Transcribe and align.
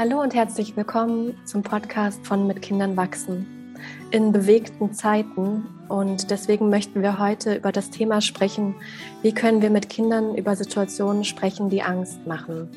Hallo 0.00 0.22
und 0.22 0.34
herzlich 0.34 0.78
willkommen 0.78 1.36
zum 1.44 1.62
Podcast 1.62 2.26
von 2.26 2.46
Mit 2.46 2.62
Kindern 2.62 2.96
wachsen 2.96 3.76
in 4.10 4.32
bewegten 4.32 4.94
Zeiten. 4.94 5.66
Und 5.90 6.30
deswegen 6.30 6.70
möchten 6.70 7.02
wir 7.02 7.18
heute 7.18 7.56
über 7.56 7.70
das 7.70 7.90
Thema 7.90 8.22
sprechen, 8.22 8.74
wie 9.20 9.34
können 9.34 9.60
wir 9.60 9.68
mit 9.68 9.90
Kindern 9.90 10.34
über 10.36 10.56
Situationen 10.56 11.22
sprechen, 11.24 11.68
die 11.68 11.82
Angst 11.82 12.26
machen. 12.26 12.70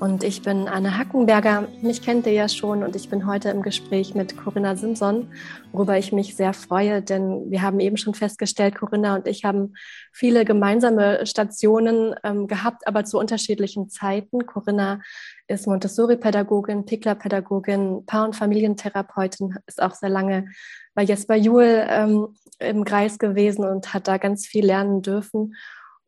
Und 0.00 0.24
ich 0.24 0.40
bin 0.40 0.66
Anne 0.66 0.96
Hackenberger. 0.96 1.68
Mich 1.82 2.00
kennt 2.00 2.26
ihr 2.26 2.32
ja 2.32 2.48
schon 2.48 2.82
und 2.84 2.96
ich 2.96 3.10
bin 3.10 3.26
heute 3.26 3.50
im 3.50 3.60
Gespräch 3.60 4.14
mit 4.14 4.34
Corinna 4.34 4.74
Simson, 4.74 5.30
worüber 5.72 5.98
ich 5.98 6.10
mich 6.10 6.36
sehr 6.36 6.54
freue, 6.54 7.02
denn 7.02 7.50
wir 7.50 7.60
haben 7.60 7.80
eben 7.80 7.98
schon 7.98 8.14
festgestellt, 8.14 8.76
Corinna 8.76 9.16
und 9.16 9.26
ich 9.26 9.44
haben 9.44 9.74
viele 10.10 10.46
gemeinsame 10.46 11.26
Stationen 11.26 12.14
ähm, 12.24 12.46
gehabt, 12.46 12.88
aber 12.88 13.04
zu 13.04 13.18
unterschiedlichen 13.18 13.90
Zeiten. 13.90 14.46
Corinna 14.46 15.02
ist 15.50 15.66
Montessori-Pädagogin, 15.66 16.86
Pickler-Pädagogin, 16.86 18.06
Paar- 18.06 18.26
und 18.26 18.36
Familientherapeutin, 18.36 19.56
ist 19.66 19.82
auch 19.82 19.94
sehr 19.94 20.08
lange 20.08 20.48
bei 20.94 21.02
Jesper 21.02 21.36
Juhl 21.36 21.84
ähm, 21.88 22.36
im 22.58 22.84
Kreis 22.84 23.18
gewesen 23.18 23.64
und 23.64 23.92
hat 23.92 24.08
da 24.08 24.18
ganz 24.18 24.46
viel 24.46 24.66
lernen 24.66 25.02
dürfen 25.02 25.54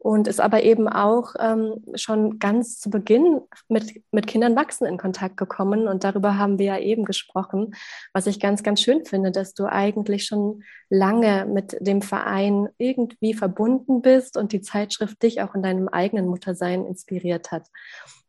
und 0.02 0.26
ist 0.26 0.40
aber 0.40 0.64
eben 0.64 0.88
auch 0.88 1.34
ähm, 1.38 1.74
schon 1.94 2.40
ganz 2.40 2.80
zu 2.80 2.90
Beginn 2.90 3.40
mit, 3.68 4.02
mit 4.10 4.26
Kindern 4.26 4.56
wachsen 4.56 4.84
in 4.84 4.98
Kontakt 4.98 5.36
gekommen. 5.36 5.86
Und 5.86 6.02
darüber 6.02 6.38
haben 6.38 6.58
wir 6.58 6.66
ja 6.66 6.78
eben 6.78 7.04
gesprochen, 7.04 7.74
was 8.12 8.26
ich 8.26 8.40
ganz, 8.40 8.64
ganz 8.64 8.80
schön 8.80 9.04
finde, 9.04 9.30
dass 9.30 9.54
du 9.54 9.66
eigentlich 9.66 10.24
schon 10.24 10.64
lange 10.90 11.46
mit 11.46 11.76
dem 11.80 12.02
Verein 12.02 12.68
irgendwie 12.78 13.32
verbunden 13.32 14.02
bist 14.02 14.36
und 14.36 14.52
die 14.52 14.60
Zeitschrift 14.60 15.22
dich 15.22 15.40
auch 15.40 15.54
in 15.54 15.62
deinem 15.62 15.86
eigenen 15.86 16.26
Muttersein 16.26 16.84
inspiriert 16.84 17.52
hat. 17.52 17.68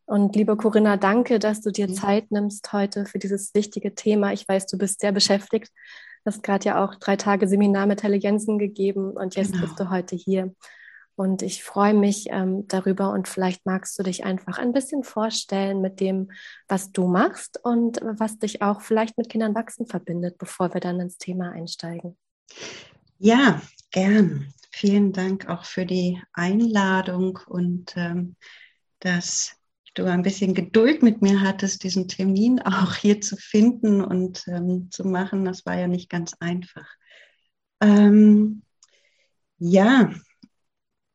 Und 0.06 0.36
liebe 0.36 0.56
Corinna, 0.56 0.96
danke, 0.96 1.38
dass 1.38 1.62
du 1.62 1.70
dir 1.70 1.92
Zeit 1.92 2.30
nimmst 2.30 2.72
heute 2.72 3.06
für 3.06 3.18
dieses 3.18 3.54
wichtige 3.54 3.94
Thema. 3.94 4.32
Ich 4.32 4.46
weiß, 4.46 4.66
du 4.66 4.76
bist 4.76 5.00
sehr 5.00 5.12
beschäftigt. 5.12 5.72
Du 6.24 6.30
hast 6.30 6.42
gerade 6.42 6.64
ja 6.64 6.84
auch 6.84 6.94
drei 6.96 7.16
Tage 7.16 7.48
Seminar 7.48 7.86
mit 7.86 8.02
Helle 8.02 8.16
Jensen 8.16 8.58
gegeben 8.58 9.12
und 9.12 9.36
jetzt 9.36 9.52
genau. 9.52 9.64
bist 9.64 9.80
du 9.80 9.90
heute 9.90 10.16
hier. 10.16 10.54
Und 11.16 11.42
ich 11.42 11.62
freue 11.62 11.94
mich 11.94 12.26
ähm, 12.30 12.66
darüber 12.66 13.12
und 13.12 13.28
vielleicht 13.28 13.64
magst 13.64 13.98
du 13.98 14.02
dich 14.02 14.24
einfach 14.24 14.58
ein 14.58 14.72
bisschen 14.72 15.04
vorstellen 15.04 15.80
mit 15.80 16.00
dem, 16.00 16.32
was 16.66 16.90
du 16.90 17.06
machst 17.06 17.60
und 17.62 18.00
was 18.02 18.38
dich 18.38 18.62
auch 18.62 18.80
vielleicht 18.80 19.16
mit 19.16 19.28
Kindern 19.28 19.54
wachsen 19.54 19.86
verbindet, 19.86 20.38
bevor 20.38 20.74
wir 20.74 20.80
dann 20.80 20.98
ins 20.98 21.18
Thema 21.18 21.50
einsteigen. 21.52 22.16
Ja, 23.18 23.62
gern. 23.92 24.52
Vielen 24.72 25.12
Dank 25.12 25.48
auch 25.48 25.64
für 25.64 25.86
die 25.86 26.20
Einladung 26.32 27.38
und 27.46 27.94
ähm, 27.96 28.34
dass 28.98 29.56
du 29.94 30.04
ein 30.04 30.22
bisschen 30.22 30.54
Geduld 30.54 31.02
mit 31.02 31.22
mir 31.22 31.40
hattest, 31.40 31.84
diesen 31.84 32.08
Termin 32.08 32.60
auch 32.60 32.94
hier 32.94 33.20
zu 33.20 33.36
finden 33.36 34.02
und 34.02 34.46
ähm, 34.48 34.90
zu 34.90 35.04
machen. 35.04 35.44
Das 35.44 35.64
war 35.66 35.78
ja 35.78 35.86
nicht 35.86 36.10
ganz 36.10 36.34
einfach. 36.40 36.86
Ähm, 37.80 38.62
ja, 39.58 40.12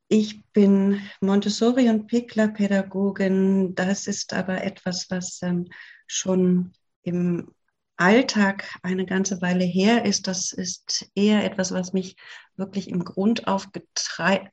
ich 0.08 0.44
bin 0.54 1.02
Montessori- 1.22 1.90
und 1.90 2.08
Pickler-Pädagogin. 2.08 3.76
Das 3.76 4.08
ist 4.08 4.34
aber 4.34 4.64
etwas, 4.64 5.10
was 5.10 5.42
ähm, 5.44 5.68
schon 6.08 6.74
im 7.04 7.52
Alltag 8.00 8.80
eine 8.82 9.06
ganze 9.06 9.42
Weile 9.42 9.66
her 9.66 10.06
ist. 10.06 10.28
Das 10.28 10.54
ist 10.54 11.10
eher 11.16 11.44
etwas, 11.44 11.74
was 11.74 11.92
mich 11.92 12.16
wirklich 12.56 12.90
im 12.90 13.04
Grund 13.04 13.48
auf 13.48 13.68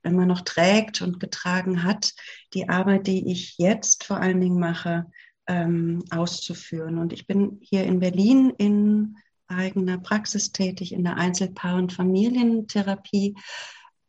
immer 0.03 0.27
noch 0.27 0.41
trägt 0.41 1.00
und 1.00 1.20
getragen 1.20 1.84
hat, 1.84 2.12
die 2.55 2.69
Arbeit, 2.69 3.06
die 3.06 3.30
ich 3.30 3.56
jetzt 3.58 4.05
vor 4.05 4.19
allen 4.19 4.41
Dingen 4.41 4.58
mache, 4.58 5.06
ähm, 5.47 6.03
auszuführen. 6.11 6.98
Und 6.98 7.12
ich 7.12 7.27
bin 7.27 7.58
hier 7.61 7.84
in 7.84 8.00
Berlin 8.00 8.53
in 8.58 9.16
eigener 9.47 9.98
Praxis 9.98 10.50
tätig, 10.50 10.92
in 10.92 11.04
der 11.04 11.16
Einzelpaar- 11.16 11.78
und 11.78 11.92
Familientherapie. 11.92 13.37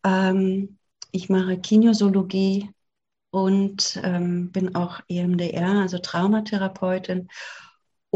Ähm, 0.03 0.79
ich 1.11 1.29
mache 1.29 1.59
Kinesiologie 1.59 2.71
und 3.29 3.99
ähm, 4.03 4.51
bin 4.51 4.75
auch 4.75 4.99
EMDR, 5.07 5.81
also 5.81 5.99
Traumatherapeutin. 5.99 7.27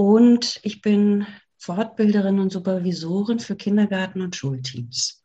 Und 0.01 0.59
ich 0.63 0.81
bin 0.81 1.27
Fortbilderin 1.59 2.39
und 2.39 2.51
Supervisorin 2.51 3.39
für 3.39 3.55
Kindergarten- 3.55 4.23
und 4.23 4.35
Schulteams. 4.35 5.23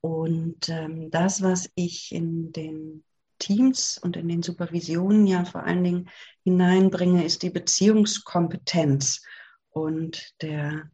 Und 0.00 0.70
ähm, 0.70 1.10
das, 1.10 1.42
was 1.42 1.68
ich 1.74 2.12
in 2.12 2.50
den 2.50 3.04
Teams 3.38 3.98
und 3.98 4.16
in 4.16 4.26
den 4.28 4.42
Supervisionen 4.42 5.26
ja 5.26 5.44
vor 5.44 5.64
allen 5.64 5.84
Dingen 5.84 6.08
hineinbringe, 6.44 7.26
ist 7.26 7.42
die 7.42 7.50
Beziehungskompetenz 7.50 9.20
und 9.68 10.32
der 10.40 10.90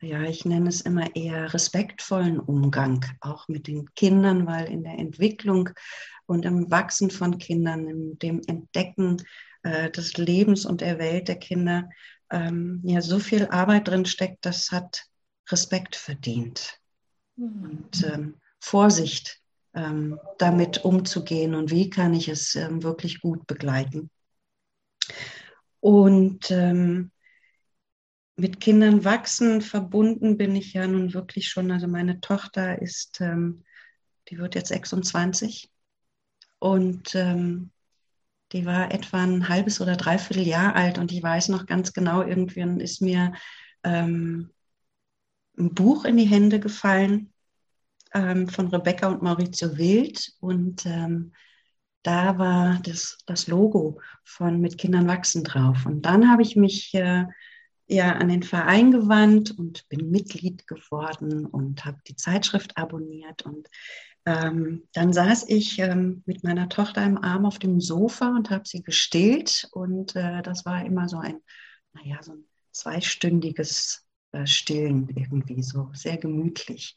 ja, 0.00 0.22
ich 0.22 0.44
nenne 0.44 0.68
es 0.68 0.80
immer 0.80 1.14
eher 1.14 1.54
respektvollen 1.54 2.40
Umgang, 2.40 3.04
auch 3.20 3.46
mit 3.46 3.68
den 3.68 3.94
Kindern, 3.94 4.48
weil 4.48 4.66
in 4.66 4.82
der 4.82 4.98
Entwicklung 4.98 5.70
und 6.26 6.44
im 6.44 6.72
Wachsen 6.72 7.10
von 7.10 7.38
Kindern, 7.38 7.86
in 7.86 8.18
dem 8.18 8.42
Entdecken 8.48 9.22
äh, 9.62 9.92
des 9.92 10.16
Lebens 10.16 10.66
und 10.66 10.80
der 10.80 10.98
Welt 10.98 11.28
der 11.28 11.36
Kinder, 11.36 11.88
ähm, 12.34 12.80
ja, 12.84 13.00
so 13.00 13.18
viel 13.18 13.46
Arbeit 13.46 13.88
drin 13.88 14.04
steckt, 14.04 14.44
das 14.44 14.72
hat 14.72 15.06
Respekt 15.50 15.94
verdient 15.96 16.80
mhm. 17.36 17.62
und 17.62 18.04
ähm, 18.04 18.34
Vorsicht, 18.60 19.40
ähm, 19.74 20.18
damit 20.38 20.84
umzugehen 20.84 21.54
und 21.54 21.70
wie 21.70 21.90
kann 21.90 22.14
ich 22.14 22.28
es 22.28 22.54
ähm, 22.54 22.82
wirklich 22.82 23.20
gut 23.20 23.46
begleiten. 23.46 24.10
Und 25.80 26.50
ähm, 26.50 27.10
mit 28.36 28.60
Kindern 28.60 29.04
wachsen 29.04 29.60
verbunden 29.60 30.36
bin 30.36 30.56
ich 30.56 30.72
ja 30.72 30.86
nun 30.86 31.14
wirklich 31.14 31.48
schon. 31.48 31.70
Also 31.70 31.86
meine 31.86 32.20
Tochter 32.20 32.80
ist, 32.80 33.20
ähm, 33.20 33.64
die 34.28 34.38
wird 34.38 34.54
jetzt 34.54 34.68
26 34.68 35.70
und 36.58 37.14
ähm, 37.14 37.70
die 38.54 38.64
war 38.64 38.92
etwa 38.92 39.22
ein 39.22 39.48
halbes 39.48 39.80
oder 39.80 39.96
dreiviertel 39.96 40.46
Jahr 40.46 40.76
alt 40.76 40.98
und 40.98 41.12
ich 41.12 41.22
weiß 41.22 41.48
noch 41.48 41.66
ganz 41.66 41.92
genau, 41.92 42.22
irgendwann 42.22 42.80
ist 42.80 43.02
mir 43.02 43.34
ähm, 43.82 44.50
ein 45.58 45.74
Buch 45.74 46.04
in 46.04 46.16
die 46.16 46.24
Hände 46.24 46.60
gefallen 46.60 47.32
ähm, 48.14 48.48
von 48.48 48.68
Rebecca 48.68 49.08
und 49.08 49.22
Maurizio 49.22 49.76
Wild 49.76 50.32
und 50.40 50.86
ähm, 50.86 51.32
da 52.04 52.38
war 52.38 52.78
das, 52.84 53.18
das 53.26 53.48
Logo 53.48 54.00
von 54.24 54.60
Mit 54.60 54.78
Kindern 54.78 55.08
wachsen 55.08 55.42
drauf. 55.42 55.86
Und 55.86 56.02
dann 56.02 56.30
habe 56.30 56.42
ich 56.42 56.54
mich 56.54 56.94
äh, 56.94 57.24
ja 57.86 58.12
an 58.12 58.28
den 58.28 58.42
Verein 58.42 58.90
gewandt 58.90 59.58
und 59.58 59.88
bin 59.88 60.10
Mitglied 60.10 60.66
geworden 60.66 61.46
und 61.46 61.84
habe 61.86 61.98
die 62.06 62.14
Zeitschrift 62.14 62.76
abonniert. 62.76 63.42
Und 63.42 63.68
ähm, 64.26 64.84
dann 64.92 65.12
saß 65.12 65.48
ich 65.48 65.78
ähm, 65.78 66.22
mit 66.26 66.44
meiner 66.44 66.68
Tochter 66.68 67.04
im 67.04 67.22
Arm 67.22 67.44
auf 67.44 67.58
dem 67.58 67.80
Sofa 67.80 68.28
und 68.28 68.50
habe 68.50 68.66
sie 68.66 68.82
gestillt. 68.82 69.68
Und 69.72 70.16
äh, 70.16 70.42
das 70.42 70.64
war 70.64 70.84
immer 70.84 71.08
so 71.08 71.18
ein, 71.18 71.40
naja, 71.92 72.22
so 72.22 72.32
ein 72.32 72.44
zweistündiges 72.72 74.06
äh, 74.32 74.46
Stillen 74.46 75.08
irgendwie, 75.14 75.62
so 75.62 75.90
sehr 75.92 76.16
gemütlich. 76.16 76.96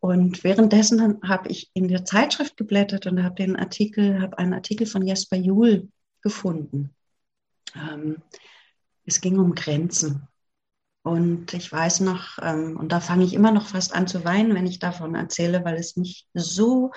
Und 0.00 0.44
währenddessen 0.44 1.20
habe 1.22 1.48
ich 1.48 1.70
in 1.72 1.88
der 1.88 2.04
Zeitschrift 2.04 2.56
geblättert 2.56 3.06
und 3.06 3.22
habe 3.22 3.36
den 3.36 3.56
Artikel, 3.56 4.20
habe 4.20 4.38
einen 4.38 4.54
Artikel 4.54 4.86
von 4.86 5.06
Jesper 5.06 5.36
Juhl 5.36 5.88
gefunden. 6.20 6.94
Ähm, 7.74 8.22
es 9.04 9.20
ging 9.20 9.38
um 9.38 9.54
Grenzen. 9.54 10.28
Und 11.06 11.54
ich 11.54 11.70
weiß 11.70 12.00
noch, 12.00 12.36
ähm, 12.42 12.76
und 12.76 12.90
da 12.90 12.98
fange 12.98 13.24
ich 13.24 13.32
immer 13.32 13.52
noch 13.52 13.68
fast 13.68 13.94
an 13.94 14.08
zu 14.08 14.24
weinen, 14.24 14.56
wenn 14.56 14.66
ich 14.66 14.80
davon 14.80 15.14
erzähle, 15.14 15.64
weil 15.64 15.76
es 15.76 15.94
mich 15.94 16.26
so, 16.34 16.90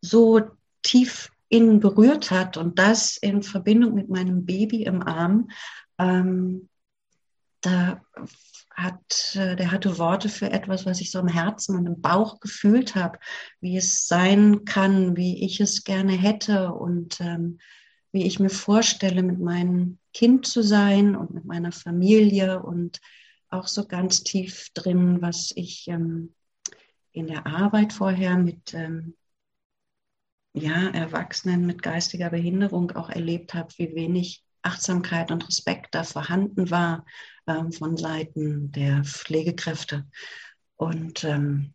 so 0.00 0.42
tief 0.82 1.32
innen 1.48 1.80
berührt 1.80 2.30
hat 2.30 2.56
und 2.56 2.78
das 2.78 3.16
in 3.16 3.42
Verbindung 3.42 3.94
mit 3.94 4.10
meinem 4.10 4.46
Baby 4.46 4.84
im 4.84 5.02
Arm. 5.02 5.50
Ähm, 5.98 6.68
da 7.60 8.00
hat, 8.76 9.34
äh, 9.34 9.56
der 9.56 9.72
hatte 9.72 9.98
Worte 9.98 10.28
für 10.28 10.52
etwas, 10.52 10.86
was 10.86 11.00
ich 11.00 11.10
so 11.10 11.18
im 11.18 11.26
Herzen 11.26 11.76
und 11.76 11.86
im 11.86 12.00
Bauch 12.00 12.38
gefühlt 12.38 12.94
habe, 12.94 13.18
wie 13.60 13.76
es 13.76 14.06
sein 14.06 14.66
kann, 14.66 15.16
wie 15.16 15.44
ich 15.44 15.58
es 15.58 15.82
gerne 15.82 16.12
hätte 16.12 16.74
und 16.74 17.20
ähm, 17.20 17.58
wie 18.12 18.24
ich 18.24 18.38
mir 18.38 18.50
vorstelle, 18.50 19.24
mit 19.24 19.40
meinem 19.40 19.98
Kind 20.14 20.46
zu 20.46 20.62
sein 20.62 21.16
und 21.16 21.34
mit 21.34 21.44
meiner 21.44 21.72
Familie 21.72 22.62
und 22.62 23.00
auch 23.50 23.66
so 23.66 23.86
ganz 23.86 24.22
tief 24.22 24.70
drin, 24.74 25.22
was 25.22 25.52
ich 25.54 25.88
ähm, 25.88 26.34
in 27.12 27.26
der 27.26 27.46
Arbeit 27.46 27.92
vorher 27.92 28.36
mit 28.36 28.74
ähm, 28.74 29.14
ja, 30.52 30.88
Erwachsenen 30.88 31.66
mit 31.66 31.82
geistiger 31.82 32.30
Behinderung 32.30 32.92
auch 32.92 33.10
erlebt 33.10 33.54
habe, 33.54 33.72
wie 33.76 33.94
wenig 33.94 34.44
Achtsamkeit 34.62 35.30
und 35.30 35.46
Respekt 35.46 35.94
da 35.94 36.04
vorhanden 36.04 36.70
war 36.70 37.04
ähm, 37.46 37.72
von 37.72 37.96
Seiten 37.96 38.72
der 38.72 39.04
Pflegekräfte. 39.04 40.06
Und 40.76 41.24
ähm, 41.24 41.74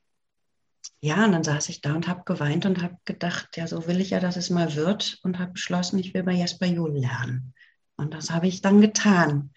ja, 1.02 1.26
und 1.26 1.34
dann 1.34 1.44
saß 1.44 1.70
ich 1.70 1.82
da 1.82 1.94
und 1.94 2.08
habe 2.08 2.24
geweint 2.26 2.66
und 2.66 2.82
habe 2.82 2.98
gedacht, 3.06 3.58
ja, 3.58 3.68
so 3.68 3.88
will 3.88 4.00
ich 4.00 4.12
ja, 4.12 4.20
dass 4.20 4.38
es 4.38 4.50
mal 4.50 4.76
wird 4.76 5.20
und 5.24 5.40
habe 5.40 5.52
beschlossen, 5.52 6.00
ich 6.00 6.14
will 6.14 6.24
bei 6.24 6.34
Jesper 6.34 6.66
Juhl 6.66 6.98
lernen. 6.98 7.54
Und 7.96 8.14
das 8.14 8.32
habe 8.32 8.48
ich 8.48 8.62
dann 8.62 8.82
getan. 8.82 9.52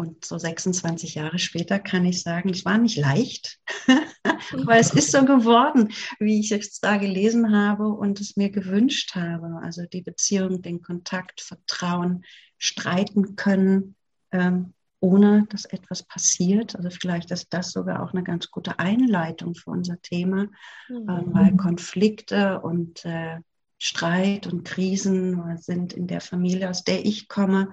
Und 0.00 0.24
so 0.24 0.38
26 0.38 1.16
Jahre 1.16 1.38
später 1.38 1.78
kann 1.78 2.06
ich 2.06 2.22
sagen, 2.22 2.48
es 2.48 2.64
war 2.64 2.78
nicht 2.78 2.96
leicht, 2.96 3.60
aber 4.54 4.78
es 4.78 4.94
ist 4.94 5.12
so 5.12 5.22
geworden, 5.26 5.92
wie 6.18 6.40
ich 6.40 6.52
es 6.52 6.80
da 6.80 6.96
gelesen 6.96 7.54
habe 7.54 7.88
und 7.88 8.18
es 8.18 8.34
mir 8.34 8.48
gewünscht 8.48 9.14
habe. 9.14 9.60
Also 9.62 9.82
die 9.84 10.00
Beziehung, 10.00 10.62
den 10.62 10.80
Kontakt, 10.80 11.42
Vertrauen, 11.42 12.24
streiten 12.56 13.36
können, 13.36 13.94
ähm, 14.32 14.72
ohne 15.00 15.46
dass 15.50 15.66
etwas 15.66 16.02
passiert. 16.02 16.76
Also 16.76 16.88
vielleicht 16.88 17.30
ist 17.30 17.52
das 17.52 17.70
sogar 17.70 18.02
auch 18.02 18.14
eine 18.14 18.22
ganz 18.22 18.50
gute 18.50 18.78
Einleitung 18.78 19.54
für 19.54 19.68
unser 19.68 20.00
Thema, 20.00 20.44
mhm. 20.88 21.10
ähm, 21.10 21.24
weil 21.34 21.56
Konflikte 21.58 22.60
und 22.62 23.04
äh, 23.04 23.40
Streit 23.76 24.46
und 24.46 24.64
Krisen 24.64 25.58
sind 25.58 25.92
in 25.92 26.06
der 26.06 26.22
Familie, 26.22 26.70
aus 26.70 26.84
der 26.84 27.04
ich 27.04 27.28
komme, 27.28 27.68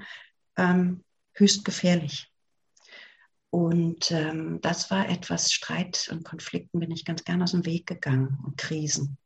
ähm, 0.58 1.06
höchst 1.38 1.66
gefährlich. 1.66 2.32
Und 3.50 4.12
ähm, 4.12 4.60
das 4.62 4.92
war 4.92 5.10
etwas, 5.10 5.54
Streit 5.54 6.10
und 6.12 6.26
Konflikten 6.26 6.80
bin 6.80 6.92
ich 6.92 7.06
ganz 7.06 7.24
gern 7.24 7.42
aus 7.42 7.52
dem 7.52 7.66
Weg 7.66 7.88
gegangen 7.88 8.38
und 8.46 8.58
Krisen. 8.58 9.18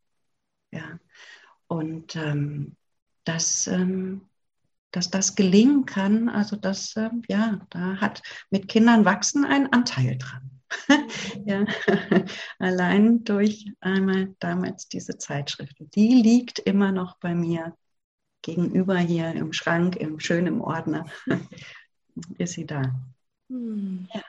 Ja. 0.72 1.00
Und 1.68 2.16
ähm, 2.16 2.75
das, 3.24 3.68
ähm, 3.68 4.30
dass 4.92 5.10
das 5.10 5.36
gelingen 5.36 5.86
kann, 5.86 6.30
also 6.30 6.56
das, 6.56 6.96
ähm, 6.98 7.24
ja, 7.28 7.66
da 7.72 7.98
hat 7.98 8.22
mit 8.50 8.68
Kindern 8.68 9.06
wachsen 9.06 9.44
ein 9.46 9.72
Anteil 9.74 10.18
dran. 10.18 10.52
ja, 11.46 11.66
allein 12.60 13.24
durch 13.24 13.72
einmal 13.80 14.36
damals 14.40 14.88
diese 14.88 15.18
Zeitschrift. 15.18 15.75
Die 15.80 16.22
liegt 16.22 16.60
immer 16.60 16.92
noch 16.92 17.18
bei 17.18 17.34
mir 17.36 17.75
gegenüber 18.42 18.98
hier 18.98 19.34
im 19.34 19.54
Schrank, 19.54 19.96
im 19.96 20.19
schönen 20.19 20.62
Ordner. 20.62 21.06
Ist 22.38 22.53
sie 22.53 22.65
da. 22.65 22.81
Hm. 23.50 24.07
Ja. 24.13 24.21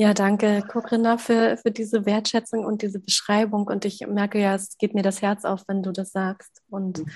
Ja, 0.00 0.14
danke, 0.14 0.62
Corinna, 0.62 1.18
für, 1.18 1.56
für 1.56 1.72
diese 1.72 2.06
Wertschätzung 2.06 2.64
und 2.64 2.82
diese 2.82 3.00
Beschreibung. 3.00 3.66
Und 3.66 3.84
ich 3.84 4.06
merke 4.06 4.38
ja, 4.38 4.54
es 4.54 4.78
geht 4.78 4.94
mir 4.94 5.02
das 5.02 5.22
Herz 5.22 5.44
auf, 5.44 5.64
wenn 5.66 5.82
du 5.82 5.90
das 5.90 6.12
sagst. 6.12 6.62
Und 6.70 6.98
mhm. 6.98 7.10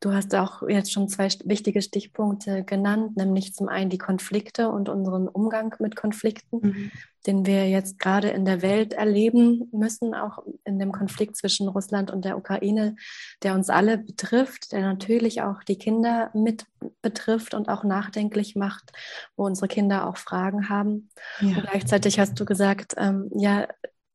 Du 0.00 0.12
hast 0.12 0.32
auch 0.36 0.62
jetzt 0.68 0.92
schon 0.92 1.08
zwei 1.08 1.28
wichtige 1.44 1.82
Stichpunkte 1.82 2.62
genannt, 2.62 3.16
nämlich 3.16 3.54
zum 3.54 3.68
einen 3.68 3.90
die 3.90 3.98
Konflikte 3.98 4.70
und 4.70 4.88
unseren 4.88 5.26
Umgang 5.26 5.74
mit 5.80 5.96
Konflikten, 5.96 6.58
mhm. 6.60 6.90
den 7.26 7.46
wir 7.46 7.68
jetzt 7.68 7.98
gerade 7.98 8.28
in 8.28 8.44
der 8.44 8.62
Welt 8.62 8.92
erleben 8.92 9.68
müssen, 9.72 10.14
auch 10.14 10.44
in 10.64 10.78
dem 10.78 10.92
Konflikt 10.92 11.36
zwischen 11.36 11.66
Russland 11.66 12.12
und 12.12 12.24
der 12.24 12.38
Ukraine, 12.38 12.94
der 13.42 13.54
uns 13.54 13.70
alle 13.70 13.98
betrifft, 13.98 14.70
der 14.70 14.82
natürlich 14.82 15.42
auch 15.42 15.64
die 15.64 15.78
Kinder 15.78 16.30
mit 16.32 16.66
betrifft 17.02 17.54
und 17.54 17.68
auch 17.68 17.82
nachdenklich 17.82 18.54
macht, 18.54 18.92
wo 19.36 19.46
unsere 19.46 19.66
Kinder 19.66 20.06
auch 20.06 20.16
Fragen 20.16 20.68
haben. 20.68 21.10
Ja. 21.40 21.56
Und 21.56 21.62
gleichzeitig 21.62 22.20
hast 22.20 22.38
du 22.38 22.44
gesagt, 22.44 22.94
ähm, 22.98 23.30
ja, 23.34 23.66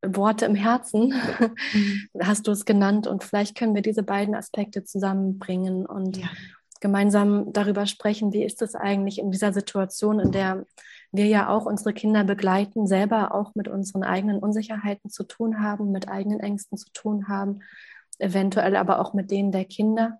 Worte 0.05 0.45
im 0.45 0.55
Herzen, 0.55 1.13
mhm. 1.73 2.09
hast 2.21 2.47
du 2.47 2.51
es 2.51 2.65
genannt. 2.65 3.07
Und 3.07 3.23
vielleicht 3.23 3.57
können 3.57 3.75
wir 3.75 3.81
diese 3.81 4.03
beiden 4.03 4.35
Aspekte 4.35 4.83
zusammenbringen 4.83 5.85
und 5.85 6.17
ja. 6.17 6.27
gemeinsam 6.81 7.53
darüber 7.53 7.85
sprechen, 7.85 8.33
wie 8.33 8.43
ist 8.43 8.61
es 8.61 8.75
eigentlich 8.75 9.19
in 9.19 9.31
dieser 9.31 9.53
Situation, 9.53 10.19
in 10.19 10.31
der 10.31 10.65
wir 11.11 11.27
ja 11.27 11.47
auch 11.47 11.65
unsere 11.65 11.93
Kinder 11.93 12.23
begleiten, 12.23 12.87
selber 12.87 13.35
auch 13.35 13.53
mit 13.55 13.67
unseren 13.67 14.03
eigenen 14.03 14.39
Unsicherheiten 14.39 15.09
zu 15.09 15.23
tun 15.23 15.61
haben, 15.61 15.91
mit 15.91 16.09
eigenen 16.09 16.39
Ängsten 16.39 16.77
zu 16.77 16.89
tun 16.91 17.27
haben, 17.27 17.59
eventuell 18.17 18.75
aber 18.75 18.99
auch 18.99 19.13
mit 19.13 19.29
denen 19.29 19.51
der 19.51 19.65
Kinder. 19.65 20.17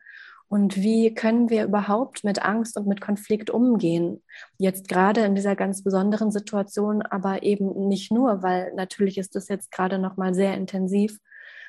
Und 0.54 0.76
wie 0.76 1.12
können 1.16 1.50
wir 1.50 1.64
überhaupt 1.64 2.24
mit 2.24 2.46
Angst 2.46 2.78
und 2.78 2.86
mit 2.86 3.02
Konflikt 3.02 3.50
umgehen? 3.50 4.22
Jetzt 4.60 4.88
gerade 4.88 5.22
in 5.22 5.34
dieser 5.34 5.56
ganz 5.56 5.84
besonderen 5.84 6.30
Situation, 6.30 7.02
aber 7.02 7.42
eben 7.42 7.88
nicht 7.88 8.12
nur, 8.12 8.44
weil 8.44 8.72
natürlich 8.76 9.18
ist 9.18 9.34
das 9.34 9.48
jetzt 9.48 9.72
gerade 9.72 9.98
noch 9.98 10.16
mal 10.16 10.36
sehr 10.36 10.54
intensiv 10.54 11.18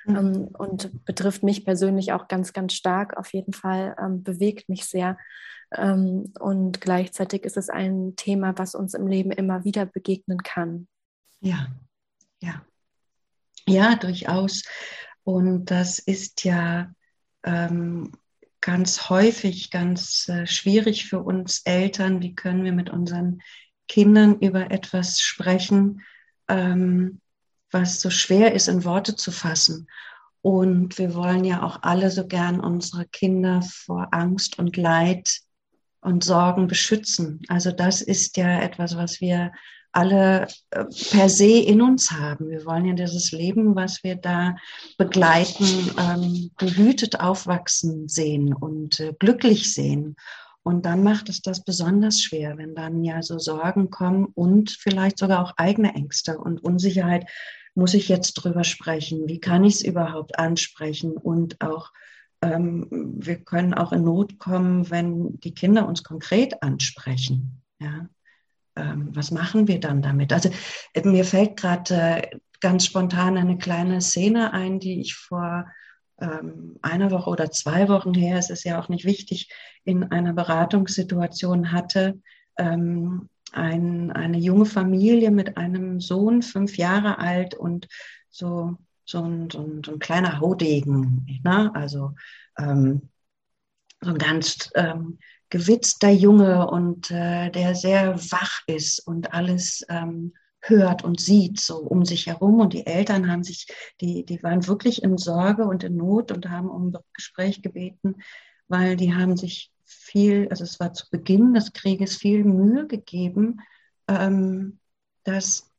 mhm. 0.05 0.17
ähm, 0.17 0.49
und 0.59 1.03
betrifft 1.07 1.43
mich 1.43 1.65
persönlich 1.65 2.13
auch 2.13 2.29
ganz, 2.29 2.53
ganz 2.53 2.75
stark. 2.75 3.17
Auf 3.17 3.33
jeden 3.33 3.55
Fall 3.55 3.97
ähm, 3.99 4.23
bewegt 4.23 4.69
mich 4.69 4.85
sehr. 4.85 5.17
Ähm, 5.73 6.35
und 6.39 6.83
gleichzeitig 6.83 7.45
ist 7.45 7.57
es 7.57 7.71
ein 7.71 8.17
Thema, 8.17 8.53
was 8.59 8.75
uns 8.75 8.93
im 8.93 9.07
Leben 9.07 9.31
immer 9.31 9.65
wieder 9.65 9.87
begegnen 9.87 10.43
kann. 10.43 10.89
Ja, 11.41 11.69
ja, 12.43 12.63
ja, 13.67 13.95
durchaus. 13.95 14.63
Und 15.23 15.71
das 15.71 15.99
ist 15.99 16.45
ja 16.45 16.93
ähm, 17.45 18.13
ganz 18.65 19.11
häufig 19.11 19.71
ganz 19.71 20.27
äh, 20.31 20.47
schwierig 20.47 21.07
für 21.07 21.23
uns 21.23 21.61
Eltern. 21.67 22.23
Wie 22.23 22.35
können 22.35 22.65
wir 22.65 22.73
mit 22.73 22.89
unseren 22.89 23.43
Kindern 23.89 24.39
über 24.39 24.71
etwas 24.71 25.21
sprechen, 25.21 26.01
ähm, 26.49 27.21
was 27.71 28.01
so 28.01 28.09
schwer 28.09 28.55
ist, 28.55 28.69
in 28.69 28.85
Worte 28.85 29.17
zu 29.17 29.33
fassen? 29.33 29.87
Und 30.41 30.97
wir 30.97 31.15
wollen 31.15 31.45
ja 31.45 31.63
auch 31.63 31.83
alle 31.83 32.11
so 32.11 32.27
gern 32.27 32.59
unsere 32.59 33.05
Kinder 33.05 33.61
vor 33.61 34.09
Angst 34.13 34.59
und 34.59 34.79
Leid 34.79 35.41
und 36.01 36.25
Sorgen 36.25 36.67
beschützen. 36.67 37.43
Also 37.49 37.71
das 37.71 38.01
ist 38.01 38.39
ja 38.39 38.61
etwas, 38.61 38.97
was 38.97 39.21
wir 39.21 39.53
alle 39.95 40.49
äh, 40.71 40.85
per 41.11 41.29
se 41.29 41.59
in 41.59 41.81
uns 41.81 42.11
haben. 42.11 42.51
Wir 42.51 42.65
wollen 42.67 42.85
ja 42.85 42.95
dieses 42.95 43.33
Leben, 43.33 43.75
was 43.77 44.03
wir 44.03 44.17
da 44.17 44.57
begleiten, 44.99 45.91
ähm, 45.99 46.51
behütet 46.59 47.21
aufwachsen 47.21 48.09
sehen 48.09 48.53
und 48.53 49.01
äh, 49.01 49.15
glücklich 49.19 49.73
sehen. 49.73 50.17
Und 50.65 50.87
dann 50.87 51.03
macht 51.03 51.29
es 51.29 51.43
das 51.43 51.63
besonders 51.63 52.21
schwer, 52.21 52.57
wenn 52.57 52.75
dann 52.75 53.05
ja 53.05 53.23
so 53.23 53.39
Sorgen 53.39 53.91
kommen 53.91 54.27
und 54.35 54.71
vielleicht 54.71 55.19
sogar 55.19 55.43
auch 55.43 55.53
eigene 55.59 55.95
Ängste 55.95 56.39
und 56.39 56.65
Unsicherheit. 56.65 57.29
Muss 57.75 57.95
ich 57.95 58.09
jetzt 58.09 58.35
drüber 58.35 58.65
sprechen? 58.65 59.29
Wie 59.29 59.41
kann 59.41 59.65
ich 59.65 59.75
es 59.75 59.85
überhaupt 59.85 60.39
ansprechen? 60.39 61.13
Und 61.13 61.61
auch, 61.61 61.93
ähm, 62.41 62.89
wir 62.91 63.37
können 63.37 63.75
auch 63.75 63.93
in 63.93 64.05
Not 64.05 64.39
kommen, 64.39 64.91
wenn 64.91 65.39
die 65.41 65.55
Kinder 65.55 65.87
uns 65.87 66.03
konkret 66.03 66.63
ansprechen. 66.63 67.63
Ja, 67.79 68.09
ähm, 68.77 69.11
was 69.13 69.31
machen 69.31 69.69
wir 69.69 69.81
dann 69.81 70.03
damit? 70.03 70.33
Also 70.33 70.51
äh, 70.93 71.07
mir 71.07 71.25
fällt 71.25 71.57
gerade 71.57 71.95
äh, 71.95 72.39
ganz 72.61 72.85
spontan 72.87 73.37
eine 73.37 73.59
kleine 73.59 74.01
Szene 74.01 74.53
ein, 74.53 74.81
die 74.81 75.01
ich 75.01 75.15
vor 75.15 75.67
ähm, 76.21 76.79
einer 76.83 77.11
Woche 77.11 77.31
oder 77.31 77.51
zwei 77.51 77.89
Wochen 77.89 78.15
her, 78.15 78.39
es 78.39 78.51
ist 78.51 78.65
ja 78.65 78.81
auch 78.81 78.89
nicht 78.89 79.05
wichtig, 79.05 79.51
in 79.85 80.05
einer 80.05 80.33
Beratungssituation 80.33 81.73
hatte. 81.73 82.21
Ähm, 82.57 83.29
ein, 83.53 84.11
eine 84.11 84.39
junge 84.39 84.67
Familie 84.67 85.31
mit 85.31 85.57
einem 85.57 86.01
Sohn, 86.01 86.43
fünf 86.43 86.77
Jahre 86.77 87.19
alt 87.19 87.55
und 87.55 87.87
so, 88.31 88.77
so, 89.05 89.23
ein, 89.23 89.51
so, 89.51 89.61
ein, 89.61 89.83
so 89.85 89.93
ein 89.93 89.99
kleiner 89.99 90.41
Haudegen, 90.41 91.41
ne? 91.45 91.71
also 91.75 92.15
ähm, 92.59 93.11
so 94.01 94.11
ein 94.11 94.19
ganz 94.19 94.71
ähm, 94.75 95.19
gewitzter 95.55 96.11
Junge 96.11 96.69
und 96.69 97.13
äh, 97.13 97.49
der 97.49 97.77
sehr 97.77 98.19
wach 98.33 98.63
ist 98.67 98.99
und 99.07 99.33
alles 99.33 99.87
ähm, 99.89 100.33
hört 100.63 101.05
und 101.05 101.21
sieht 101.21 101.61
so 101.61 101.77
um 101.77 102.05
sich 102.05 102.27
herum. 102.27 102.59
Und 102.59 102.73
die 102.73 102.89
Eltern 102.89 103.31
haben 103.31 103.45
sich, 103.45 103.69
die, 104.01 104.27
die 104.27 104.43
waren 104.43 104.67
wirklich 104.67 105.05
in 105.05 105.17
Sorge 105.17 105.65
und 105.65 105.85
in 105.85 105.97
Not 105.97 106.33
und 106.33 106.51
haben 106.51 106.69
um 106.69 106.93
Gespräch 107.13 107.63
gebeten, 107.63 108.17
weil 108.67 108.97
die 108.97 109.15
haben 109.15 109.37
sich 109.37 109.71
viel, 109.85 110.49
also 110.51 110.65
es 110.65 110.81
war 110.81 110.93
zu 110.93 111.09
Beginn 111.09 111.55
des 111.55 111.73
Krieges 111.73 112.17
viel 112.17 112.43
Mühe 112.43 112.89
gegeben, 112.89 113.61
ähm, 114.09 114.81
dass 115.23 115.71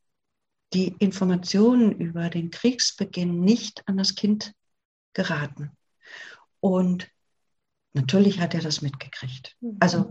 die 0.72 0.96
Informationen 1.00 1.92
über 1.92 2.30
den 2.30 2.50
Kriegsbeginn 2.50 3.42
nicht 3.42 3.86
an 3.90 3.98
das 3.98 4.16
Kind 4.16 4.54
geraten. 5.12 5.72
Und 6.62 7.10
Natürlich 7.96 8.42
hat 8.42 8.54
er 8.54 8.62
das 8.62 8.82
mitgekriegt. 8.82 9.56
Mhm. 9.62 9.78
Also 9.80 10.10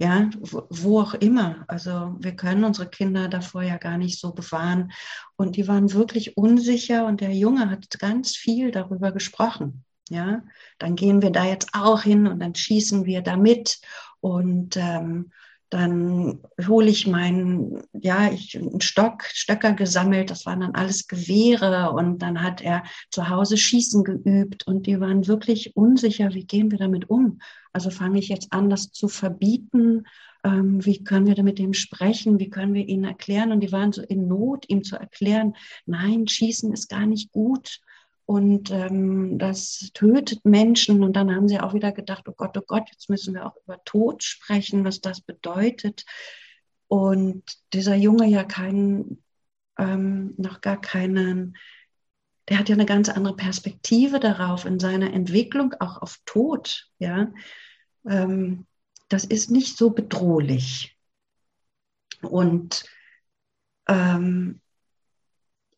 ja, 0.00 0.30
wo, 0.38 0.66
wo, 0.70 1.00
auch 1.00 1.14
immer. 1.14 1.64
Also 1.66 2.16
wir 2.20 2.36
können 2.36 2.64
unsere 2.64 2.88
Kinder 2.88 3.28
davor 3.28 3.62
ja 3.62 3.78
gar 3.78 3.98
nicht 3.98 4.20
so 4.20 4.32
bewahren. 4.32 4.92
Und 5.36 5.56
die 5.56 5.66
waren 5.66 5.92
wirklich 5.92 6.36
unsicher 6.36 7.06
und 7.06 7.20
der 7.20 7.34
Junge 7.34 7.68
hat 7.68 7.98
ganz 7.98 8.36
viel 8.36 8.70
darüber 8.70 9.12
gesprochen. 9.12 9.84
Ja, 10.08 10.42
dann 10.78 10.96
gehen 10.96 11.20
wir 11.20 11.30
da 11.30 11.44
jetzt 11.44 11.70
auch 11.74 12.02
hin 12.02 12.26
und 12.26 12.40
dann 12.40 12.54
schießen 12.54 13.04
wir 13.04 13.20
damit 13.20 13.80
und 14.20 14.76
ähm, 14.76 15.32
dann 15.70 16.40
hole 16.66 16.88
ich 16.88 17.06
meinen, 17.06 17.82
ja, 17.92 18.30
ich 18.32 18.56
einen 18.56 18.80
Stock, 18.80 19.24
Stöcker 19.24 19.74
gesammelt, 19.74 20.30
das 20.30 20.46
waren 20.46 20.60
dann 20.60 20.74
alles 20.74 21.08
Gewehre 21.08 21.92
und 21.92 22.20
dann 22.20 22.42
hat 22.42 22.62
er 22.62 22.84
zu 23.10 23.28
Hause 23.28 23.56
Schießen 23.56 24.02
geübt 24.02 24.66
und 24.66 24.86
die 24.86 24.98
waren 25.00 25.26
wirklich 25.26 25.76
unsicher, 25.76 26.32
wie 26.32 26.46
gehen 26.46 26.70
wir 26.70 26.78
damit 26.78 27.10
um? 27.10 27.40
Also 27.72 27.90
fange 27.90 28.18
ich 28.18 28.28
jetzt 28.28 28.52
an, 28.52 28.70
das 28.70 28.92
zu 28.92 29.08
verbieten? 29.08 30.04
Ähm, 30.42 30.84
wie 30.86 31.04
können 31.04 31.26
wir 31.26 31.34
da 31.34 31.42
mit 31.42 31.58
dem 31.58 31.74
sprechen? 31.74 32.38
Wie 32.38 32.48
können 32.48 32.72
wir 32.72 32.88
ihnen 32.88 33.04
erklären? 33.04 33.52
Und 33.52 33.60
die 33.60 33.72
waren 33.72 33.92
so 33.92 34.02
in 34.02 34.26
Not, 34.26 34.64
ihm 34.68 34.84
zu 34.84 34.96
erklären, 34.96 35.54
nein, 35.84 36.28
Schießen 36.28 36.72
ist 36.72 36.88
gar 36.88 37.06
nicht 37.06 37.30
gut 37.32 37.80
und 38.28 38.70
ähm, 38.72 39.38
das 39.38 39.90
tötet 39.94 40.44
Menschen. 40.44 41.02
Und 41.02 41.14
dann 41.14 41.34
haben 41.34 41.48
sie 41.48 41.58
auch 41.60 41.72
wieder 41.72 41.92
gedacht, 41.92 42.28
oh 42.28 42.34
Gott, 42.36 42.58
oh 42.58 42.62
Gott, 42.66 42.86
jetzt 42.92 43.08
müssen 43.08 43.32
wir 43.32 43.46
auch 43.46 43.56
über 43.64 43.82
Tod 43.84 44.22
sprechen, 44.22 44.84
was 44.84 45.00
das 45.00 45.22
bedeutet. 45.22 46.04
und 46.88 47.42
dieser 47.72 47.94
Junge 47.94 48.26
ja 48.26 48.44
keinen, 48.44 49.24
ähm, 49.78 50.34
noch 50.36 50.60
gar 50.60 50.78
keinen, 50.78 51.56
der 52.50 52.58
hat 52.58 52.68
ja 52.68 52.74
eine 52.74 52.84
ganz 52.84 53.08
andere 53.08 53.34
Perspektive 53.34 54.20
darauf 54.20 54.66
in 54.66 54.78
seiner 54.78 55.14
Entwicklung, 55.14 55.74
auch 55.80 56.02
auf 56.02 56.18
Tod, 56.26 56.90
ja. 56.98 57.32
Ähm, 58.06 58.66
das 59.08 59.24
ist 59.24 59.50
nicht 59.50 59.78
so 59.78 59.88
bedrohlich. 59.88 60.98
Und 62.20 62.84
ähm, 63.88 64.60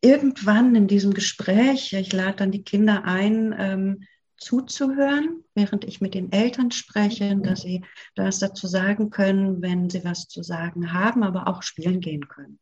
irgendwann 0.00 0.75
in 0.75 0.87
diesem 0.87 1.14
Gespräch, 1.14 1.92
ich 1.92 2.12
lade 2.12 2.37
dann 2.37 2.52
die 2.52 2.64
Kinder 2.64 3.04
ein, 3.04 3.54
ähm, 3.59 4.07
zuzuhören, 4.40 5.45
während 5.54 5.85
ich 5.85 6.00
mit 6.00 6.14
den 6.14 6.33
Eltern 6.33 6.71
spreche, 6.71 7.37
dass 7.37 7.61
sie 7.61 7.85
das 8.14 8.38
dazu 8.38 8.66
sagen 8.66 9.11
können, 9.11 9.61
wenn 9.62 9.90
sie 9.90 10.02
was 10.02 10.28
zu 10.28 10.42
sagen 10.42 10.92
haben, 10.92 11.23
aber 11.23 11.47
auch 11.47 11.62
spielen 11.62 12.00
gehen 12.00 12.26
können. 12.26 12.59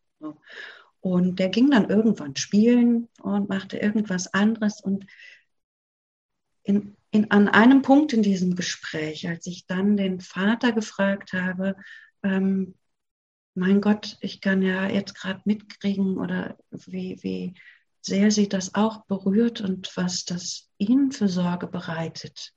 Und 1.01 1.39
der 1.39 1.49
ging 1.49 1.71
dann 1.71 1.89
irgendwann 1.89 2.35
spielen 2.35 3.09
und 3.23 3.49
machte 3.49 3.79
irgendwas 3.79 4.35
anderes. 4.35 4.81
Und 4.81 5.07
in, 6.65 6.97
in, 7.13 7.31
an 7.31 7.49
einem 7.49 7.83
Punkt 7.83 8.13
in 8.13 8.23
diesem 8.23 8.57
Gespräch, 8.57 9.29
als 9.29 9.47
ich 9.47 9.67
dann 9.67 9.97
den 9.97 10.21
Vater 10.21 10.73
gefragt 10.73 11.33
habe, 11.33 11.77
ähm, 12.25 12.75
mein 13.59 13.81
Gott, 13.81 14.17
ich 14.21 14.41
kann 14.41 14.63
ja 14.63 14.89
jetzt 14.89 15.15
gerade 15.15 15.41
mitkriegen 15.45 16.19
oder 16.19 16.57
wie, 16.71 17.19
wie 17.23 17.55
sehr 18.01 18.31
sie 18.31 18.49
das 18.49 18.75
auch 18.75 19.05
berührt 19.07 19.61
und 19.61 19.95
was 19.97 20.25
das 20.25 20.69
ihnen 20.79 21.13
für 21.13 21.29
Sorge 21.29 21.67
bereitet, 21.67 22.55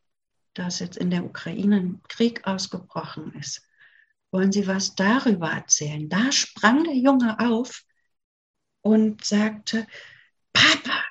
dass 0.53 0.79
jetzt 0.79 0.97
in 0.97 1.09
der 1.09 1.25
Ukraine 1.25 1.77
ein 1.77 2.01
Krieg 2.07 2.45
ausgebrochen 2.45 3.33
ist. 3.33 3.63
Wollen 4.31 4.51
Sie 4.51 4.67
was 4.67 4.95
darüber 4.95 5.51
erzählen? 5.51 6.07
Da 6.07 6.31
sprang 6.31 6.83
der 6.85 6.95
Junge 6.95 7.37
auf 7.39 7.83
und 8.81 9.25
sagte, 9.25 9.85
Papa, 10.53 11.03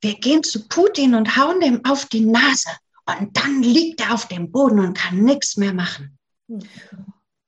wir 0.00 0.14
gehen 0.14 0.42
zu 0.42 0.66
Putin 0.68 1.14
und 1.14 1.36
hauen 1.36 1.60
dem 1.60 1.84
auf 1.84 2.06
die 2.06 2.24
Nase 2.24 2.70
und 3.06 3.36
dann 3.36 3.62
liegt 3.62 4.00
er 4.00 4.14
auf 4.14 4.28
dem 4.28 4.50
Boden 4.50 4.80
und 4.80 4.96
kann 4.96 5.22
nichts 5.22 5.56
mehr 5.56 5.72
machen. 5.72 6.18
Hm. 6.48 6.60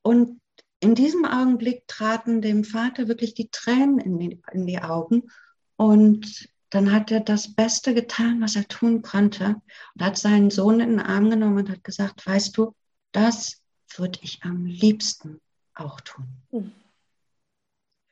Und 0.01 0.40
in 0.81 0.95
diesem 0.95 1.25
Augenblick 1.25 1.87
traten 1.87 2.41
dem 2.41 2.63
Vater 2.63 3.07
wirklich 3.07 3.33
die 3.33 3.49
Tränen 3.49 3.99
in 3.99 4.19
die, 4.19 4.41
in 4.51 4.65
die 4.65 4.81
Augen 4.81 5.31
und 5.77 6.49
dann 6.71 6.91
hat 6.91 7.11
er 7.11 7.19
das 7.19 7.53
Beste 7.53 7.93
getan, 7.93 8.41
was 8.41 8.55
er 8.55 8.67
tun 8.67 9.01
konnte 9.01 9.61
und 9.93 10.03
hat 10.03 10.17
seinen 10.17 10.49
Sohn 10.49 10.79
in 10.79 10.89
den 10.89 10.99
Arm 10.99 11.29
genommen 11.29 11.59
und 11.59 11.69
hat 11.69 11.83
gesagt, 11.83 12.25
weißt 12.25 12.57
du, 12.57 12.73
das 13.11 13.61
würde 13.95 14.19
ich 14.23 14.43
am 14.43 14.65
liebsten 14.65 15.39
auch 15.75 16.01
tun. 16.01 16.27
Mhm. 16.51 16.71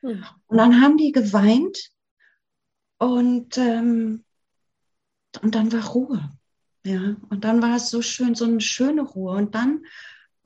Und 0.02 0.56
dann 0.56 0.80
haben 0.80 0.96
die 0.96 1.12
geweint 1.12 1.90
und, 2.98 3.58
ähm, 3.58 4.24
und 5.42 5.54
dann 5.54 5.72
war 5.72 5.86
Ruhe. 5.88 6.30
Ja, 6.84 7.16
und 7.28 7.44
dann 7.44 7.60
war 7.62 7.76
es 7.76 7.90
so 7.90 8.00
schön, 8.00 8.34
so 8.34 8.44
eine 8.46 8.60
schöne 8.60 9.02
Ruhe. 9.02 9.36
Und 9.36 9.54
dann 9.54 9.84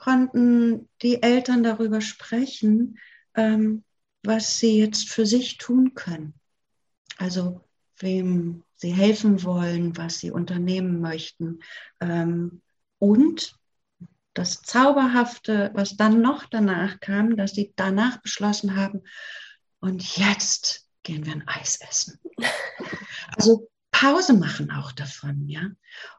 konnten 0.04 0.90
die 1.00 1.22
Eltern 1.22 1.62
darüber 1.62 2.02
sprechen, 2.02 2.98
ähm, 3.34 3.84
was 4.22 4.58
sie 4.58 4.78
jetzt 4.78 5.08
für 5.08 5.24
sich 5.24 5.56
tun 5.56 5.94
können. 5.94 6.34
Also 7.16 7.62
wem 7.98 8.64
sie 8.76 8.92
helfen 8.92 9.42
wollen, 9.44 9.96
was 9.96 10.18
sie 10.18 10.30
unternehmen 10.30 11.00
möchten. 11.00 11.60
Ähm, 12.00 12.60
und 12.98 13.58
das 14.34 14.60
Zauberhafte, 14.60 15.70
was 15.72 15.96
dann 15.96 16.20
noch 16.20 16.44
danach 16.50 17.00
kam, 17.00 17.38
dass 17.38 17.52
sie 17.52 17.72
danach 17.74 18.20
beschlossen 18.20 18.76
haben, 18.76 19.04
und 19.80 20.16
jetzt 20.18 20.86
gehen 21.02 21.24
wir 21.24 21.32
ein 21.32 21.48
Eis 21.48 21.80
essen. 21.80 22.20
Also 23.36 23.68
Pause 24.04 24.34
machen 24.34 24.70
auch 24.70 24.92
davon, 24.92 25.48
ja. 25.48 25.70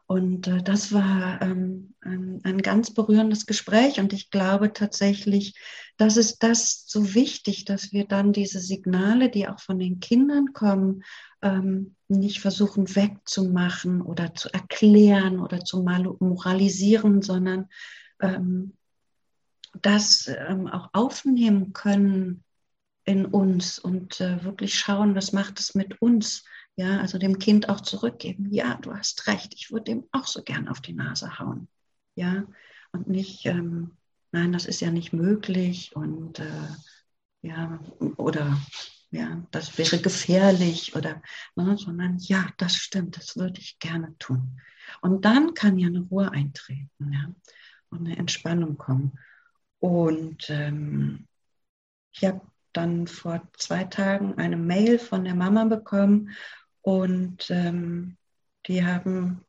Und 0.06 0.48
äh, 0.48 0.60
das 0.60 0.92
war 0.92 1.40
ähm, 1.40 1.94
ein, 2.00 2.40
ein, 2.42 2.58
ganz 2.58 2.92
berührendes 2.92 3.46
Gespräch 3.46 4.00
und 4.00 4.12
ich 4.12 4.30
glaube 4.30 4.72
tatsächlich, 4.72 5.54
dass 5.96 6.16
es 6.16 6.38
das 6.38 6.84
so 6.88 7.14
wichtig, 7.14 7.64
dass 7.64 7.92
wir 7.92 8.04
dann 8.04 8.32
diese 8.32 8.58
Signale, 8.58 9.30
die 9.30 9.46
auch 9.46 9.60
von 9.60 9.78
den 9.78 10.00
Kindern 10.00 10.52
kommen, 10.52 11.04
ähm, 11.42 11.94
nicht 12.08 12.40
versuchen 12.40 12.96
wegzumachen 12.96 14.02
oder 14.02 14.34
zu 14.34 14.52
erklären 14.52 15.38
oder 15.38 15.60
zu 15.60 15.80
moralisieren, 15.82 17.22
sondern 17.22 17.68
ähm, 18.20 18.72
das 19.80 20.26
ähm, 20.26 20.66
auch 20.66 20.88
aufnehmen 20.92 21.72
können 21.72 22.42
in 23.04 23.26
uns 23.26 23.78
und 23.78 24.20
äh, 24.20 24.42
wirklich 24.42 24.76
schauen, 24.76 25.14
was 25.14 25.32
macht 25.32 25.60
es 25.60 25.76
mit 25.76 26.02
uns 26.02 26.42
ja, 26.76 27.00
also 27.00 27.18
dem 27.18 27.38
Kind 27.38 27.68
auch 27.68 27.80
zurückgeben. 27.80 28.48
Ja, 28.50 28.74
du 28.76 28.94
hast 28.94 29.26
recht, 29.26 29.54
ich 29.54 29.70
würde 29.70 29.84
dem 29.84 30.04
auch 30.12 30.26
so 30.26 30.42
gern 30.42 30.68
auf 30.68 30.80
die 30.80 30.92
Nase 30.92 31.38
hauen. 31.38 31.68
Ja, 32.14 32.46
und 32.92 33.08
nicht, 33.08 33.46
ähm, 33.46 33.92
nein, 34.30 34.52
das 34.52 34.66
ist 34.66 34.80
ja 34.80 34.90
nicht 34.90 35.12
möglich 35.12 35.96
und 35.96 36.38
äh, 36.38 36.68
ja, 37.42 37.80
oder 38.16 38.58
ja, 39.10 39.42
das 39.50 39.78
wäre 39.78 39.98
gefährlich 39.98 40.94
oder, 40.94 41.22
ne, 41.54 41.76
sondern 41.78 42.18
ja, 42.18 42.48
das 42.58 42.74
stimmt, 42.76 43.16
das 43.16 43.36
würde 43.36 43.60
ich 43.60 43.78
gerne 43.78 44.16
tun. 44.18 44.60
Und 45.00 45.24
dann 45.24 45.54
kann 45.54 45.78
ja 45.78 45.88
eine 45.88 46.00
Ruhe 46.00 46.30
eintreten, 46.30 47.12
ja, 47.12 47.32
und 47.88 48.06
eine 48.06 48.16
Entspannung 48.16 48.76
kommen. 48.76 49.18
Und 49.78 50.50
ähm, 50.50 51.26
ich 52.12 52.24
habe 52.24 52.40
dann 52.72 53.06
vor 53.06 53.42
zwei 53.56 53.84
Tagen 53.84 54.34
eine 54.34 54.56
Mail 54.56 54.98
von 54.98 55.24
der 55.24 55.34
Mama 55.34 55.64
bekommen 55.64 56.30
und 56.86 57.50
ähm, 57.50 58.16
die 58.68 58.84
haben, 58.86 59.44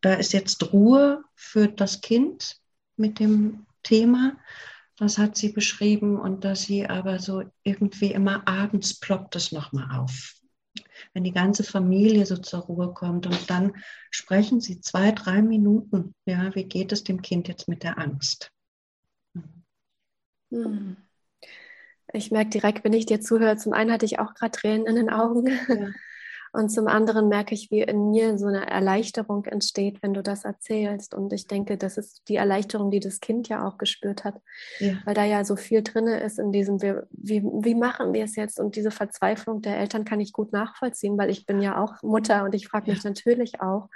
da 0.00 0.14
ist 0.14 0.32
jetzt 0.32 0.72
Ruhe 0.72 1.24
für 1.34 1.66
das 1.66 2.00
Kind 2.00 2.60
mit 2.96 3.18
dem 3.18 3.66
Thema. 3.82 4.36
Das 4.94 5.18
hat 5.18 5.36
sie 5.36 5.48
beschrieben 5.48 6.16
und 6.16 6.44
dass 6.44 6.62
sie 6.62 6.86
aber 6.86 7.18
so 7.18 7.42
irgendwie 7.64 8.12
immer 8.12 8.46
abends 8.46 9.00
ploppt 9.00 9.34
es 9.34 9.50
nochmal 9.50 9.98
auf. 9.98 10.34
Wenn 11.12 11.24
die 11.24 11.32
ganze 11.32 11.64
Familie 11.64 12.24
so 12.24 12.36
zur 12.36 12.60
Ruhe 12.60 12.94
kommt 12.94 13.26
und 13.26 13.50
dann 13.50 13.72
sprechen 14.12 14.60
sie 14.60 14.80
zwei, 14.80 15.10
drei 15.10 15.42
Minuten. 15.42 16.14
Ja, 16.24 16.54
wie 16.54 16.64
geht 16.64 16.92
es 16.92 17.02
dem 17.02 17.20
Kind 17.20 17.48
jetzt 17.48 17.66
mit 17.66 17.82
der 17.82 17.98
Angst? 17.98 18.52
Hm. 20.52 20.98
Ich 22.12 22.30
merke 22.30 22.50
direkt, 22.50 22.84
wenn 22.84 22.92
ich 22.92 23.06
dir 23.06 23.20
zuhöre, 23.20 23.56
zum 23.56 23.72
einen 23.72 23.90
hatte 23.90 24.06
ich 24.06 24.20
auch 24.20 24.34
gerade 24.34 24.52
Tränen 24.52 24.86
in 24.86 24.94
den 24.94 25.10
Augen. 25.10 25.48
Ja. 25.68 25.90
Und 26.52 26.70
zum 26.70 26.86
anderen 26.86 27.28
merke 27.28 27.54
ich, 27.54 27.70
wie 27.70 27.82
in 27.82 28.10
mir 28.10 28.38
so 28.38 28.46
eine 28.46 28.66
Erleichterung 28.66 29.44
entsteht, 29.44 30.02
wenn 30.02 30.14
du 30.14 30.22
das 30.22 30.44
erzählst. 30.44 31.14
Und 31.14 31.32
ich 31.32 31.46
denke, 31.46 31.76
das 31.76 31.98
ist 31.98 32.28
die 32.28 32.36
Erleichterung, 32.36 32.90
die 32.90 33.00
das 33.00 33.20
Kind 33.20 33.48
ja 33.48 33.66
auch 33.66 33.78
gespürt 33.78 34.24
hat, 34.24 34.40
ja. 34.78 34.94
weil 35.04 35.14
da 35.14 35.24
ja 35.24 35.44
so 35.44 35.56
viel 35.56 35.82
drin 35.82 36.06
ist 36.06 36.38
in 36.38 36.52
diesem, 36.52 36.80
wie, 36.82 36.94
wie, 37.10 37.42
wie 37.42 37.74
machen 37.74 38.12
wir 38.12 38.24
es 38.24 38.36
jetzt? 38.36 38.58
Und 38.58 38.76
diese 38.76 38.90
Verzweiflung 38.90 39.62
der 39.62 39.78
Eltern 39.78 40.04
kann 40.04 40.20
ich 40.20 40.32
gut 40.32 40.52
nachvollziehen, 40.52 41.18
weil 41.18 41.30
ich 41.30 41.46
bin 41.46 41.60
ja 41.60 41.82
auch 41.82 42.02
Mutter 42.02 42.44
und 42.44 42.54
ich 42.54 42.68
frage 42.68 42.90
mich 42.90 43.02
ja. 43.02 43.10
natürlich 43.10 43.60
auch, 43.60 43.88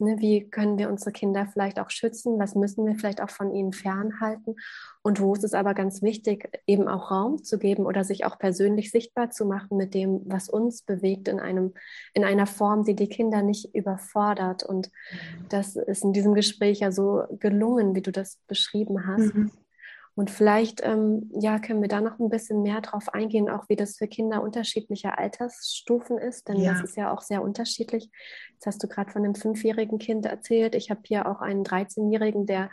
Ne, 0.00 0.16
wie 0.20 0.48
können 0.48 0.78
wir 0.78 0.88
unsere 0.88 1.10
Kinder 1.10 1.46
vielleicht 1.52 1.80
auch 1.80 1.90
schützen? 1.90 2.38
Was 2.38 2.54
müssen 2.54 2.86
wir 2.86 2.94
vielleicht 2.94 3.20
auch 3.20 3.30
von 3.30 3.52
ihnen 3.52 3.72
fernhalten? 3.72 4.54
Und 5.02 5.20
wo 5.20 5.34
ist 5.34 5.42
es 5.42 5.54
aber 5.54 5.74
ganz 5.74 6.02
wichtig, 6.02 6.48
eben 6.66 6.86
auch 6.86 7.10
Raum 7.10 7.42
zu 7.42 7.58
geben 7.58 7.84
oder 7.84 8.04
sich 8.04 8.24
auch 8.24 8.38
persönlich 8.38 8.90
sichtbar 8.90 9.30
zu 9.30 9.44
machen 9.44 9.76
mit 9.76 9.94
dem, 9.94 10.22
was 10.26 10.48
uns 10.48 10.82
bewegt 10.82 11.26
in 11.26 11.40
einem, 11.40 11.74
in 12.14 12.24
einer 12.24 12.46
Form, 12.46 12.84
die 12.84 12.94
die 12.94 13.08
Kinder 13.08 13.42
nicht 13.42 13.74
überfordert. 13.74 14.62
Und 14.62 14.90
mhm. 15.10 15.46
das 15.48 15.74
ist 15.74 16.04
in 16.04 16.12
diesem 16.12 16.34
Gespräch 16.34 16.80
ja 16.80 16.92
so 16.92 17.24
gelungen, 17.40 17.94
wie 17.94 18.02
du 18.02 18.12
das 18.12 18.38
beschrieben 18.46 19.06
hast. 19.06 19.34
Mhm. 19.34 19.50
Und 20.18 20.32
vielleicht 20.32 20.84
ähm, 20.84 21.30
ja, 21.38 21.60
können 21.60 21.80
wir 21.80 21.86
da 21.86 22.00
noch 22.00 22.18
ein 22.18 22.28
bisschen 22.28 22.64
mehr 22.64 22.80
drauf 22.80 23.08
eingehen, 23.14 23.48
auch 23.48 23.68
wie 23.68 23.76
das 23.76 23.98
für 23.98 24.08
Kinder 24.08 24.42
unterschiedlicher 24.42 25.16
Altersstufen 25.16 26.18
ist, 26.18 26.48
denn 26.48 26.56
ja. 26.56 26.72
das 26.72 26.82
ist 26.82 26.96
ja 26.96 27.12
auch 27.12 27.22
sehr 27.22 27.40
unterschiedlich. 27.40 28.10
Jetzt 28.54 28.66
hast 28.66 28.82
du 28.82 28.88
gerade 28.88 29.12
von 29.12 29.24
einem 29.24 29.36
fünfjährigen 29.36 30.00
Kind 30.00 30.26
erzählt. 30.26 30.74
Ich 30.74 30.90
habe 30.90 31.02
hier 31.04 31.28
auch 31.28 31.40
einen 31.40 31.62
13-Jährigen, 31.62 32.46
der 32.46 32.68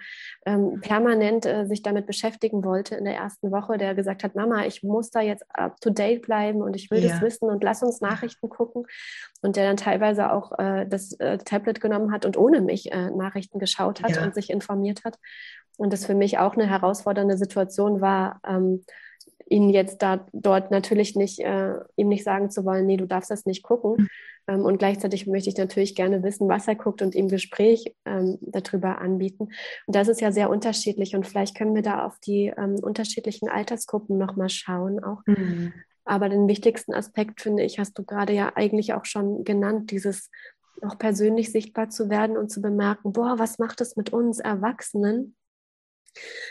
ähm, 0.47 0.81
permanent 0.81 1.45
äh, 1.45 1.67
sich 1.67 1.83
damit 1.83 2.07
beschäftigen 2.07 2.63
wollte 2.63 2.95
in 2.95 3.05
der 3.05 3.15
ersten 3.15 3.51
Woche, 3.51 3.77
der 3.77 3.93
gesagt 3.93 4.23
hat, 4.23 4.33
Mama, 4.33 4.65
ich 4.65 4.81
muss 4.81 5.11
da 5.11 5.21
jetzt 5.21 5.45
up 5.49 5.79
to 5.81 5.91
date 5.91 6.23
bleiben 6.23 6.63
und 6.63 6.75
ich 6.75 6.89
will 6.89 7.03
ja. 7.03 7.09
das 7.09 7.21
wissen 7.21 7.47
und 7.47 7.63
lass 7.63 7.83
uns 7.83 8.01
Nachrichten 8.01 8.49
gucken. 8.49 8.87
Und 9.43 9.55
der 9.55 9.67
dann 9.67 9.77
teilweise 9.77 10.31
auch 10.31 10.57
äh, 10.57 10.87
das 10.87 11.11
äh, 11.19 11.37
Tablet 11.37 11.79
genommen 11.79 12.11
hat 12.11 12.25
und 12.25 12.37
ohne 12.37 12.61
mich 12.61 12.91
äh, 12.91 13.11
Nachrichten 13.11 13.59
geschaut 13.59 14.01
hat 14.01 14.15
ja. 14.15 14.23
und 14.23 14.33
sich 14.33 14.49
informiert 14.49 15.03
hat. 15.03 15.19
Und 15.77 15.91
das 15.91 16.05
für 16.05 16.15
mich 16.15 16.37
auch 16.37 16.53
eine 16.53 16.69
herausfordernde 16.69 17.37
Situation 17.37 18.01
war, 18.01 18.39
ähm, 18.47 18.83
ihn 19.47 19.69
jetzt 19.69 20.01
da 20.01 20.25
dort 20.33 20.71
natürlich 20.71 21.15
nicht, 21.15 21.39
äh, 21.39 21.75
ihm 21.95 22.07
nicht 22.07 22.23
sagen 22.23 22.49
zu 22.49 22.65
wollen, 22.65 22.85
nee, 22.85 22.97
du 22.97 23.05
darfst 23.05 23.29
das 23.29 23.45
nicht 23.45 23.63
gucken. 23.63 23.95
Mhm. 23.97 24.09
Ähm, 24.47 24.61
und 24.61 24.77
gleichzeitig 24.77 25.27
möchte 25.27 25.49
ich 25.49 25.57
natürlich 25.57 25.95
gerne 25.95 26.23
wissen, 26.23 26.47
was 26.47 26.67
er 26.67 26.75
guckt 26.75 27.01
und 27.01 27.15
ihm 27.15 27.27
Gespräch 27.27 27.95
ähm, 28.05 28.37
darüber 28.41 28.99
anbieten. 28.99 29.49
Und 29.85 29.95
das 29.95 30.07
ist 30.07 30.21
ja 30.21 30.31
sehr 30.31 30.49
unterschiedlich 30.49 31.15
und 31.15 31.27
vielleicht 31.27 31.55
können 31.55 31.75
wir 31.75 31.81
da 31.81 32.05
auf 32.05 32.19
die 32.19 32.53
ähm, 32.57 32.75
unterschiedlichen 32.81 33.49
Altersgruppen 33.49 34.17
nochmal 34.17 34.49
schauen 34.49 35.03
auch. 35.03 35.21
Mhm. 35.25 35.73
Aber 36.05 36.29
den 36.29 36.47
wichtigsten 36.47 36.93
Aspekt, 36.93 37.41
finde 37.41 37.63
ich, 37.63 37.79
hast 37.79 37.97
du 37.97 38.03
gerade 38.03 38.33
ja 38.33 38.51
eigentlich 38.55 38.93
auch 38.93 39.05
schon 39.05 39.43
genannt, 39.43 39.89
dieses 39.89 40.29
auch 40.83 40.99
persönlich 40.99 41.51
sichtbar 41.51 41.89
zu 41.89 42.09
werden 42.09 42.37
und 42.37 42.51
zu 42.51 42.61
bemerken, 42.61 43.13
boah, 43.13 43.39
was 43.39 43.57
macht 43.57 43.81
es 43.81 43.95
mit 43.95 44.11
uns 44.13 44.39
Erwachsenen? 44.39 45.35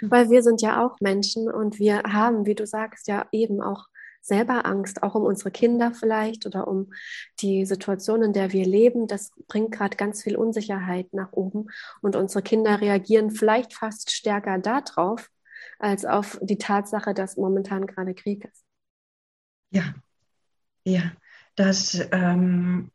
Mhm. 0.01 0.11
Weil 0.11 0.31
wir 0.31 0.43
sind 0.43 0.63
ja 0.63 0.85
auch 0.85 1.01
Menschen 1.01 1.51
und 1.51 1.79
wir 1.79 2.03
haben, 2.03 2.47
wie 2.47 2.55
du 2.55 2.67
sagst, 2.67 3.09
ja 3.09 3.27
eben 3.33 3.61
auch 3.61 3.89
selber 4.25 4.65
Angst, 4.65 5.03
auch 5.03 5.15
um 5.15 5.23
unsere 5.23 5.51
Kinder 5.51 5.93
vielleicht 5.93 6.47
oder 6.47 6.67
um 6.67 6.93
die 7.41 7.67
Situation, 7.67 8.23
in 8.23 8.33
der 8.33 8.53
wir 8.53 8.65
leben. 8.65 9.07
Das 9.07 9.33
bringt 9.49 9.73
gerade 9.73 9.97
ganz 9.97 10.23
viel 10.23 10.37
Unsicherheit 10.37 11.13
nach 11.13 11.33
oben 11.33 11.67
und 12.01 12.17
unsere 12.17 12.43
Kinder 12.43 12.81
reagieren 12.81 13.31
vielleicht 13.31 13.75
fast 13.75 14.13
stärker 14.13 14.59
darauf, 14.59 15.31
als 15.79 16.07
auf 16.07 16.39
die 16.41 16.57
Tatsache, 16.57 17.13
dass 17.13 17.37
momentan 17.37 17.87
gerade 17.87 18.15
Krieg 18.15 18.45
ist. 18.47 18.65
Ja, 19.71 19.95
ja, 20.85 21.13
das, 21.55 22.01
ähm, 22.13 22.91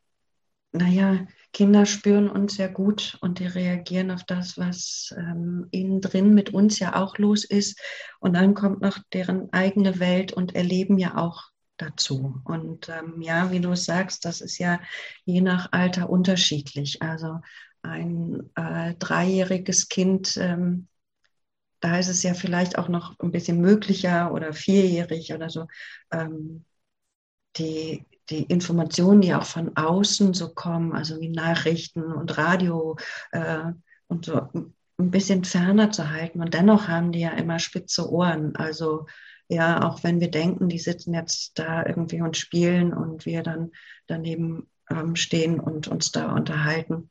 naja, 0.72 1.26
Kinder 1.52 1.86
spüren 1.86 2.30
uns 2.30 2.56
sehr 2.56 2.70
gut 2.70 3.18
und 3.22 3.40
die 3.40 3.48
reagieren 3.48 4.12
auf 4.12 4.24
das, 4.24 4.58
was 4.58 5.14
ähm, 5.18 5.68
innen 5.72 6.00
drin 6.00 6.34
mit 6.36 6.54
uns 6.54 6.78
ja 6.80 6.96
auch 6.96 7.18
los 7.18 7.44
ist. 7.44 7.80
Und 8.20 8.34
dann 8.34 8.54
kommt 8.54 8.82
noch 8.82 9.00
deren 9.14 9.52
eigene 9.52 10.00
Welt 10.00 10.32
und 10.32 10.56
erleben 10.56 11.00
ja 11.00 11.18
auch 11.18 11.46
dazu. 11.78 12.42
Und 12.46 12.90
ähm, 12.90 13.22
ja, 13.22 13.52
wie 13.52 13.62
du 13.62 13.76
sagst, 13.76 14.26
das 14.26 14.42
ist 14.42 14.60
ja 14.60 14.80
je 15.26 15.42
nach 15.42 15.72
Alter 15.72 16.10
unterschiedlich. 16.10 17.02
Also 17.02 17.40
ein 17.82 18.50
äh, 18.56 18.94
dreijähriges 18.96 19.90
Kind, 19.90 20.38
ähm, 20.38 20.88
da 21.80 21.98
ist 21.98 22.10
es 22.10 22.24
ja 22.24 22.34
vielleicht 22.34 22.78
auch 22.78 22.90
noch 22.90 23.18
ein 23.20 23.32
bisschen 23.32 23.60
möglicher 23.62 24.34
oder 24.34 24.54
vierjährig 24.54 25.34
oder 25.34 25.50
so. 25.50 25.68
Ähm, 26.12 26.66
die 27.58 28.06
die 28.30 28.44
Informationen, 28.44 29.22
die 29.22 29.34
auch 29.34 29.46
von 29.46 29.76
außen 29.76 30.34
so 30.34 30.54
kommen, 30.54 30.94
also 30.94 31.20
wie 31.20 31.30
Nachrichten 31.30 32.04
und 32.04 32.38
Radio 32.38 32.98
äh, 33.32 33.72
und 34.08 34.26
so 34.26 34.50
ein 34.54 35.12
bisschen 35.12 35.44
ferner 35.44 35.92
zu 35.92 36.10
halten. 36.10 36.42
Und 36.42 36.54
dennoch 36.54 36.88
haben 36.88 37.12
die 37.12 37.22
ja 37.22 37.32
immer 37.32 37.60
spitze 37.60 38.12
Ohren. 38.12 38.56
Also 38.56 39.08
ja, 39.48 39.84
auch 39.84 40.04
wenn 40.04 40.20
wir 40.20 40.30
denken, 40.30 40.70
die 40.70 40.80
sitzen 40.80 41.14
jetzt 41.14 41.58
da 41.58 41.86
irgendwie 41.86 42.22
und 42.22 42.38
spielen 42.38 42.94
und 42.94 43.26
wir 43.26 43.42
dann 43.42 43.72
daneben 44.08 44.70
ähm, 44.90 45.16
stehen 45.16 45.60
und 45.60 45.88
uns 45.88 46.12
da 46.12 46.34
unterhalten, 46.34 47.10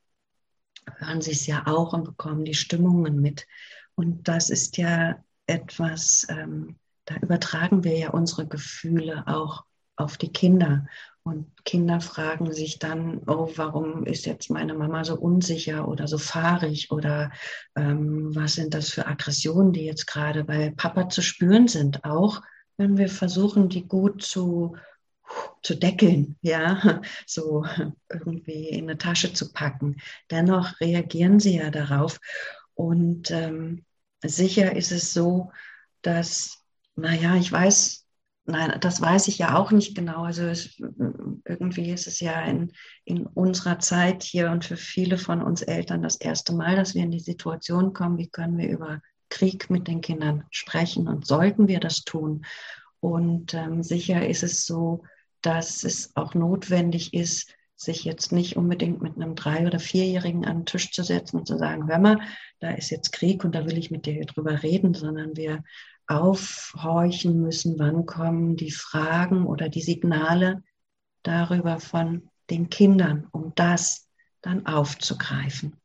hören 0.98 1.20
sie 1.20 1.32
es 1.32 1.46
ja 1.46 1.66
auch 1.66 1.92
und 1.92 2.04
bekommen 2.04 2.44
die 2.44 2.54
Stimmungen 2.54 3.20
mit. 3.20 3.46
Und 3.94 4.28
das 4.28 4.50
ist 4.50 4.76
ja 4.76 5.22
etwas, 5.46 6.26
ähm, 6.28 6.76
da 7.06 7.16
übertragen 7.16 7.82
wir 7.82 7.98
ja 7.98 8.10
unsere 8.10 8.46
Gefühle 8.46 9.24
auch 9.26 9.64
auf 9.98 10.16
die 10.16 10.32
Kinder. 10.32 10.86
Und 11.22 11.46
Kinder 11.64 12.00
fragen 12.00 12.52
sich 12.52 12.78
dann, 12.78 13.20
oh, 13.26 13.50
warum 13.56 14.04
ist 14.04 14.24
jetzt 14.24 14.48
meine 14.48 14.72
Mama 14.72 15.04
so 15.04 15.14
unsicher 15.14 15.86
oder 15.86 16.08
so 16.08 16.16
fahrig 16.16 16.90
oder 16.90 17.30
ähm, 17.76 18.34
was 18.34 18.54
sind 18.54 18.72
das 18.72 18.88
für 18.88 19.06
Aggressionen, 19.06 19.72
die 19.72 19.84
jetzt 19.84 20.06
gerade 20.06 20.44
bei 20.44 20.72
Papa 20.74 21.10
zu 21.10 21.20
spüren 21.20 21.68
sind, 21.68 22.04
auch 22.04 22.40
wenn 22.78 22.96
wir 22.96 23.10
versuchen, 23.10 23.68
die 23.68 23.86
gut 23.86 24.22
zu, 24.22 24.76
zu 25.62 25.74
deckeln, 25.74 26.36
ja, 26.40 27.02
so 27.26 27.66
irgendwie 28.10 28.70
in 28.70 28.84
eine 28.84 28.96
Tasche 28.96 29.34
zu 29.34 29.52
packen. 29.52 29.96
Dennoch 30.30 30.80
reagieren 30.80 31.40
sie 31.40 31.56
ja 31.58 31.70
darauf. 31.70 32.20
Und 32.72 33.30
ähm, 33.32 33.84
sicher 34.24 34.74
ist 34.74 34.92
es 34.92 35.12
so, 35.12 35.50
dass, 36.00 36.64
naja, 36.96 37.36
ich 37.36 37.52
weiß, 37.52 38.07
Nein, 38.50 38.80
das 38.80 39.02
weiß 39.02 39.28
ich 39.28 39.36
ja 39.36 39.58
auch 39.58 39.72
nicht 39.72 39.94
genau. 39.94 40.22
Also 40.22 40.44
es, 40.44 40.80
irgendwie 41.44 41.90
ist 41.90 42.06
es 42.06 42.18
ja 42.18 42.40
in, 42.46 42.72
in 43.04 43.26
unserer 43.26 43.78
Zeit 43.78 44.22
hier 44.22 44.50
und 44.50 44.64
für 44.64 44.78
viele 44.78 45.18
von 45.18 45.42
uns 45.42 45.60
Eltern 45.60 46.02
das 46.02 46.16
erste 46.16 46.54
Mal, 46.54 46.74
dass 46.74 46.94
wir 46.94 47.02
in 47.02 47.10
die 47.10 47.20
Situation 47.20 47.92
kommen, 47.92 48.16
wie 48.16 48.30
können 48.30 48.56
wir 48.56 48.70
über 48.70 49.02
Krieg 49.28 49.68
mit 49.68 49.86
den 49.86 50.00
Kindern 50.00 50.44
sprechen 50.50 51.08
und 51.08 51.26
sollten 51.26 51.68
wir 51.68 51.78
das 51.78 52.04
tun. 52.04 52.46
Und 53.00 53.52
ähm, 53.52 53.82
sicher 53.82 54.26
ist 54.26 54.42
es 54.42 54.64
so, 54.64 55.02
dass 55.42 55.84
es 55.84 56.16
auch 56.16 56.32
notwendig 56.32 57.12
ist, 57.12 57.54
sich 57.76 58.04
jetzt 58.04 58.32
nicht 58.32 58.56
unbedingt 58.56 59.02
mit 59.02 59.16
einem 59.16 59.34
drei- 59.34 59.66
oder 59.66 59.78
vierjährigen 59.78 60.46
an 60.46 60.60
den 60.60 60.66
Tisch 60.66 60.90
zu 60.90 61.02
setzen 61.02 61.36
und 61.36 61.46
zu 61.46 61.58
sagen, 61.58 61.86
hör 61.86 61.98
mal, 61.98 62.18
da 62.60 62.70
ist 62.70 62.88
jetzt 62.88 63.12
Krieg 63.12 63.44
und 63.44 63.54
da 63.54 63.66
will 63.66 63.76
ich 63.76 63.90
mit 63.90 64.06
dir 64.06 64.24
drüber 64.24 64.62
reden, 64.62 64.94
sondern 64.94 65.36
wir 65.36 65.62
aufhorchen 66.08 67.40
müssen, 67.40 67.78
wann 67.78 68.06
kommen 68.06 68.56
die 68.56 68.70
Fragen 68.70 69.46
oder 69.46 69.68
die 69.68 69.82
Signale 69.82 70.62
darüber 71.22 71.78
von 71.78 72.30
den 72.50 72.70
Kindern, 72.70 73.28
um 73.30 73.52
das 73.54 74.08
dann 74.40 74.66
aufzugreifen. 74.66 75.76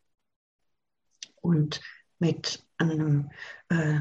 Und 1.42 1.82
mit 2.20 2.64
einem 2.78 3.30
äh, 3.70 4.00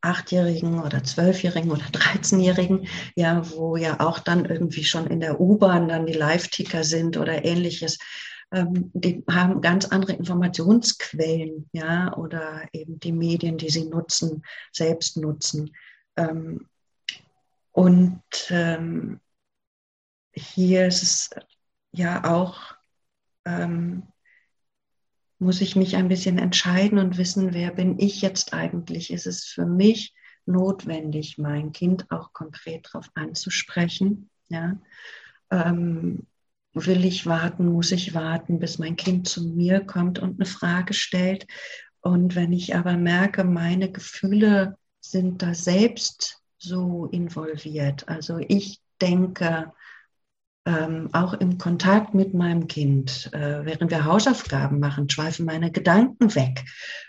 Achtjährigen 0.00 0.80
oder 0.82 1.02
Zwölfjährigen 1.02 1.70
oder 1.70 1.86
Dreizehnjährigen, 1.92 2.88
ja, 3.14 3.48
wo 3.50 3.76
ja 3.76 4.00
auch 4.00 4.18
dann 4.18 4.44
irgendwie 4.44 4.84
schon 4.84 5.06
in 5.06 5.20
der 5.20 5.40
U-Bahn 5.40 5.88
dann 5.88 6.06
die 6.06 6.12
Live-Ticker 6.12 6.84
sind 6.84 7.16
oder 7.16 7.44
ähnliches, 7.44 7.98
ähm, 8.54 8.92
die 8.94 9.24
haben 9.28 9.60
ganz 9.60 9.86
andere 9.86 10.12
Informationsquellen, 10.12 11.68
ja, 11.72 12.16
oder 12.16 12.62
eben 12.72 13.00
die 13.00 13.12
Medien, 13.12 13.58
die 13.58 13.68
sie 13.68 13.86
nutzen, 13.86 14.44
selbst 14.72 15.16
nutzen. 15.16 15.74
Ähm, 16.16 16.68
und 17.72 18.22
ähm, 18.50 19.20
hier 20.32 20.86
ist 20.86 21.02
es 21.02 21.30
ja 21.90 22.32
auch, 22.32 22.76
ähm, 23.44 24.04
muss 25.40 25.60
ich 25.60 25.74
mich 25.74 25.96
ein 25.96 26.06
bisschen 26.06 26.38
entscheiden 26.38 26.98
und 26.98 27.18
wissen, 27.18 27.54
wer 27.54 27.72
bin 27.72 27.98
ich 27.98 28.22
jetzt 28.22 28.54
eigentlich? 28.54 29.12
Ist 29.12 29.26
es 29.26 29.44
für 29.44 29.66
mich 29.66 30.14
notwendig, 30.46 31.38
mein 31.38 31.72
Kind 31.72 32.08
auch 32.12 32.32
konkret 32.32 32.86
darauf 32.86 33.10
anzusprechen? 33.14 34.30
Ja? 34.48 34.78
Ähm, 35.50 36.28
will 36.74 37.04
ich 37.04 37.26
warten, 37.26 37.66
muss 37.66 37.92
ich 37.92 38.14
warten, 38.14 38.58
bis 38.58 38.78
mein 38.78 38.96
Kind 38.96 39.28
zu 39.28 39.44
mir 39.44 39.80
kommt 39.80 40.18
und 40.18 40.40
eine 40.40 40.46
Frage 40.46 40.92
stellt. 40.92 41.46
Und 42.00 42.34
wenn 42.34 42.52
ich 42.52 42.76
aber 42.76 42.96
merke, 42.96 43.44
meine 43.44 43.90
Gefühle 43.90 44.76
sind 45.00 45.42
da 45.42 45.54
selbst 45.54 46.42
so 46.58 47.06
involviert, 47.06 48.08
also 48.08 48.38
ich 48.38 48.80
denke, 49.00 49.72
ähm, 50.66 51.10
auch 51.12 51.34
im 51.34 51.58
Kontakt 51.58 52.14
mit 52.14 52.32
meinem 52.32 52.66
Kind, 52.68 53.30
äh, 53.34 53.64
während 53.64 53.90
wir 53.90 54.04
Hausaufgaben 54.04 54.80
machen, 54.80 55.10
schweifen 55.10 55.44
meine 55.44 55.70
Gedanken 55.70 56.34
weg. 56.34 56.64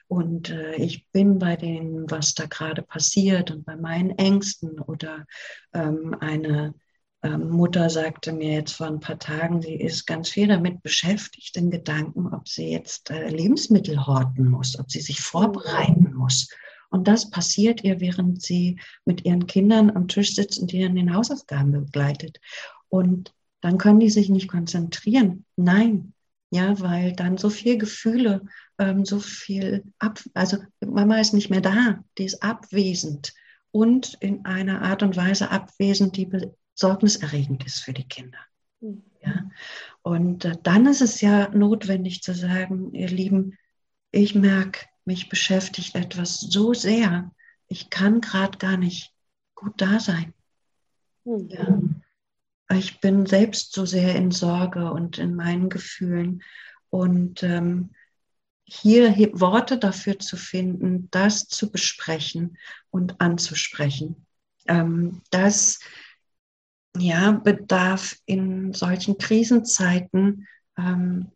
Und 0.08 0.50
äh, 0.50 0.76
ich 0.76 1.08
bin 1.12 1.40
bei 1.40 1.56
dem, 1.56 2.06
was 2.10 2.34
da 2.34 2.46
gerade 2.48 2.82
passiert 2.82 3.52
und 3.52 3.66
bei 3.66 3.78
meinen 3.78 4.12
Ängsten 4.12 4.80
oder 4.80 5.26
ähm, 5.74 6.18
eine 6.20 6.74
Mutter 7.38 7.90
sagte 7.90 8.34
mir 8.34 8.54
jetzt 8.54 8.74
vor 8.74 8.88
ein 8.88 9.00
paar 9.00 9.20
Tagen, 9.20 9.62
sie 9.62 9.76
ist 9.76 10.06
ganz 10.06 10.30
viel 10.30 10.48
damit 10.48 10.82
beschäftigt, 10.84 11.58
in 11.58 11.72
Gedanken, 11.72 12.34
ob 12.34 12.48
sie 12.48 12.70
jetzt 12.72 13.10
äh, 13.10 13.30
Lebensmittel 13.30 14.06
horten 14.06 14.50
muss, 14.50 14.78
ob 14.78 14.92
sie 14.92 15.02
sich 15.02 15.22
vorbereiten 15.22 16.14
muss. 16.14 16.50
Und 16.90 17.08
das 17.08 17.30
passiert 17.30 17.84
ihr, 17.84 18.00
während 18.00 18.42
sie 18.42 18.80
mit 19.06 19.26
ihren 19.26 19.48
Kindern 19.48 19.92
am 19.92 20.08
Tisch 20.08 20.36
sitzt 20.36 20.60
und 20.60 20.72
die 20.72 20.82
in 20.82 20.96
den 20.96 21.14
Hausaufgaben 21.14 21.72
begleitet. 21.72 22.40
Und 22.90 23.34
dann 23.62 23.78
können 23.78 24.00
die 24.00 24.10
sich 24.10 24.30
nicht 24.30 24.48
konzentrieren. 24.48 25.46
Nein, 25.56 26.14
ja, 26.52 26.80
weil 26.80 27.14
dann 27.14 27.38
so 27.38 27.50
viel 27.50 27.78
Gefühle, 27.78 28.46
ähm, 28.78 29.06
so 29.06 29.20
viel 29.20 29.84
ab, 30.00 30.20
also 30.34 30.58
Mama 30.80 31.20
ist 31.20 31.34
nicht 31.34 31.50
mehr 31.50 31.62
da, 31.62 32.04
die 32.18 32.26
ist 32.26 32.44
abwesend 32.44 33.34
und 33.72 34.16
in 34.22 34.46
einer 34.46 34.84
Art 34.84 35.04
und 35.04 35.18
Weise 35.18 35.52
abwesend, 35.52 36.16
die 36.16 36.30
sorgniserregend 36.76 37.66
ist 37.66 37.80
für 37.80 37.94
die 37.94 38.08
Kinder. 38.08 38.40
Mhm. 38.82 39.04
Ja? 39.22 39.50
Und 40.02 40.46
äh, 40.46 40.56
dann 40.62 40.86
ist 40.86 41.02
es 41.02 41.22
ja 41.22 41.50
notwendig 41.50 42.22
zu 42.22 42.34
sagen, 42.36 42.94
ihr 42.94 43.10
Lieben, 43.10 43.58
ich 44.12 44.36
merke, 44.36 44.86
mich 45.06 45.30
beschäftigt 45.30 45.96
etwas 45.96 46.40
so 46.40 46.74
sehr, 46.74 47.32
ich 47.68 47.90
kann 47.90 48.22
gerade 48.22 48.58
gar 48.58 48.78
nicht 48.78 49.14
gut 49.56 49.74
da 49.78 50.00
sein. 50.00 50.34
Mhm. 51.24 51.50
Ja? 51.50 51.80
Ich 52.78 53.00
bin 53.00 53.26
selbst 53.26 53.74
so 53.74 53.86
sehr 53.86 54.16
in 54.16 54.32
Sorge 54.32 54.92
und 54.92 55.18
in 55.18 55.36
meinen 55.36 55.70
Gefühlen. 55.70 56.44
Und 56.90 57.44
ähm, 57.44 57.92
hier 58.64 59.12
Worte 59.34 59.78
dafür 59.78 60.18
zu 60.18 60.38
finden, 60.38 61.08
das 61.12 61.48
zu 61.48 61.72
besprechen 61.72 62.58
und 62.90 63.22
anzusprechen 63.22 64.26
Ähm, 64.68 65.22
das 65.30 65.80
ja, 66.98 67.32
bedarf 67.32 68.16
in 68.26 68.74
solchen 68.74 69.18
Krisenzeiten, 69.18 70.48
ähm, 70.78 71.32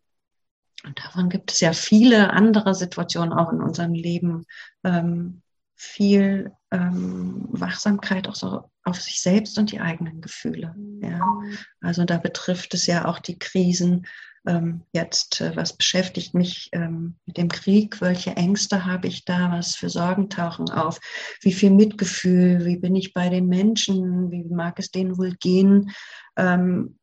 und 0.84 0.98
davon 0.98 1.28
gibt 1.28 1.52
es 1.52 1.60
ja 1.60 1.72
viele 1.72 2.30
andere 2.30 2.74
Situationen 2.74 3.32
auch 3.32 3.52
in 3.52 3.60
unserem 3.60 3.92
Leben, 3.92 4.46
ähm, 4.82 5.42
viel 5.76 6.52
ähm, 6.70 7.46
Wachsamkeit 7.50 8.28
auch 8.28 8.34
so 8.34 8.70
auf 8.84 9.00
sich 9.00 9.20
selbst 9.20 9.58
und 9.58 9.72
die 9.72 9.80
eigenen 9.80 10.20
Gefühle. 10.20 10.74
Ja. 11.00 11.20
Also 11.80 12.04
da 12.04 12.18
betrifft 12.18 12.74
es 12.74 12.86
ja 12.86 13.06
auch 13.06 13.18
die 13.18 13.38
Krisen. 13.38 14.06
Ähm, 14.46 14.82
jetzt, 14.92 15.40
äh, 15.40 15.54
was 15.54 15.76
beschäftigt 15.76 16.32
mich 16.32 16.70
ähm, 16.72 17.16
mit 17.26 17.36
dem 17.36 17.48
Krieg? 17.48 18.00
Welche 18.00 18.36
Ängste 18.36 18.86
habe 18.86 19.06
ich 19.06 19.24
da? 19.24 19.52
Was 19.52 19.76
für 19.76 19.90
Sorgen 19.90 20.30
tauchen 20.30 20.70
auf? 20.70 20.98
Wie 21.42 21.52
viel 21.52 21.70
Mitgefühl? 21.70 22.64
Wie 22.64 22.76
bin 22.76 22.96
ich 22.96 23.12
bei 23.12 23.28
den 23.28 23.48
Menschen? 23.48 24.30
Wie 24.30 24.44
mag 24.44 24.78
es 24.78 24.90
denen 24.90 25.18
wohl 25.18 25.32
gehen? 25.32 25.90
Ähm, 26.36 26.98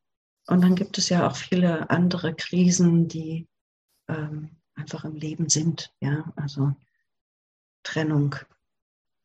und 0.48 0.62
dann 0.64 0.76
gibt 0.76 0.98
es 0.98 1.10
ja 1.10 1.28
auch 1.28 1.36
viele 1.36 1.90
andere 1.90 2.34
Krisen, 2.34 3.08
die 3.08 3.48
ähm, 4.08 4.58
einfach 4.74 5.06
im 5.06 5.16
Leben 5.16 5.50
sind. 5.50 5.94
Ja, 6.00 6.32
also 6.36 6.74
Trennung, 7.84 8.36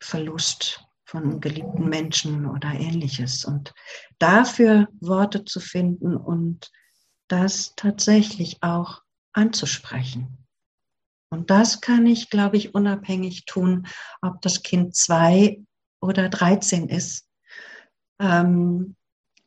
Verlust 0.00 0.84
von 1.04 1.40
geliebten 1.40 1.88
Menschen 1.88 2.46
oder 2.46 2.72
ähnliches. 2.72 3.44
Und 3.44 3.72
dafür 4.18 4.88
Worte 5.00 5.44
zu 5.44 5.60
finden 5.60 6.16
und 6.16 6.70
das 7.32 7.74
tatsächlich 7.76 8.62
auch 8.62 9.02
anzusprechen. 9.32 10.46
Und 11.30 11.50
das 11.50 11.80
kann 11.80 12.06
ich, 12.06 12.30
glaube 12.30 12.58
ich, 12.58 12.74
unabhängig 12.74 13.46
tun, 13.46 13.86
ob 14.20 14.42
das 14.42 14.62
Kind 14.62 14.94
zwei 14.94 15.62
oder 16.00 16.28
13 16.28 16.88
ist, 16.88 17.26
ähm, 18.20 18.96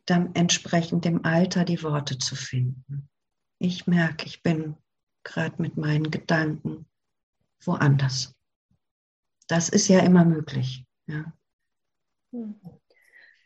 dann 0.06 0.34
entsprechend 0.36 1.06
dem 1.06 1.24
Alter 1.26 1.64
die 1.64 1.84
Worte 1.84 2.18
zu 2.18 2.36
finden. 2.36 3.10
Ich 3.60 3.88
merke, 3.88 4.26
ich 4.26 4.42
bin 4.42 4.76
gerade 5.24 5.62
mit 5.62 5.78
meinen 5.78 6.12
Gedanken 6.12 6.88
woanders 7.64 8.36
das 9.48 9.70
ist 9.70 9.88
ja 9.88 10.00
immer 10.00 10.26
möglich. 10.26 10.86
Ja, 11.08 11.32
hm. 12.32 12.60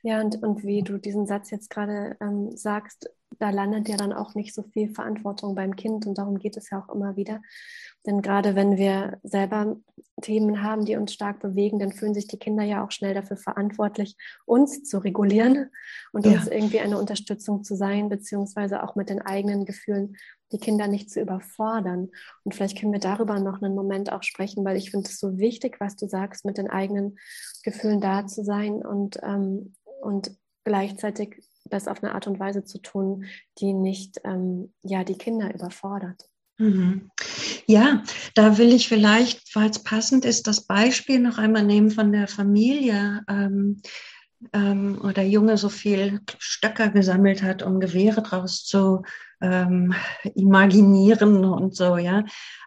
ja 0.03 0.21
und, 0.21 0.41
und 0.41 0.63
wie 0.63 0.81
du 0.81 0.97
diesen 0.97 1.27
Satz 1.27 1.51
jetzt 1.51 1.69
gerade 1.69 2.17
ähm, 2.21 2.55
sagst, 2.55 3.09
da 3.37 3.51
landet 3.51 3.87
ja 3.87 3.97
dann 3.97 4.13
auch 4.13 4.33
nicht 4.33 4.53
so 4.53 4.63
viel 4.63 4.89
Verantwortung 4.89 5.55
beim 5.55 5.75
Kind 5.75 6.07
und 6.07 6.17
darum 6.17 6.39
geht 6.39 6.57
es 6.57 6.69
ja 6.69 6.83
auch 6.83 6.93
immer 6.93 7.15
wieder. 7.15 7.41
Denn 8.05 8.21
gerade 8.21 8.55
wenn 8.55 8.77
wir 8.77 9.19
selber 9.23 9.77
Themen 10.21 10.63
haben, 10.63 10.85
die 10.85 10.95
uns 10.95 11.13
stark 11.13 11.39
bewegen, 11.39 11.79
dann 11.79 11.91
fühlen 11.91 12.13
sich 12.13 12.27
die 12.27 12.39
Kinder 12.39 12.63
ja 12.63 12.83
auch 12.83 12.91
schnell 12.91 13.13
dafür 13.13 13.37
verantwortlich, 13.37 14.15
uns 14.45 14.83
zu 14.83 14.97
regulieren 14.99 15.69
und 16.11 16.25
ja. 16.25 16.33
uns 16.33 16.47
irgendwie 16.47 16.79
eine 16.79 16.97
Unterstützung 16.97 17.63
zu 17.63 17.75
sein, 17.75 18.09
beziehungsweise 18.09 18.83
auch 18.83 18.95
mit 18.95 19.09
den 19.09 19.21
eigenen 19.21 19.65
Gefühlen 19.65 20.15
die 20.51 20.57
Kinder 20.57 20.87
nicht 20.87 21.11
zu 21.11 21.21
überfordern. 21.21 22.09
Und 22.43 22.55
vielleicht 22.55 22.79
können 22.79 22.93
wir 22.93 22.99
darüber 22.99 23.39
noch 23.39 23.61
einen 23.61 23.75
Moment 23.75 24.11
auch 24.11 24.23
sprechen, 24.23 24.65
weil 24.65 24.77
ich 24.77 24.91
finde 24.91 25.07
es 25.07 25.19
so 25.19 25.37
wichtig, 25.37 25.79
was 25.79 25.95
du 25.95 26.07
sagst, 26.07 26.45
mit 26.45 26.57
den 26.57 26.69
eigenen 26.69 27.17
Gefühlen 27.63 28.01
da 28.01 28.25
zu 28.25 28.43
sein 28.43 28.83
und, 28.85 29.19
ähm, 29.21 29.75
und 30.01 30.31
gleichzeitig 30.63 31.43
das 31.69 31.87
auf 31.87 32.03
eine 32.03 32.13
Art 32.13 32.27
und 32.27 32.39
Weise 32.39 32.63
zu 32.63 32.79
tun, 32.79 33.25
die 33.59 33.73
nicht 33.73 34.21
ähm, 34.23 34.73
ja, 34.81 35.03
die 35.03 35.17
Kinder 35.17 35.53
überfordert. 35.53 36.29
Mhm. 36.57 37.09
Ja, 37.67 38.03
da 38.35 38.57
will 38.57 38.73
ich 38.73 38.87
vielleicht, 38.87 39.55
weil 39.55 39.69
es 39.69 39.83
passend 39.83 40.25
ist, 40.25 40.47
das 40.47 40.61
Beispiel 40.61 41.19
noch 41.19 41.37
einmal 41.37 41.63
nehmen 41.63 41.91
von 41.91 42.11
der 42.11 42.27
Familie. 42.27 43.21
Ähm, 43.29 43.81
ähm, 44.53 44.99
oder 45.03 45.23
Junge 45.23 45.57
so 45.57 45.69
viel 45.69 46.21
Stöcker 46.37 46.89
gesammelt 46.89 47.43
hat, 47.43 47.61
um 47.61 47.79
Gewehre 47.79 48.21
draus 48.21 48.63
zu 48.63 49.03
ähm, 49.41 49.93
imaginieren 50.35 51.43
und 51.45 51.75
so, 51.75 51.97
ja. 51.97 52.23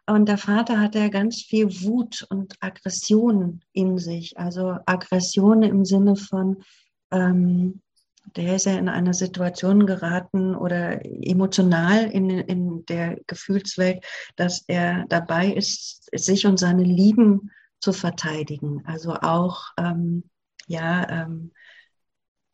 Und 0.07 0.29
der 0.29 0.39
Vater 0.39 0.81
hatte 0.81 0.99
ja 0.99 1.09
ganz 1.09 1.43
viel 1.43 1.83
Wut 1.83 2.27
und 2.29 2.55
Aggression 2.61 3.61
in 3.73 3.99
sich. 3.99 4.39
Also 4.39 4.77
Aggression 4.87 5.63
im 5.63 5.85
Sinne 5.85 6.17
von, 6.17 6.63
ähm, 7.11 7.81
der 8.25 8.57
ist 8.57 8.67
ja 8.67 8.79
in 8.79 8.89
eine 8.89 9.15
Situation 9.15 9.87
geraten 9.87 10.55
oder 10.55 11.05
emotional 11.05 12.05
in, 12.11 12.31
in 12.31 12.87
der 12.87 13.19
Gefühlswelt, 13.27 14.05
dass 14.37 14.65
er 14.69 15.05
dabei 15.09 15.53
ist, 15.53 16.09
sich 16.15 16.47
und 16.47 16.59
seine 16.59 16.85
Lieben 16.85 17.51
zu 17.81 17.93
verteidigen. 17.93 18.83
Also 18.87 19.15
auch, 19.15 19.73
ähm, 19.79 20.25
ja, 20.67 21.09
ähm, 21.25 21.53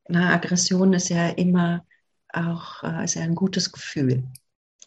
na, 0.09 0.35
Aggression 0.35 0.95
ist 0.95 1.11
ja 1.11 1.29
immer 1.29 1.85
auch, 2.33 2.83
äh, 2.83 3.05
ist 3.05 3.15
ja 3.15 3.23
ein 3.23 3.35
gutes 3.35 3.71
Gefühl. 3.71 4.25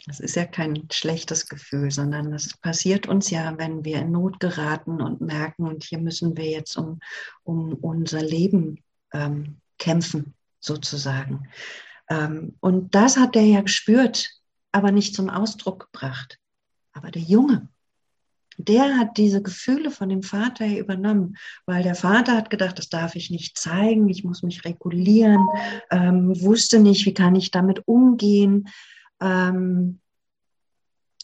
Es 0.10 0.20
ist 0.20 0.36
ja 0.36 0.46
kein 0.46 0.88
schlechtes 0.92 1.48
Gefühl, 1.48 1.92
sondern 1.92 2.32
das 2.32 2.58
passiert 2.58 3.08
uns 3.08 3.30
ja, 3.30 3.56
wenn 3.60 3.86
wir 3.86 4.00
in 4.00 4.12
Not 4.12 4.40
geraten 4.40 5.00
und 5.00 5.22
merken, 5.22 5.68
und 5.68 5.84
hier 5.84 6.00
müssen 6.00 6.36
wir 6.36 6.50
jetzt 6.50 6.76
um, 6.76 7.00
um 7.44 7.76
unser 7.76 8.22
Leben 8.22 8.84
ähm, 9.14 9.62
kämpfen 9.78 10.34
sozusagen. 10.62 11.50
Ähm, 12.10 12.56
und 12.62 12.96
das 12.96 13.18
hat 13.18 13.36
der 13.36 13.46
ja 13.46 13.62
gespürt, 13.62 14.30
aber 14.72 14.92
nicht 14.92 15.16
zum 15.16 15.30
Ausdruck 15.30 15.92
gebracht. 15.92 16.38
Aber 16.94 17.12
der 17.12 17.22
Junge, 17.22 17.68
der 18.58 18.98
hat 18.98 19.18
diese 19.18 19.42
Gefühle 19.42 19.92
von 19.92 20.10
dem 20.10 20.24
Vater 20.24 20.68
übernommen, 20.68 21.38
weil 21.66 21.84
der 21.84 21.96
Vater 21.96 22.36
hat 22.36 22.50
gedacht, 22.50 22.78
das 22.78 22.90
darf 22.90 23.16
ich 23.16 23.30
nicht 23.30 23.58
zeigen, 23.58 24.10
ich 24.10 24.24
muss 24.24 24.44
mich 24.44 24.66
regulieren, 24.66 25.48
ähm, 25.90 26.40
wusste 26.42 26.80
nicht, 26.80 27.06
wie 27.06 27.14
kann 27.14 27.36
ich 27.36 27.52
damit 27.52 27.88
umgehen. 27.88 28.68
Ähm, 29.20 30.00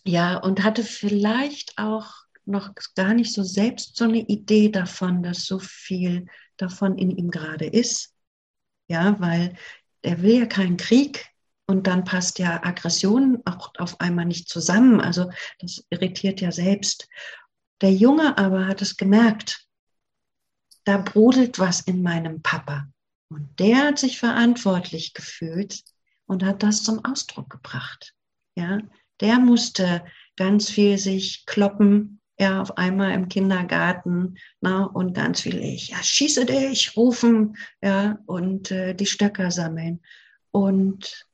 ja, 0.03 0.37
und 0.37 0.63
hatte 0.63 0.83
vielleicht 0.83 1.77
auch 1.77 2.13
noch 2.45 2.71
gar 2.95 3.13
nicht 3.13 3.33
so 3.33 3.43
selbst 3.43 3.97
so 3.97 4.05
eine 4.05 4.19
Idee 4.19 4.69
davon, 4.69 5.21
dass 5.21 5.45
so 5.45 5.59
viel 5.59 6.27
davon 6.55 6.97
in 6.97 7.11
ihm 7.11 7.29
gerade 7.29 7.65
ist. 7.65 8.13
Ja, 8.87 9.19
weil 9.19 9.55
er 10.01 10.21
will 10.21 10.39
ja 10.39 10.45
keinen 10.45 10.77
Krieg 10.77 11.27
und 11.65 11.87
dann 11.87 12.05
passt 12.05 12.39
ja 12.39 12.63
Aggression 12.63 13.41
auch 13.45 13.73
auf 13.77 13.99
einmal 13.99 14.25
nicht 14.25 14.47
zusammen. 14.49 15.01
Also 15.01 15.29
das 15.59 15.85
irritiert 15.89 16.39
ja 16.41 16.51
selbst. 16.51 17.09
Der 17.81 17.91
Junge 17.91 18.37
aber 18.37 18.67
hat 18.67 18.81
es 18.81 18.97
gemerkt. 18.97 19.67
Da 20.85 20.97
brodelt 20.97 21.59
was 21.59 21.81
in 21.81 22.01
meinem 22.01 22.41
Papa. 22.41 22.87
Und 23.29 23.59
der 23.59 23.87
hat 23.87 23.99
sich 23.99 24.19
verantwortlich 24.19 25.13
gefühlt 25.13 25.83
und 26.25 26.43
hat 26.43 26.63
das 26.63 26.83
zum 26.83 27.03
Ausdruck 27.03 27.49
gebracht. 27.49 28.13
Ja, 28.55 28.79
der 29.19 29.39
musste 29.39 30.05
ganz 30.37 30.69
viel 30.69 30.97
sich 30.97 31.45
kloppen, 31.45 32.21
ja, 32.39 32.61
auf 32.61 32.77
einmal 32.77 33.13
im 33.13 33.29
Kindergarten, 33.29 34.37
na, 34.61 34.83
und 34.85 35.13
ganz 35.13 35.41
viel 35.41 35.57
ich, 35.57 35.89
ja, 35.89 36.01
schieße 36.01 36.45
dich, 36.45 36.95
rufen, 36.95 37.57
ja, 37.81 38.19
und 38.25 38.71
äh, 38.71 38.93
die 38.93 39.07
Stöcker 39.07 39.49
sammeln. 39.51 40.01
Und 40.51 41.25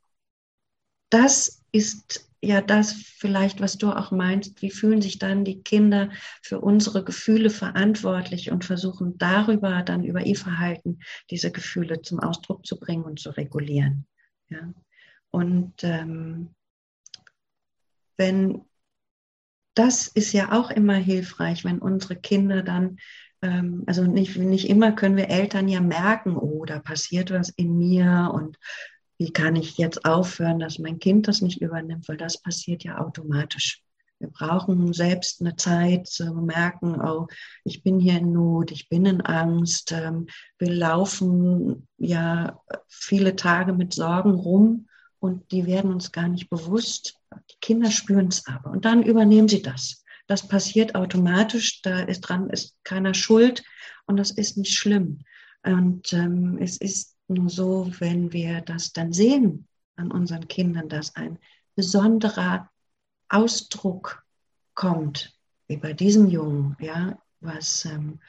das 1.10 1.62
ist 1.72 2.30
ja 2.40 2.60
das 2.60 2.92
vielleicht, 2.92 3.60
was 3.60 3.78
du 3.78 3.90
auch 3.90 4.10
meinst, 4.10 4.60
wie 4.62 4.70
fühlen 4.70 5.02
sich 5.02 5.18
dann 5.18 5.44
die 5.44 5.62
Kinder 5.62 6.10
für 6.42 6.60
unsere 6.60 7.04
Gefühle 7.04 7.50
verantwortlich 7.50 8.50
und 8.50 8.64
versuchen 8.64 9.18
darüber 9.18 9.82
dann 9.82 10.04
über 10.04 10.24
ihr 10.24 10.36
Verhalten 10.36 11.00
diese 11.30 11.50
Gefühle 11.50 12.02
zum 12.02 12.20
Ausdruck 12.20 12.66
zu 12.66 12.78
bringen 12.78 13.04
und 13.04 13.20
zu 13.20 13.30
regulieren. 13.30 14.06
Ja. 14.48 14.72
Und 15.30 15.82
ähm, 15.82 16.54
wenn 18.16 18.64
das 19.74 20.06
ist 20.06 20.32
ja 20.32 20.52
auch 20.52 20.70
immer 20.70 20.94
hilfreich, 20.94 21.64
wenn 21.64 21.78
unsere 21.78 22.16
Kinder 22.16 22.62
dann, 22.62 22.98
ähm, 23.42 23.82
also 23.86 24.04
nicht, 24.04 24.36
nicht 24.36 24.68
immer 24.68 24.92
können 24.92 25.16
wir 25.16 25.30
Eltern 25.30 25.68
ja 25.68 25.80
merken, 25.80 26.36
oh, 26.36 26.64
da 26.64 26.78
passiert 26.78 27.30
was 27.30 27.50
in 27.50 27.76
mir 27.76 28.30
und 28.32 28.58
wie 29.18 29.32
kann 29.32 29.56
ich 29.56 29.78
jetzt 29.78 30.04
aufhören, 30.04 30.58
dass 30.58 30.78
mein 30.78 30.98
Kind 30.98 31.28
das 31.28 31.40
nicht 31.40 31.60
übernimmt, 31.60 32.08
weil 32.08 32.16
das 32.16 32.40
passiert 32.40 32.84
ja 32.84 32.98
automatisch. 32.98 33.80
Wir 34.18 34.28
brauchen 34.28 34.92
selbst 34.92 35.40
eine 35.40 35.56
Zeit 35.56 36.06
zu 36.06 36.32
merken, 36.34 37.00
oh, 37.00 37.26
ich 37.64 37.82
bin 37.82 37.98
hier 37.98 38.18
in 38.18 38.32
Not, 38.32 38.70
ich 38.70 38.88
bin 38.88 39.06
in 39.06 39.20
Angst. 39.20 39.92
Ähm, 39.92 40.26
wir 40.58 40.70
laufen 40.70 41.88
ja 41.98 42.60
viele 42.88 43.36
Tage 43.36 43.72
mit 43.72 43.92
Sorgen 43.92 44.30
rum 44.30 44.86
und 45.24 45.50
die 45.52 45.64
werden 45.64 45.90
uns 45.90 46.12
gar 46.12 46.28
nicht 46.28 46.50
bewusst. 46.50 47.18
Die 47.50 47.56
Kinder 47.62 47.90
spüren 47.90 48.28
es 48.28 48.46
aber 48.46 48.70
und 48.70 48.84
dann 48.84 49.02
übernehmen 49.02 49.48
sie 49.48 49.62
das. 49.62 50.04
Das 50.26 50.46
passiert 50.46 50.94
automatisch, 50.94 51.80
da 51.80 52.00
ist 52.00 52.20
dran 52.20 52.50
ist 52.50 52.76
keiner 52.84 53.14
schuld 53.14 53.64
und 54.04 54.18
das 54.18 54.30
ist 54.30 54.58
nicht 54.58 54.74
schlimm. 54.74 55.20
Und 55.62 56.12
ähm, 56.12 56.58
es 56.60 56.76
ist 56.76 57.16
nur 57.26 57.48
so, 57.48 57.90
wenn 58.00 58.34
wir 58.34 58.60
das 58.60 58.92
dann 58.92 59.14
sehen 59.14 59.66
an 59.96 60.12
unseren 60.12 60.46
Kindern, 60.46 60.90
dass 60.90 61.16
ein 61.16 61.38
besonderer 61.74 62.70
Ausdruck 63.30 64.26
kommt, 64.74 65.34
wie 65.68 65.78
bei 65.78 65.94
diesem 65.94 66.28
Jungen, 66.28 66.76
ja, 66.80 67.18
was 67.40 67.86
ähm, 67.86 68.20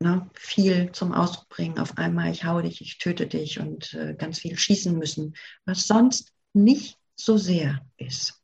ne, 0.00 0.28
viel 0.34 0.92
zum 0.92 1.12
Ausdruck 1.12 1.48
bringen. 1.48 1.78
Auf 1.78 1.96
einmal, 1.98 2.30
ich 2.30 2.44
hau 2.44 2.60
dich, 2.60 2.80
ich 2.80 2.98
töte 2.98 3.26
dich 3.26 3.60
und 3.60 3.94
äh, 3.94 4.14
ganz 4.14 4.40
viel 4.40 4.58
schießen 4.58 4.96
müssen, 4.96 5.34
was 5.64 5.86
sonst 5.86 6.32
nicht 6.52 6.98
so 7.14 7.36
sehr 7.36 7.80
ist. 7.96 8.42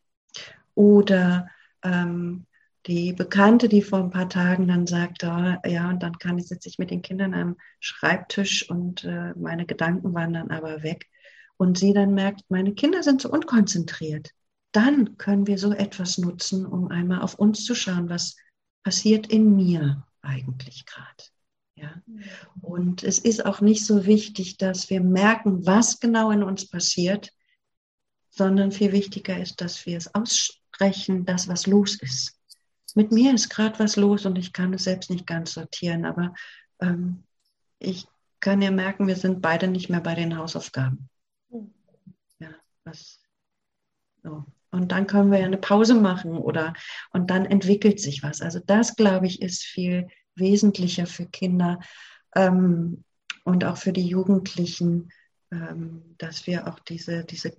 Oder 0.74 1.48
ähm, 1.82 2.46
die 2.86 3.12
Bekannte, 3.12 3.68
die 3.68 3.82
vor 3.82 4.00
ein 4.00 4.10
paar 4.10 4.28
Tagen 4.28 4.66
dann 4.66 4.86
sagte, 4.86 5.28
oh, 5.28 5.68
ja, 5.68 5.88
und 5.88 6.02
dann 6.02 6.18
kann 6.18 6.38
ich, 6.38 6.48
sitze 6.48 6.68
ich 6.68 6.78
mit 6.78 6.90
den 6.90 7.02
Kindern 7.02 7.34
am 7.34 7.56
Schreibtisch 7.80 8.68
und 8.68 9.04
äh, 9.04 9.32
meine 9.34 9.66
Gedanken 9.66 10.14
waren 10.14 10.32
dann 10.32 10.50
aber 10.50 10.82
weg. 10.82 11.08
Und 11.56 11.78
sie 11.78 11.92
dann 11.92 12.14
merkt, 12.14 12.42
meine 12.48 12.74
Kinder 12.74 13.02
sind 13.02 13.20
so 13.20 13.30
unkonzentriert. 13.30 14.30
Dann 14.72 15.16
können 15.18 15.46
wir 15.46 15.58
so 15.58 15.72
etwas 15.72 16.18
nutzen, 16.18 16.66
um 16.66 16.88
einmal 16.88 17.20
auf 17.20 17.34
uns 17.34 17.64
zu 17.64 17.74
schauen, 17.74 18.08
was 18.08 18.36
passiert 18.82 19.28
in 19.28 19.54
mir 19.54 20.04
eigentlich 20.22 20.86
gerade. 20.86 21.31
Ja? 21.74 21.94
Und 22.60 23.02
es 23.02 23.18
ist 23.18 23.44
auch 23.44 23.60
nicht 23.60 23.84
so 23.84 24.06
wichtig, 24.06 24.56
dass 24.58 24.90
wir 24.90 25.00
merken, 25.00 25.66
was 25.66 26.00
genau 26.00 26.30
in 26.30 26.42
uns 26.42 26.68
passiert, 26.68 27.32
sondern 28.30 28.72
viel 28.72 28.92
wichtiger 28.92 29.38
ist, 29.38 29.60
dass 29.60 29.84
wir 29.86 29.96
es 29.96 30.14
aussprechen, 30.14 31.26
das, 31.26 31.48
was 31.48 31.66
los 31.66 31.96
ist. 31.96 32.38
Mit 32.94 33.12
mir 33.12 33.34
ist 33.34 33.48
gerade 33.48 33.78
was 33.78 33.96
los 33.96 34.26
und 34.26 34.36
ich 34.36 34.52
kann 34.52 34.74
es 34.74 34.84
selbst 34.84 35.10
nicht 35.10 35.26
ganz 35.26 35.52
sortieren, 35.52 36.04
aber 36.04 36.34
ähm, 36.80 37.24
ich 37.78 38.06
kann 38.40 38.60
ja 38.60 38.70
merken, 38.70 39.06
wir 39.06 39.16
sind 39.16 39.40
beide 39.40 39.68
nicht 39.68 39.88
mehr 39.88 40.00
bei 40.00 40.14
den 40.14 40.36
Hausaufgaben. 40.36 41.08
Ja, 42.38 42.50
was 42.84 43.20
so. 44.22 44.44
Und 44.70 44.90
dann 44.90 45.06
können 45.06 45.30
wir 45.30 45.38
ja 45.38 45.46
eine 45.46 45.58
Pause 45.58 45.94
machen 45.94 46.32
oder 46.32 46.72
und 47.10 47.30
dann 47.30 47.44
entwickelt 47.44 48.00
sich 48.00 48.22
was. 48.22 48.40
Also 48.40 48.58
das, 48.58 48.96
glaube 48.96 49.26
ich, 49.26 49.42
ist 49.42 49.62
viel 49.64 50.08
wesentlicher 50.34 51.06
für 51.06 51.26
Kinder 51.26 51.80
ähm, 52.34 53.04
und 53.44 53.64
auch 53.64 53.76
für 53.76 53.92
die 53.92 54.06
Jugendlichen, 54.06 55.10
ähm, 55.50 56.14
dass 56.18 56.46
wir 56.46 56.66
auch 56.68 56.78
diese, 56.80 57.24
diese, 57.24 57.56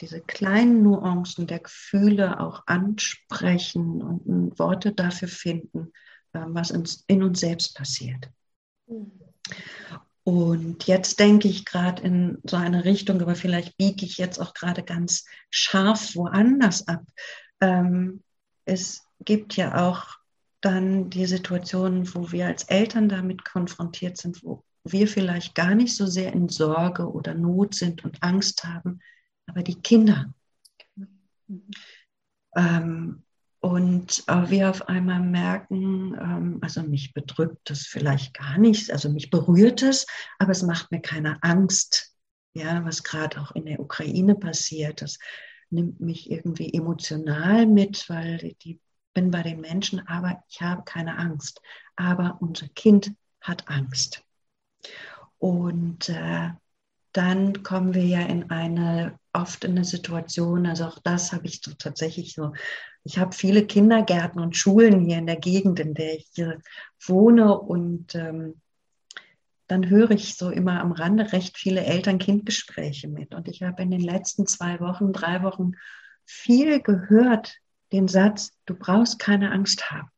diese 0.00 0.20
kleinen 0.20 0.82
Nuancen 0.82 1.46
der 1.46 1.60
Gefühle 1.60 2.40
auch 2.40 2.62
ansprechen 2.66 4.02
und 4.02 4.58
Worte 4.58 4.92
dafür 4.92 5.28
finden, 5.28 5.92
äh, 6.32 6.40
was 6.46 6.70
uns, 6.70 7.04
in 7.06 7.22
uns 7.22 7.40
selbst 7.40 7.76
passiert. 7.76 8.30
Und 10.24 10.86
jetzt 10.86 11.20
denke 11.20 11.48
ich 11.48 11.66
gerade 11.66 12.02
in 12.02 12.38
so 12.44 12.56
eine 12.56 12.84
Richtung, 12.84 13.20
aber 13.20 13.34
vielleicht 13.34 13.76
biege 13.76 14.06
ich 14.06 14.16
jetzt 14.16 14.38
auch 14.38 14.54
gerade 14.54 14.82
ganz 14.82 15.26
scharf 15.50 16.16
woanders 16.16 16.88
ab. 16.88 17.02
Ähm, 17.60 18.22
es 18.64 19.02
gibt 19.20 19.56
ja 19.56 19.86
auch 19.86 20.16
dann 20.64 21.10
die 21.10 21.26
Situationen, 21.26 22.14
wo 22.14 22.32
wir 22.32 22.46
als 22.46 22.64
Eltern 22.64 23.08
damit 23.08 23.44
konfrontiert 23.44 24.16
sind, 24.16 24.42
wo 24.42 24.64
wir 24.84 25.08
vielleicht 25.08 25.54
gar 25.54 25.74
nicht 25.74 25.96
so 25.96 26.06
sehr 26.06 26.32
in 26.32 26.48
Sorge 26.48 27.10
oder 27.10 27.34
Not 27.34 27.74
sind 27.74 28.04
und 28.04 28.22
Angst 28.22 28.64
haben, 28.64 29.00
aber 29.46 29.62
die 29.62 29.80
Kinder. 29.80 30.34
Ähm, 32.56 33.22
und 33.60 34.24
äh, 34.26 34.50
wir 34.50 34.68
auf 34.68 34.88
einmal 34.88 35.20
merken, 35.20 36.14
ähm, 36.20 36.58
also 36.60 36.82
mich 36.82 37.14
bedrückt 37.14 37.70
das 37.70 37.86
vielleicht 37.86 38.34
gar 38.34 38.58
nicht, 38.58 38.90
also 38.90 39.08
mich 39.08 39.30
berührt 39.30 39.82
es, 39.82 40.06
aber 40.38 40.52
es 40.52 40.62
macht 40.62 40.90
mir 40.90 41.00
keine 41.00 41.42
Angst, 41.42 42.14
ja, 42.52 42.84
was 42.84 43.02
gerade 43.02 43.40
auch 43.40 43.52
in 43.52 43.64
der 43.64 43.80
Ukraine 43.80 44.34
passiert. 44.34 45.00
Das 45.00 45.18
nimmt 45.70 45.98
mich 46.00 46.30
irgendwie 46.30 46.74
emotional 46.74 47.66
mit, 47.66 48.08
weil 48.08 48.54
die 48.62 48.80
bin 49.14 49.30
bei 49.30 49.42
den 49.42 49.60
Menschen, 49.60 50.06
aber 50.06 50.42
ich 50.48 50.60
habe 50.60 50.82
keine 50.84 51.16
Angst. 51.18 51.60
Aber 51.96 52.38
unser 52.40 52.68
Kind 52.68 53.14
hat 53.40 53.68
Angst. 53.68 54.22
Und 55.38 56.08
äh, 56.08 56.50
dann 57.12 57.62
kommen 57.62 57.94
wir 57.94 58.04
ja 58.04 58.22
in 58.22 58.50
eine, 58.50 59.18
oft 59.32 59.64
in 59.64 59.72
eine 59.72 59.84
Situation, 59.84 60.66
also 60.66 60.86
auch 60.86 60.98
das 60.98 61.32
habe 61.32 61.46
ich 61.46 61.60
so 61.62 61.72
tatsächlich 61.72 62.34
so, 62.34 62.52
ich 63.04 63.18
habe 63.18 63.34
viele 63.34 63.66
Kindergärten 63.66 64.40
und 64.40 64.56
Schulen 64.56 65.00
hier 65.00 65.18
in 65.18 65.26
der 65.26 65.36
Gegend, 65.36 65.78
in 65.78 65.94
der 65.94 66.14
ich 66.14 66.30
wohne 67.06 67.58
und 67.58 68.14
ähm, 68.14 68.60
dann 69.66 69.88
höre 69.88 70.10
ich 70.10 70.36
so 70.36 70.50
immer 70.50 70.80
am 70.80 70.92
Rande 70.92 71.32
recht 71.32 71.56
viele 71.56 71.84
Eltern-Kind-Gespräche 71.84 73.08
mit. 73.08 73.34
Und 73.34 73.48
ich 73.48 73.62
habe 73.62 73.82
in 73.82 73.90
den 73.90 74.00
letzten 74.00 74.46
zwei 74.46 74.80
Wochen, 74.80 75.12
drei 75.12 75.42
Wochen 75.42 75.72
viel 76.24 76.80
gehört, 76.80 77.58
den 77.94 78.08
Satz, 78.08 78.52
du 78.66 78.74
brauchst 78.74 79.18
keine 79.18 79.52
Angst 79.52 79.90
haben. 79.90 80.10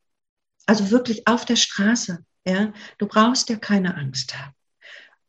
Also 0.66 0.90
wirklich 0.90 1.26
auf 1.28 1.44
der 1.44 1.56
Straße, 1.56 2.24
ja, 2.46 2.72
du 2.98 3.06
brauchst 3.06 3.48
ja 3.48 3.56
keine 3.56 3.96
Angst 3.96 4.36
haben. 4.38 4.54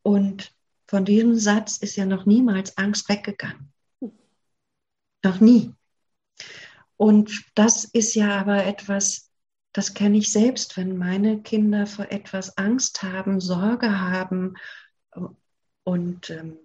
Und 0.02 0.52
von 0.88 1.04
diesem 1.06 1.38
Satz 1.38 1.78
ist 1.78 1.96
ja 1.96 2.06
noch 2.06 2.26
niemals 2.26 2.78
Angst 2.78 3.10
weggegangen. 3.10 3.74
Noch 5.24 5.40
nie. 5.40 5.74
Und 6.96 7.46
das 7.56 7.84
ist 7.84 8.16
ja 8.16 8.40
aber 8.40 8.66
etwas, 8.66 9.30
das 9.74 9.94
kenne 9.94 10.18
ich 10.18 10.32
selbst, 10.32 10.78
wenn 10.78 10.98
meine 10.98 11.42
Kinder 11.42 11.86
vor 11.86 12.10
etwas 12.10 12.58
Angst 12.58 13.04
haben, 13.04 13.42
Sorge 13.42 14.00
haben 14.00 14.56
und 15.84 16.30
ähm, 16.30 16.58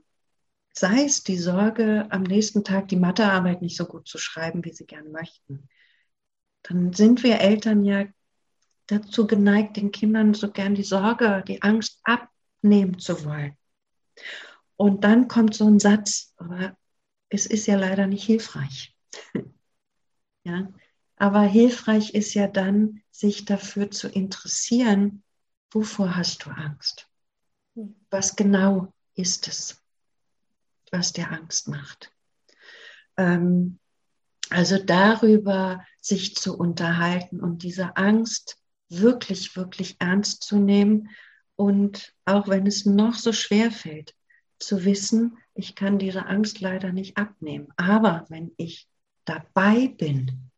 sei 0.73 1.05
es 1.05 1.23
die 1.23 1.39
Sorge, 1.39 2.07
am 2.11 2.23
nächsten 2.23 2.65
Tag 2.65 2.89
die 2.89 2.97
Mathearbeit 2.97 3.63
nicht 3.63 3.77
so 3.77 3.85
gut 3.87 4.09
zu 4.09 4.19
schreiben, 4.19 4.65
wie 4.65 4.73
sie 4.73 4.87
gern 4.87 5.13
möchten, 5.13 5.69
dann 6.63 6.93
sind 6.93 7.23
wir 7.23 7.41
Eltern 7.41 7.85
ja 7.85 8.07
dazu 8.87 9.27
geneigt, 9.27 9.77
den 9.77 9.93
Kindern 9.93 10.35
so 10.35 10.51
gern 10.51 10.75
die 10.75 10.83
Sorge, 10.85 11.45
die 11.47 11.63
Angst 11.63 12.01
abnehmen 12.05 12.99
zu 12.99 13.25
wollen. 13.25 13.57
Und 14.77 15.05
dann 15.05 15.29
kommt 15.29 15.55
so 15.55 15.67
ein 15.67 15.79
Satz, 15.79 16.33
aber 16.37 16.77
es 17.29 17.47
ist 17.47 17.67
ja 17.67 17.77
leider 17.77 18.07
nicht 18.07 18.25
hilfreich. 18.25 18.95
ja? 20.45 20.73
Aber 21.17 21.43
hilfreich 21.43 22.15
ist 22.15 22.35
ja 22.35 22.49
dann, 22.49 23.03
sich 23.11 23.45
dafür 23.45 23.91
zu 23.91 24.09
interessieren, 24.09 25.23
wovor 25.71 26.17
hast 26.17 26.45
du 26.45 26.51
Angst? 26.51 27.09
Was 28.11 28.37
genau 28.37 28.93
ist 29.15 29.49
es, 29.49 29.82
was 30.93 31.13
dir 31.13 31.31
Angst 31.31 31.69
macht? 31.69 32.13
Ähm, 33.17 33.79
also 34.51 34.79
darüber 34.79 35.85
sich 36.01 36.37
zu 36.37 36.57
unterhalten 36.57 37.41
und 37.41 37.63
diese 37.63 37.97
Angst 37.97 38.59
wirklich, 38.89 39.57
wirklich 39.57 39.97
ernst 39.99 40.43
zu 40.43 40.59
nehmen 40.59 41.09
und 41.57 42.15
auch 42.25 42.49
wenn 42.49 42.67
es 42.67 42.85
noch 42.85 43.15
so 43.15 43.33
schwer 43.33 43.71
fällt, 43.71 44.15
zu 44.59 44.85
wissen, 44.85 45.39
ich 45.55 45.75
kann 45.75 45.99
diese 45.99 46.27
Angst 46.27 46.61
leider 46.61 46.93
nicht 46.93 47.17
abnehmen. 47.17 47.69
Aber 47.77 48.27
wenn 48.29 48.53
ich 48.57 48.89
dabei 49.25 49.89
bin, 49.89 50.51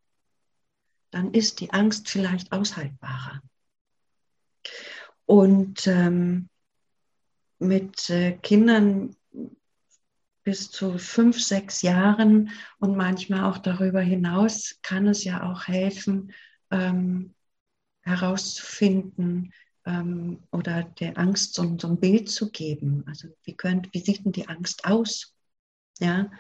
dann 1.11 1.33
ist 1.33 1.61
die 1.61 1.73
Angst 1.73 2.09
vielleicht 2.09 2.53
aushaltbarer. 2.53 3.40
Und 5.27 5.87
ähm, 5.87 6.49
mit 7.59 8.11
äh, 8.11 8.33
Kindern 8.33 9.16
bis 10.44 10.70
zu 10.70 10.98
fünf, 10.98 11.40
sechs 11.42 11.83
Jahren 11.83 12.50
und 12.78 12.96
manchmal 12.96 13.44
auch 13.44 13.59
darüber 13.59 14.00
hinaus 14.00 14.78
kann 14.83 15.09
es 15.09 15.24
ja 15.24 15.50
auch 15.50 15.66
helfen, 15.66 16.33
ähm, 16.70 17.35
herauszufinden 18.02 19.52
ähm, 19.87 20.42
oder 20.52 20.85
der 20.85 21.18
Angst 21.18 21.54
so, 21.54 21.76
so, 21.78 21.88
ein 21.88 21.98
Bild 21.98 22.28
zu 22.28 22.50
geben. 22.50 23.04
Also 23.07 23.28
wie, 23.44 23.57
könnt, 23.57 23.92
wie 23.92 24.00
sieht 24.00 24.24
denn 24.24 24.33
die 24.33 24.48
Angst 24.48 24.85
aus? 24.85 25.35
Ja, 25.98 26.30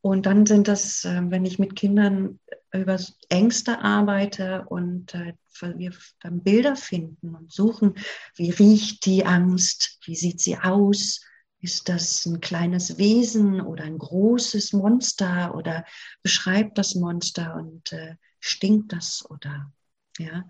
und 0.00 0.26
dann 0.26 0.46
sind 0.46 0.68
das, 0.68 1.04
äh, 1.04 1.22
wenn 1.30 1.44
ich 1.44 1.58
mit 1.58 1.74
Kindern 1.74 2.38
über 2.72 2.98
Ängste 3.28 3.80
arbeite 3.80 4.64
und 4.68 5.14
äh, 5.14 5.34
wir 5.60 5.92
dann 6.20 6.42
Bilder 6.42 6.76
finden 6.76 7.34
und 7.34 7.50
suchen, 7.50 7.94
wie 8.34 8.50
riecht 8.50 9.06
die 9.06 9.24
Angst, 9.24 9.98
wie 10.04 10.14
sieht 10.14 10.40
sie 10.40 10.58
aus, 10.58 11.22
ist 11.60 11.88
das 11.88 12.26
ein 12.26 12.40
kleines 12.40 12.98
Wesen 12.98 13.60
oder 13.60 13.84
ein 13.84 13.98
großes 13.98 14.72
Monster 14.72 15.54
oder 15.54 15.84
beschreibt 16.22 16.78
das 16.78 16.94
Monster 16.94 17.56
und 17.56 17.92
äh, 17.92 18.16
stinkt 18.40 18.92
das 18.92 19.28
oder 19.28 19.72
ja. 20.18 20.44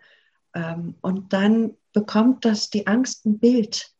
Ähm, 0.54 0.96
und 1.00 1.32
dann 1.32 1.76
bekommt 1.92 2.44
das 2.44 2.70
die 2.70 2.86
Angst 2.86 3.26
ein 3.26 3.38
Bild. 3.38 3.92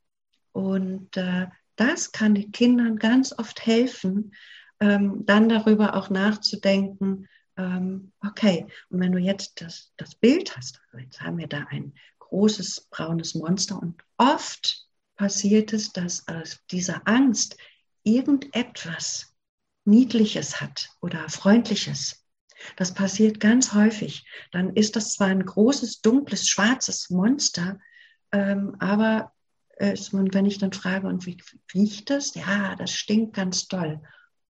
Und 0.53 1.17
äh, 1.17 1.47
das 1.77 2.13
kann 2.13 2.35
den 2.35 2.53
Kindern 2.53 2.99
ganz 2.99 3.33
oft 3.39 3.65
helfen, 3.67 4.35
ähm, 4.81 5.25
dann 5.27 5.49
darüber 5.49 5.95
auch 5.95 6.11
nachzudenken, 6.11 7.29
ähm, 7.57 8.13
okay, 8.21 8.67
und 8.91 9.01
wenn 9.01 9.13
du 9.13 9.19
jetzt 9.19 9.61
das, 9.61 9.93
das 9.97 10.15
Bild 10.15 10.57
hast, 10.57 10.81
jetzt 10.99 11.21
haben 11.21 11.39
wir 11.39 11.47
da 11.47 11.67
ein 11.71 11.95
großes 12.19 12.89
braunes 12.91 13.35
Monster 13.35 13.81
und 13.81 14.03
oft 14.19 14.86
passiert 15.17 15.73
es, 15.73 15.93
dass 15.93 16.27
aus 16.29 16.61
dieser 16.71 17.07
Angst 17.07 17.57
irgendetwas 18.05 19.35
Niedliches 19.85 20.61
hat 20.61 20.91
oder 21.01 21.29
Freundliches. 21.29 22.25
Das 22.77 22.95
passiert 22.95 23.39
ganz 23.41 23.73
häufig. 23.75 24.27
Dann 24.53 24.75
ist 24.75 24.97
das 24.97 25.13
zwar 25.15 25.29
ein 25.29 25.45
großes, 25.45 26.01
dunkles, 26.01 26.49
schwarzes 26.49 27.11
Monster, 27.11 27.79
Ähm, 28.33 28.77
aber 28.81 29.33
es, 29.79 30.13
und 30.13 30.35
wenn 30.35 30.47
ich 30.47 30.59
dann 30.59 30.73
frage, 30.73 31.07
und 31.07 31.27
wie 31.27 31.37
riecht 31.75 32.11
das? 32.11 32.35
Ja, 32.35 32.75
das 32.77 32.93
stinkt 32.93 33.35
ganz 33.37 33.69
toll. 33.69 34.01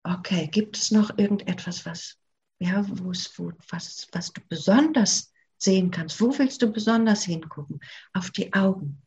Okay, 0.02 0.48
gibt 0.48 0.76
es 0.76 0.90
noch 0.90 1.16
irgendetwas, 1.18 1.86
was, 1.86 2.16
ja, 2.58 2.84
wo 2.88 3.10
was, 3.10 4.08
was 4.12 4.32
du 4.32 4.40
besonders 4.48 5.32
sehen 5.58 5.90
kannst? 5.90 6.20
Wo 6.20 6.36
willst 6.38 6.62
du 6.62 6.72
besonders 6.72 7.24
hingucken? 7.24 7.80
Auf 8.12 8.30
die 8.30 8.52
Augen. 8.52 9.02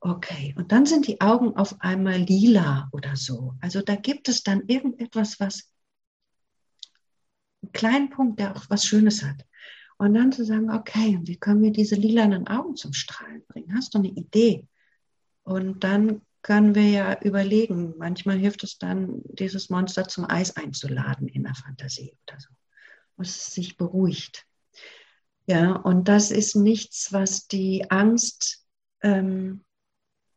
Okay, 0.00 0.54
und 0.56 0.70
dann 0.70 0.86
sind 0.86 1.08
die 1.08 1.20
Augen 1.20 1.56
auf 1.56 1.80
einmal 1.80 2.18
lila 2.18 2.88
oder 2.92 3.16
so. 3.16 3.54
Also 3.60 3.82
da 3.82 3.96
gibt 3.96 4.28
es 4.28 4.44
dann 4.44 4.62
irgendetwas, 4.68 5.40
was 5.40 5.72
einen 7.62 7.72
kleinen 7.72 8.10
Punkt, 8.10 8.38
der 8.38 8.56
auch 8.56 8.70
was 8.70 8.84
Schönes 8.84 9.24
hat. 9.24 9.44
Und 9.96 10.14
dann 10.14 10.30
zu 10.30 10.44
sagen, 10.44 10.70
okay, 10.70 11.18
wie 11.22 11.36
können 11.36 11.62
wir 11.62 11.72
diese 11.72 11.96
lilanen 11.96 12.46
Augen 12.46 12.76
zum 12.76 12.92
Strahlen 12.92 13.44
bringen? 13.48 13.74
Hast 13.74 13.94
du 13.94 13.98
eine 13.98 14.08
Idee? 14.08 14.68
Und 15.42 15.82
dann 15.82 16.22
können 16.42 16.76
wir 16.76 16.88
ja 16.88 17.20
überlegen, 17.22 17.94
manchmal 17.98 18.38
hilft 18.38 18.62
es 18.62 18.78
dann, 18.78 19.22
dieses 19.24 19.70
Monster 19.70 20.06
zum 20.06 20.30
Eis 20.30 20.56
einzuladen 20.56 21.26
in 21.26 21.42
der 21.42 21.56
Fantasie 21.56 22.16
oder 22.28 22.38
so, 22.38 22.50
was 23.16 23.52
sich 23.52 23.76
beruhigt. 23.76 24.46
Ja, 25.46 25.72
und 25.72 26.06
das 26.06 26.30
ist 26.30 26.54
nichts, 26.54 27.12
was 27.12 27.48
die 27.48 27.90
Angst 27.90 28.64
ähm, 29.02 29.64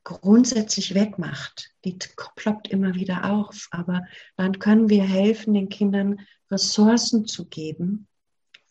grundsätzlich 0.04 0.94
wegmacht. 0.94 1.72
Die 1.86 1.98
ploppt 2.36 2.68
immer 2.68 2.96
wieder 2.96 3.32
auf, 3.32 3.68
aber 3.72 4.06
dann 4.38 4.60
können 4.60 4.90
wir 4.90 5.04
helfen, 5.04 5.54
den 5.54 5.70
Kindern 5.70 6.20
Ressourcen 6.50 7.26
zu 7.26 7.48
geben, 7.48 8.08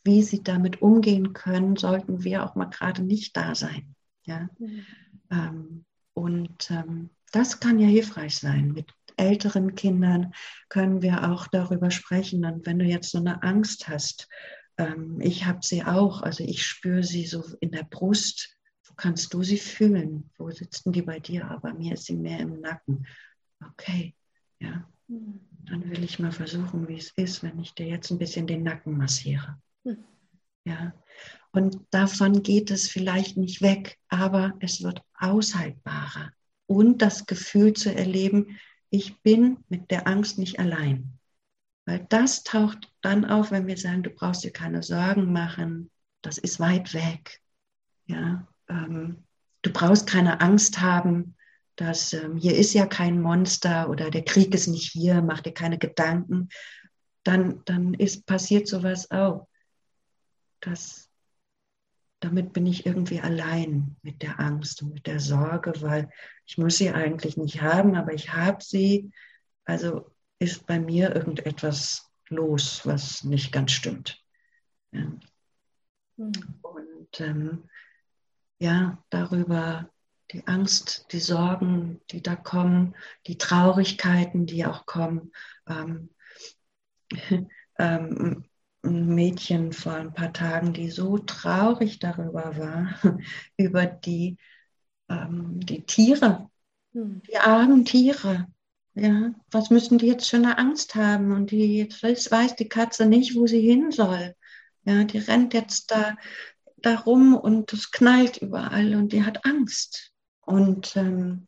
wie 0.05 0.23
sie 0.23 0.43
damit 0.43 0.83
umgehen 0.83 1.33
können, 1.33 1.77
sollten 1.77 2.25
wir 2.25 2.45
auch 2.45 2.55
mal 2.55 2.67
gerade 2.67 3.03
nicht 3.03 3.37
da 3.37 3.55
sein. 3.55 3.95
Ja? 4.25 4.49
Mhm. 4.59 4.87
Ähm, 5.31 5.85
und 6.15 6.71
ähm, 6.71 7.11
das 7.33 7.61
kann 7.61 7.79
ja 7.79 7.87
hilfreich 7.87 8.39
sein. 8.39 8.73
Mit 8.73 8.93
älteren 9.17 9.75
Kindern 9.75 10.33
können 10.69 11.03
wir 11.03 11.31
auch 11.31 11.47
darüber 11.47 11.91
sprechen. 11.91 12.45
Und 12.45 12.67
wenn 12.67 12.79
du 12.79 12.85
jetzt 12.85 13.11
so 13.11 13.19
eine 13.19 13.43
Angst 13.43 13.89
hast, 13.89 14.29
ähm, 14.79 15.21
ich 15.21 15.47
habe 15.47 15.61
sie 15.63 15.85
auch, 15.85 16.23
also 16.23 16.43
ich 16.43 16.65
spüre 16.65 17.03
sie 17.03 17.27
so 17.27 17.45
in 17.61 17.71
der 17.71 17.85
Brust. 17.85 18.57
Wo 18.91 18.95
kannst 18.97 19.33
du 19.33 19.43
sie 19.45 19.57
fühlen? 19.57 20.31
Wo 20.37 20.51
sitzen 20.51 20.93
die 20.93 21.03
bei 21.03 21.21
dir? 21.21 21.49
Aber 21.49 21.73
mir 21.73 21.95
ist 21.95 22.07
sie 22.07 22.17
mehr 22.17 22.41
im 22.41 22.61
Nacken. 22.61 23.07
Okay, 23.65 24.15
ja. 24.59 24.85
Mhm. 25.07 25.41
Dann 25.67 25.89
will 25.89 26.03
ich 26.03 26.19
mal 26.19 26.33
versuchen, 26.33 26.89
wie 26.89 26.97
es 26.97 27.11
ist, 27.11 27.43
wenn 27.45 27.61
ich 27.61 27.73
dir 27.75 27.87
jetzt 27.87 28.11
ein 28.11 28.19
bisschen 28.19 28.49
den 28.49 28.65
Nacken 28.65 28.99
massiere. 28.99 29.61
Mhm. 29.85 30.05
Ja. 30.65 30.93
Und 31.53 31.79
davon 31.91 32.43
geht 32.43 32.71
es 32.73 32.89
vielleicht 32.89 33.37
nicht 33.37 33.63
weg, 33.63 33.99
aber 34.09 34.55
es 34.59 34.83
wird 34.83 35.03
aushaltbarer. 35.15 36.33
Und 36.67 37.01
das 37.01 37.27
Gefühl 37.27 37.75
zu 37.75 37.95
erleben, 37.95 38.59
ich 38.91 39.23
bin 39.23 39.59
mit 39.69 39.91
der 39.93 40.09
Angst 40.09 40.37
nicht 40.39 40.59
allein. 40.59 41.19
Weil 41.85 42.07
das 42.09 42.43
taucht 42.43 42.93
dann 43.03 43.25
auf, 43.25 43.53
wenn 43.53 43.69
wir 43.69 43.77
sagen, 43.77 44.03
du 44.03 44.11
brauchst 44.11 44.43
dir 44.43 44.53
keine 44.53 44.83
Sorgen 44.83 45.33
machen, 45.33 45.91
das 46.23 46.39
ist 46.39 46.59
weit 46.59 46.93
weg. 46.93 47.41
Ja, 48.07 48.49
ähm, 48.71 49.25
du 49.63 49.73
brauchst 49.73 50.07
keine 50.07 50.41
Angst 50.41 50.81
haben, 50.81 51.37
dass 51.77 52.13
ähm, 52.13 52.37
hier 52.37 52.57
ist 52.57 52.73
ja 52.73 52.87
kein 52.87 53.21
Monster 53.21 53.89
oder 53.91 54.11
der 54.11 54.25
Krieg 54.25 54.55
ist 54.55 54.69
nicht 54.69 54.93
hier, 54.93 55.23
mach 55.23 55.41
dir 55.41 55.53
keine 55.53 55.79
Gedanken. 55.79 56.49
Dann, 57.25 57.63
dann 57.65 57.95
ist 57.95 58.27
passiert 58.27 58.69
sowas 58.69 59.11
auch. 59.11 59.49
Das, 60.61 61.11
damit 62.21 62.53
bin 62.53 62.67
ich 62.67 62.87
irgendwie 62.87 63.21
allein 63.21 63.97
mit 64.03 64.23
der 64.23 64.41
Angst 64.41 64.83
und 64.83 64.95
mit 64.95 65.07
der 65.07 65.21
Sorge, 65.21 65.73
weil 65.81 66.11
ich 66.47 66.59
muss 66.59 66.77
sie 66.77 66.91
eigentlich 66.91 67.37
nicht 67.37 67.63
haben, 67.63 67.95
aber 67.95 68.13
ich 68.13 68.33
habe 68.33 68.63
sie. 68.63 69.11
Also 69.65 70.11
ist 70.39 70.67
bei 70.67 70.81
mir 70.81 71.15
irgendetwas 71.15 72.11
los, 72.29 72.83
was 72.85 73.25
nicht 73.25 73.53
ganz 73.53 73.73
stimmt. 73.73 74.23
Ja. 74.93 75.13
Mhm. 76.17 76.33
Und 76.63 77.21
ähm, 77.21 77.65
ja, 78.61 79.03
darüber 79.11 79.91
die 80.33 80.47
Angst, 80.47 81.07
die 81.13 81.19
Sorgen, 81.19 82.01
die 82.11 82.23
da 82.23 82.37
kommen, 82.37 82.95
die 83.27 83.39
Traurigkeiten, 83.39 84.47
die 84.47 84.65
auch 84.65 84.87
kommen. 84.87 85.33
Ähm, 85.69 86.11
ähm, 87.79 88.45
ein 88.83 89.07
Mädchen 89.15 89.73
vor 89.73 89.95
ein 89.95 90.15
paar 90.15 90.33
Tagen, 90.33 90.73
die 90.73 90.91
so 90.91 91.19
traurig 91.19 91.99
darüber 91.99 92.57
war, 92.57 92.95
über 93.57 93.87
die, 93.87 94.39
ähm, 95.09 95.61
die 95.61 95.85
Tiere, 95.85 96.49
hm. 96.93 97.23
die 97.29 97.37
armen 97.39 97.85
Tiere. 97.85 98.47
Ja, 98.95 99.33
was 99.51 99.71
müssen 99.71 99.99
die 99.99 100.07
jetzt 100.07 100.29
für 100.29 100.37
eine 100.37 100.59
Angst 100.59 100.95
haben? 100.95 101.33
Und 101.33 101.51
die 101.51 101.79
jetzt 101.79 102.03
weiß 102.03 102.57
die 102.57 102.69
Katze 102.69 103.07
nicht, 103.07 103.37
wo 103.37 103.47
sie 103.47 103.61
hin 103.61 103.93
soll. 103.93 104.35
Ja, 104.85 105.05
die 105.05 105.19
rennt 105.19 105.55
jetzt 105.55 105.91
da, 105.91 106.17
da 106.83 106.97
rum 106.97 107.35
und 107.35 107.73
es 107.73 107.91
knallt 107.91 108.39
überall 108.39 108.95
und 108.95 109.13
die 109.13 109.25
hat 109.25 109.45
Angst. 109.45 110.13
Und 110.41 110.97
ähm, 110.97 111.47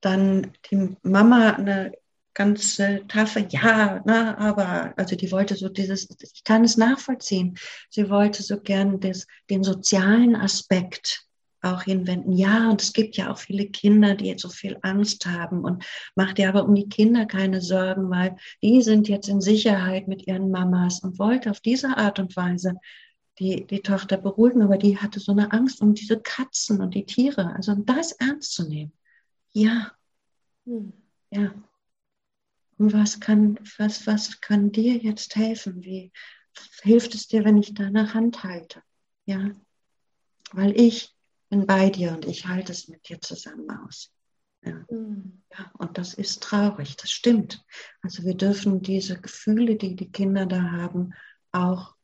dann 0.00 0.52
die 0.70 0.96
Mama 1.02 1.50
eine 1.50 1.92
ganz 2.34 2.78
äh, 2.78 3.00
taffe, 3.08 3.46
ja, 3.50 4.00
na, 4.04 4.38
aber, 4.38 4.94
also 4.96 5.16
die 5.16 5.30
wollte 5.30 5.54
so 5.54 5.68
dieses, 5.68 6.08
ich 6.20 6.44
kann 6.44 6.64
es 6.64 6.76
nachvollziehen, 6.76 7.56
sie 7.90 8.08
wollte 8.08 8.42
so 8.42 8.58
gern 8.60 9.00
das, 9.00 9.26
den 9.50 9.62
sozialen 9.62 10.34
Aspekt 10.34 11.26
auch 11.60 11.82
hinwenden. 11.82 12.32
Ja, 12.32 12.70
und 12.70 12.82
es 12.82 12.92
gibt 12.92 13.16
ja 13.16 13.30
auch 13.30 13.38
viele 13.38 13.66
Kinder, 13.66 14.14
die 14.14 14.26
jetzt 14.26 14.42
so 14.42 14.48
viel 14.48 14.78
Angst 14.82 15.26
haben 15.26 15.64
und 15.64 15.84
macht 16.16 16.38
dir 16.38 16.48
aber 16.48 16.64
um 16.64 16.74
die 16.74 16.88
Kinder 16.88 17.26
keine 17.26 17.60
Sorgen, 17.60 18.10
weil 18.10 18.36
die 18.62 18.82
sind 18.82 19.08
jetzt 19.08 19.28
in 19.28 19.40
Sicherheit 19.40 20.08
mit 20.08 20.26
ihren 20.26 20.50
Mamas 20.50 21.00
und 21.00 21.18
wollte 21.18 21.50
auf 21.50 21.60
diese 21.60 21.96
Art 21.96 22.18
und 22.18 22.36
Weise 22.36 22.74
die, 23.38 23.66
die 23.66 23.80
Tochter 23.80 24.16
beruhigen, 24.16 24.62
aber 24.62 24.76
die 24.76 24.98
hatte 24.98 25.20
so 25.20 25.32
eine 25.32 25.52
Angst 25.52 25.80
um 25.80 25.94
diese 25.94 26.20
Katzen 26.20 26.80
und 26.80 26.94
die 26.94 27.06
Tiere. 27.06 27.54
Also 27.54 27.74
das 27.74 28.12
ernst 28.12 28.52
zu 28.52 28.68
nehmen. 28.68 28.92
Ja. 29.52 29.92
Hm. 30.64 30.92
Ja. 31.30 31.54
Und 32.78 32.92
was 32.92 33.20
kann, 33.20 33.58
was, 33.78 34.06
was 34.06 34.40
kann 34.40 34.72
dir 34.72 34.96
jetzt 34.96 35.36
helfen? 35.36 35.82
Wie 35.82 36.12
hilft 36.82 37.14
es 37.14 37.28
dir, 37.28 37.44
wenn 37.44 37.56
ich 37.56 37.74
deine 37.74 38.12
Hand 38.12 38.44
halte? 38.44 38.82
Ja. 39.24 39.50
Weil 40.52 40.78
ich 40.78 41.14
bin 41.48 41.66
bei 41.66 41.90
dir 41.90 42.12
und 42.12 42.26
ich 42.26 42.46
halte 42.46 42.72
es 42.72 42.88
mit 42.88 43.08
dir 43.08 43.20
zusammen 43.20 43.70
aus. 43.70 44.12
Ja. 44.64 44.84
Mhm. 44.90 45.42
ja, 45.58 45.72
und 45.78 45.98
das 45.98 46.14
ist 46.14 46.42
traurig, 46.42 46.96
das 46.96 47.10
stimmt. 47.10 47.64
Also 48.00 48.22
wir 48.22 48.36
dürfen 48.36 48.80
diese 48.80 49.20
Gefühle, 49.20 49.76
die 49.76 49.96
die 49.96 50.10
Kinder 50.10 50.46
da 50.46 50.62
haben, 50.62 51.14
auch 51.50 51.96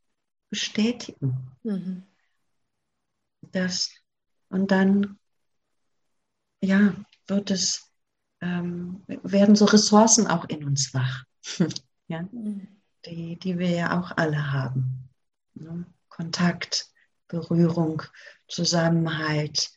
bestätigen. 0.51 1.37
Mhm. 1.63 2.03
Das, 3.53 3.91
und 4.49 4.71
dann, 4.71 5.19
ja, 6.61 6.95
wird 7.27 7.51
es 7.51 7.89
ähm, 8.41 9.03
werden 9.07 9.57
so 9.57 9.65
Ressourcen 9.65 10.27
auch 10.27 10.45
in 10.49 10.65
uns 10.65 10.95
wach, 10.95 11.25
ja? 12.09 12.23
Mhm. 12.33 12.69
die, 13.05 13.39
die 13.39 13.59
wir 13.59 13.71
ja 13.71 13.99
auch 13.99 14.17
alle 14.17 14.53
haben. 14.53 15.09
Ne? 15.55 15.87
Kontakt, 16.09 16.89
Berührung, 17.29 18.03
Zusammenhalt. 18.49 19.71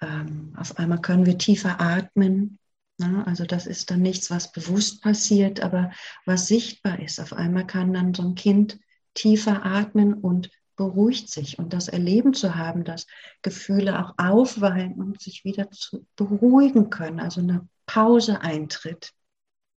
Ähm, 0.00 0.54
auf 0.56 0.78
einmal 0.78 1.00
können 1.00 1.26
wir 1.26 1.38
tiefer 1.38 1.80
atmen. 1.80 2.58
Ne? 2.98 3.26
Also 3.26 3.44
das 3.44 3.66
ist 3.66 3.90
dann 3.90 4.02
nichts, 4.02 4.30
was 4.30 4.52
bewusst 4.52 5.02
passiert, 5.02 5.60
aber 5.60 5.90
was 6.24 6.48
sichtbar 6.48 7.00
ist. 7.00 7.20
Auf 7.20 7.32
einmal 7.32 7.66
kann 7.66 7.92
dann 7.92 8.14
so 8.14 8.22
ein 8.22 8.34
Kind 8.34 8.78
tiefer 9.16 9.64
atmen 9.64 10.14
und 10.14 10.50
beruhigt 10.76 11.30
sich 11.30 11.58
und 11.58 11.72
das 11.72 11.88
Erleben 11.88 12.34
zu 12.34 12.54
haben, 12.54 12.84
dass 12.84 13.06
Gefühle 13.42 13.98
auch 13.98 14.14
aufweilen 14.18 14.94
und 14.94 15.20
sich 15.20 15.44
wieder 15.44 15.70
zu 15.70 16.06
beruhigen 16.16 16.90
können, 16.90 17.18
also 17.18 17.40
eine 17.40 17.66
Pause 17.86 18.42
eintritt, 18.42 19.12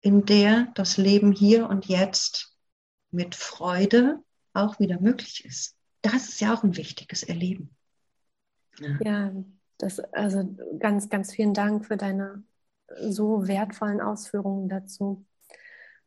in 0.00 0.24
der 0.24 0.68
das 0.74 0.96
Leben 0.96 1.32
hier 1.32 1.68
und 1.68 1.86
jetzt 1.86 2.56
mit 3.10 3.34
Freude 3.34 4.20
auch 4.54 4.78
wieder 4.78 5.00
möglich 5.00 5.44
ist. 5.44 5.76
Das 6.00 6.28
ist 6.28 6.40
ja 6.40 6.54
auch 6.54 6.64
ein 6.64 6.76
wichtiges 6.76 7.22
Erleben. 7.22 7.76
Ja, 8.78 8.98
ja 9.00 9.32
das, 9.78 10.00
also 10.00 10.56
ganz, 10.78 11.08
ganz 11.10 11.32
vielen 11.32 11.52
Dank 11.52 11.84
für 11.84 11.96
deine 11.96 12.42
so 13.00 13.46
wertvollen 13.46 14.00
Ausführungen 14.00 14.68
dazu. 14.68 15.24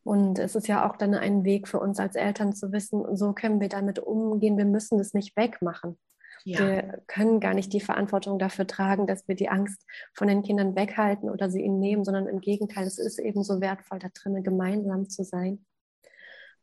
Und 0.03 0.39
es 0.39 0.55
ist 0.55 0.67
ja 0.67 0.89
auch 0.89 0.95
dann 0.95 1.13
ein 1.13 1.43
Weg 1.43 1.67
für 1.67 1.79
uns 1.79 1.99
als 1.99 2.15
Eltern 2.15 2.53
zu 2.53 2.71
wissen, 2.71 3.15
so 3.15 3.33
können 3.33 3.59
wir 3.59 3.69
damit 3.69 3.99
umgehen. 3.99 4.57
Wir 4.57 4.65
müssen 4.65 4.99
es 4.99 5.13
nicht 5.13 5.35
wegmachen. 5.35 5.97
Ja. 6.45 6.59
Wir 6.59 7.01
können 7.07 7.39
gar 7.39 7.53
nicht 7.53 7.73
die 7.73 7.81
Verantwortung 7.81 8.39
dafür 8.39 8.65
tragen, 8.65 9.07
dass 9.07 9.27
wir 9.27 9.35
die 9.35 9.49
Angst 9.49 9.85
von 10.13 10.27
den 10.27 10.41
Kindern 10.41 10.75
weghalten 10.75 11.29
oder 11.29 11.49
sie 11.49 11.61
ihnen 11.61 11.79
nehmen, 11.79 12.05
sondern 12.05 12.27
im 12.27 12.39
Gegenteil, 12.39 12.87
es 12.87 12.97
ist 12.97 13.19
eben 13.19 13.43
so 13.43 13.59
wertvoll, 13.59 13.99
da 13.99 14.07
drinnen 14.13 14.43
gemeinsam 14.43 15.09
zu 15.09 15.23
sein. 15.23 15.65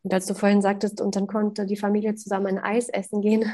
Und 0.02 0.14
als 0.14 0.26
du 0.26 0.34
vorhin 0.34 0.62
sagtest, 0.62 1.00
und 1.00 1.16
dann 1.16 1.26
konnte 1.26 1.66
die 1.66 1.76
Familie 1.76 2.14
zusammen 2.14 2.46
ein 2.46 2.58
Eis 2.58 2.88
essen 2.88 3.20
gehen, 3.20 3.44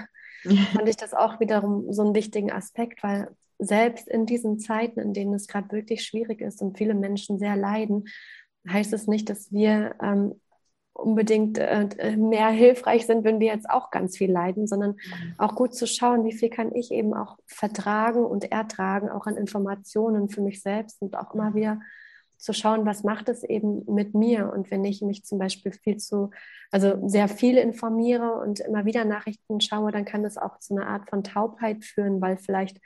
fand 0.73 0.89
ich 0.89 0.97
das 0.97 1.15
auch 1.15 1.41
wiederum 1.41 1.93
so 1.93 2.03
einen 2.03 2.15
wichtigen 2.15 2.53
Aspekt, 2.53 3.03
weil 3.03 3.29
selbst 3.59 4.09
in 4.09 4.27
diesen 4.27 4.59
Zeiten, 4.59 5.01
in 5.01 5.13
denen 5.13 5.35
es 5.35 5.47
gerade 5.47 5.71
wirklich 5.73 6.05
schwierig 6.05 6.41
ist 6.41 6.61
und 6.63 6.77
viele 6.77 6.95
Menschen 6.95 7.39
sehr 7.39 7.57
leiden, 7.57 8.05
heißt 8.69 8.93
es 8.93 9.07
nicht, 9.07 9.29
dass 9.29 9.53
wir 9.53 9.95
ähm, 10.03 10.35
unbedingt 10.95 11.59
äh, 11.59 12.17
mehr 12.17 12.49
hilfreich 12.49 13.07
sind, 13.07 13.25
wenn 13.25 13.41
wir 13.41 13.49
jetzt 13.49 13.69
auch 13.69 13.91
ganz 13.91 14.17
viel 14.17 14.31
leiden, 14.31 14.67
sondern 14.67 14.97
auch 15.39 15.55
gut 15.55 15.75
zu 15.75 15.87
schauen, 15.87 16.25
wie 16.25 16.33
viel 16.33 16.51
kann 16.51 16.75
ich 16.75 16.93
eben 16.93 17.15
auch 17.15 17.39
vertragen 17.47 18.25
und 18.25 18.53
ertragen, 18.53 19.09
auch 19.09 19.27
an 19.27 19.37
Informationen 19.37 20.29
für 20.29 20.43
mich 20.43 20.63
selbst 20.63 21.01
und 21.01 21.17
auch 21.17 21.35
immer 21.35 21.55
wieder 21.55 21.81
zu 22.37 22.53
schauen, 22.53 22.85
was 22.85 23.05
macht 23.05 23.29
es 23.29 23.45
eben 23.45 23.85
mit 23.87 24.15
mir 24.15 24.53
und 24.53 24.71
wenn 24.71 24.85
ich 24.85 25.01
mich 25.01 25.25
zum 25.25 25.39
Beispiel 25.39 25.73
viel 25.73 25.99
zu, 25.99 26.31
also 26.73 27.09
sehr 27.09 27.29
viel 27.29 27.57
informiere 27.57 28.35
und 28.35 28.61
immer 28.61 28.85
wieder 28.85 29.05
Nachrichten 29.05 29.61
schaue, 29.61 29.93
dann 29.93 30.05
kann 30.05 30.25
das 30.25 30.37
auch 30.39 30.59
zu 30.59 30.75
einer 30.75 30.89
Art 30.89 31.09
von 31.09 31.23
Taubheit 31.23 31.85
führen, 31.85 32.21
weil 32.21 32.37
vielleicht 32.37 32.79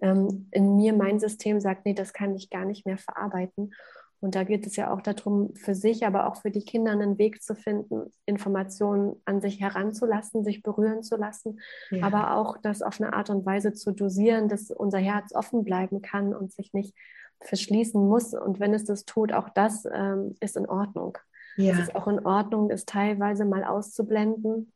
ähm, 0.00 0.48
in 0.52 0.76
mir 0.76 0.92
mein 0.92 1.18
System 1.20 1.58
sagt, 1.58 1.86
nee, 1.86 1.94
das 1.94 2.12
kann 2.12 2.36
ich 2.36 2.50
gar 2.50 2.66
nicht 2.66 2.84
mehr 2.84 2.98
verarbeiten. 2.98 3.72
Und 4.20 4.34
da 4.34 4.44
geht 4.44 4.66
es 4.66 4.74
ja 4.76 4.92
auch 4.92 5.00
darum, 5.00 5.54
für 5.54 5.74
sich, 5.74 6.04
aber 6.06 6.26
auch 6.26 6.36
für 6.36 6.50
die 6.50 6.64
Kinder 6.64 6.90
einen 6.90 7.18
Weg 7.18 7.42
zu 7.42 7.54
finden, 7.54 8.12
Informationen 8.26 9.16
an 9.24 9.40
sich 9.40 9.60
heranzulassen, 9.60 10.42
sich 10.42 10.62
berühren 10.62 11.02
zu 11.02 11.16
lassen, 11.16 11.60
ja. 11.90 12.04
aber 12.04 12.34
auch 12.34 12.58
das 12.58 12.82
auf 12.82 13.00
eine 13.00 13.12
Art 13.12 13.30
und 13.30 13.46
Weise 13.46 13.72
zu 13.74 13.92
dosieren, 13.92 14.48
dass 14.48 14.70
unser 14.70 14.98
Herz 14.98 15.32
offen 15.34 15.64
bleiben 15.64 16.02
kann 16.02 16.34
und 16.34 16.52
sich 16.52 16.72
nicht 16.72 16.94
verschließen 17.40 18.08
muss. 18.08 18.34
Und 18.34 18.58
wenn 18.58 18.74
es 18.74 18.84
das 18.84 19.04
tut, 19.04 19.32
auch 19.32 19.48
das 19.50 19.86
ähm, 19.92 20.34
ist 20.40 20.56
in 20.56 20.66
Ordnung. 20.66 21.16
Ja. 21.56 21.72
Es 21.72 21.80
ist 21.80 21.94
auch 21.94 22.08
in 22.08 22.24
Ordnung, 22.24 22.70
es 22.70 22.84
teilweise 22.84 23.44
mal 23.44 23.64
auszublenden 23.64 24.72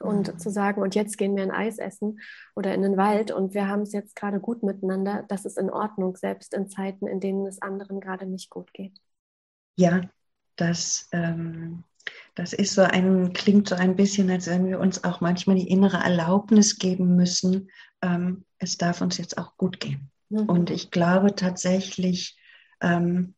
und 0.00 0.32
mhm. 0.32 0.38
zu 0.38 0.50
sagen, 0.50 0.82
und 0.82 0.94
jetzt 0.94 1.18
gehen 1.18 1.36
wir 1.36 1.42
ein 1.42 1.50
Eis 1.50 1.78
essen 1.78 2.20
oder 2.54 2.74
in 2.74 2.82
den 2.82 2.96
Wald 2.96 3.30
und 3.30 3.54
wir 3.54 3.68
haben 3.68 3.82
es 3.82 3.92
jetzt 3.92 4.16
gerade 4.16 4.40
gut 4.40 4.62
miteinander, 4.62 5.24
das 5.28 5.44
ist 5.44 5.58
in 5.58 5.70
Ordnung, 5.70 6.16
selbst 6.16 6.54
in 6.54 6.68
Zeiten, 6.68 7.06
in 7.06 7.20
denen 7.20 7.46
es 7.46 7.62
anderen 7.62 8.00
gerade 8.00 8.26
nicht 8.26 8.50
gut 8.50 8.72
geht. 8.72 8.98
Ja, 9.76 10.02
das, 10.56 11.08
ähm, 11.12 11.84
das 12.34 12.52
ist 12.52 12.74
so 12.74 12.82
ein, 12.82 13.32
klingt 13.32 13.68
so 13.68 13.74
ein 13.74 13.96
bisschen, 13.96 14.30
als 14.30 14.46
wenn 14.46 14.66
wir 14.66 14.80
uns 14.80 15.04
auch 15.04 15.20
manchmal 15.20 15.56
die 15.56 15.68
innere 15.68 15.98
Erlaubnis 15.98 16.78
geben 16.78 17.16
müssen, 17.16 17.70
ähm, 18.02 18.44
es 18.58 18.76
darf 18.76 19.00
uns 19.00 19.18
jetzt 19.18 19.38
auch 19.38 19.56
gut 19.56 19.80
gehen. 19.80 20.10
Mhm. 20.28 20.48
Und 20.48 20.70
ich 20.70 20.90
glaube 20.90 21.34
tatsächlich, 21.34 22.38
ähm, 22.80 23.34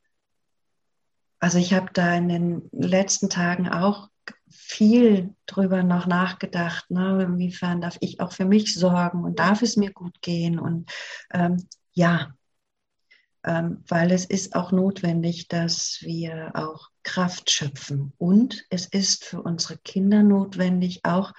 also 1.39 1.59
ich 1.59 1.75
habe 1.75 1.91
da 1.93 2.15
in 2.15 2.29
den 2.29 2.69
letzten 2.73 3.29
Tagen 3.29 3.69
auch 3.69 4.09
viel 4.49 5.35
drüber 5.47 5.83
noch 5.83 6.07
nachgedacht, 6.07 6.91
ne? 6.91 7.23
inwiefern 7.23 7.81
darf 7.81 7.97
ich 8.01 8.21
auch 8.21 8.33
für 8.33 8.45
mich 8.45 8.75
sorgen 8.75 9.25
und 9.25 9.39
darf 9.39 9.63
es 9.63 9.77
mir 9.77 9.93
gut 9.93 10.21
gehen 10.23 10.59
und 10.59 10.91
ähm, 11.33 11.67
ja, 11.93 12.35
ähm, 13.45 13.83
weil 13.89 14.11
es 14.13 14.25
ist 14.25 14.55
auch 14.55 14.73
notwendig, 14.73 15.49
dass 15.49 15.99
wir 16.03 16.53
auch 16.55 16.91
Kraft 17.03 17.51
schöpfen 17.51 18.13
und 18.19 18.65
es 18.71 18.87
ist 18.87 19.25
für 19.25 19.43
unsere 19.43 19.79
Kinder 19.79 20.23
notwendig, 20.23 21.05
auch 21.05 21.33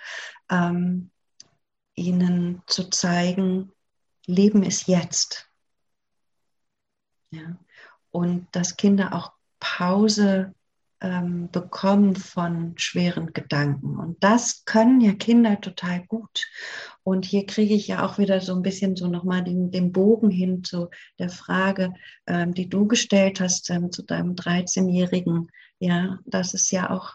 ähm, 0.49 1.11
ihnen 1.95 2.61
zu 2.67 2.89
zeigen, 2.89 3.71
Leben 4.25 4.63
ist 4.63 4.87
jetzt. 4.87 5.49
Ja? 7.31 7.57
Und 8.11 8.47
dass 8.51 8.77
Kinder 8.77 9.13
auch 9.13 9.33
Pause 9.59 10.53
ähm, 11.01 11.49
bekommen 11.51 12.15
von 12.15 12.73
schweren 12.77 13.33
Gedanken. 13.33 13.97
Und 13.97 14.23
das 14.23 14.65
können 14.65 15.01
ja 15.01 15.13
Kinder 15.13 15.61
total 15.61 16.05
gut. 16.07 16.47
Und 17.03 17.25
hier 17.25 17.45
kriege 17.45 17.73
ich 17.73 17.87
ja 17.87 18.05
auch 18.05 18.17
wieder 18.17 18.41
so 18.41 18.55
ein 18.55 18.63
bisschen 18.63 18.95
so 18.95 19.07
nochmal 19.07 19.43
den, 19.43 19.71
den 19.71 19.91
Bogen 19.91 20.29
hin 20.29 20.63
zu 20.63 20.89
der 21.19 21.29
Frage, 21.29 21.93
ähm, 22.25 22.53
die 22.53 22.69
du 22.69 22.87
gestellt 22.87 23.39
hast 23.39 23.69
ähm, 23.69 23.91
zu 23.91 24.03
deinem 24.03 24.35
13-Jährigen, 24.35 25.49
ja, 25.79 26.19
dass 26.25 26.53
es 26.53 26.71
ja 26.71 26.89
auch 26.89 27.13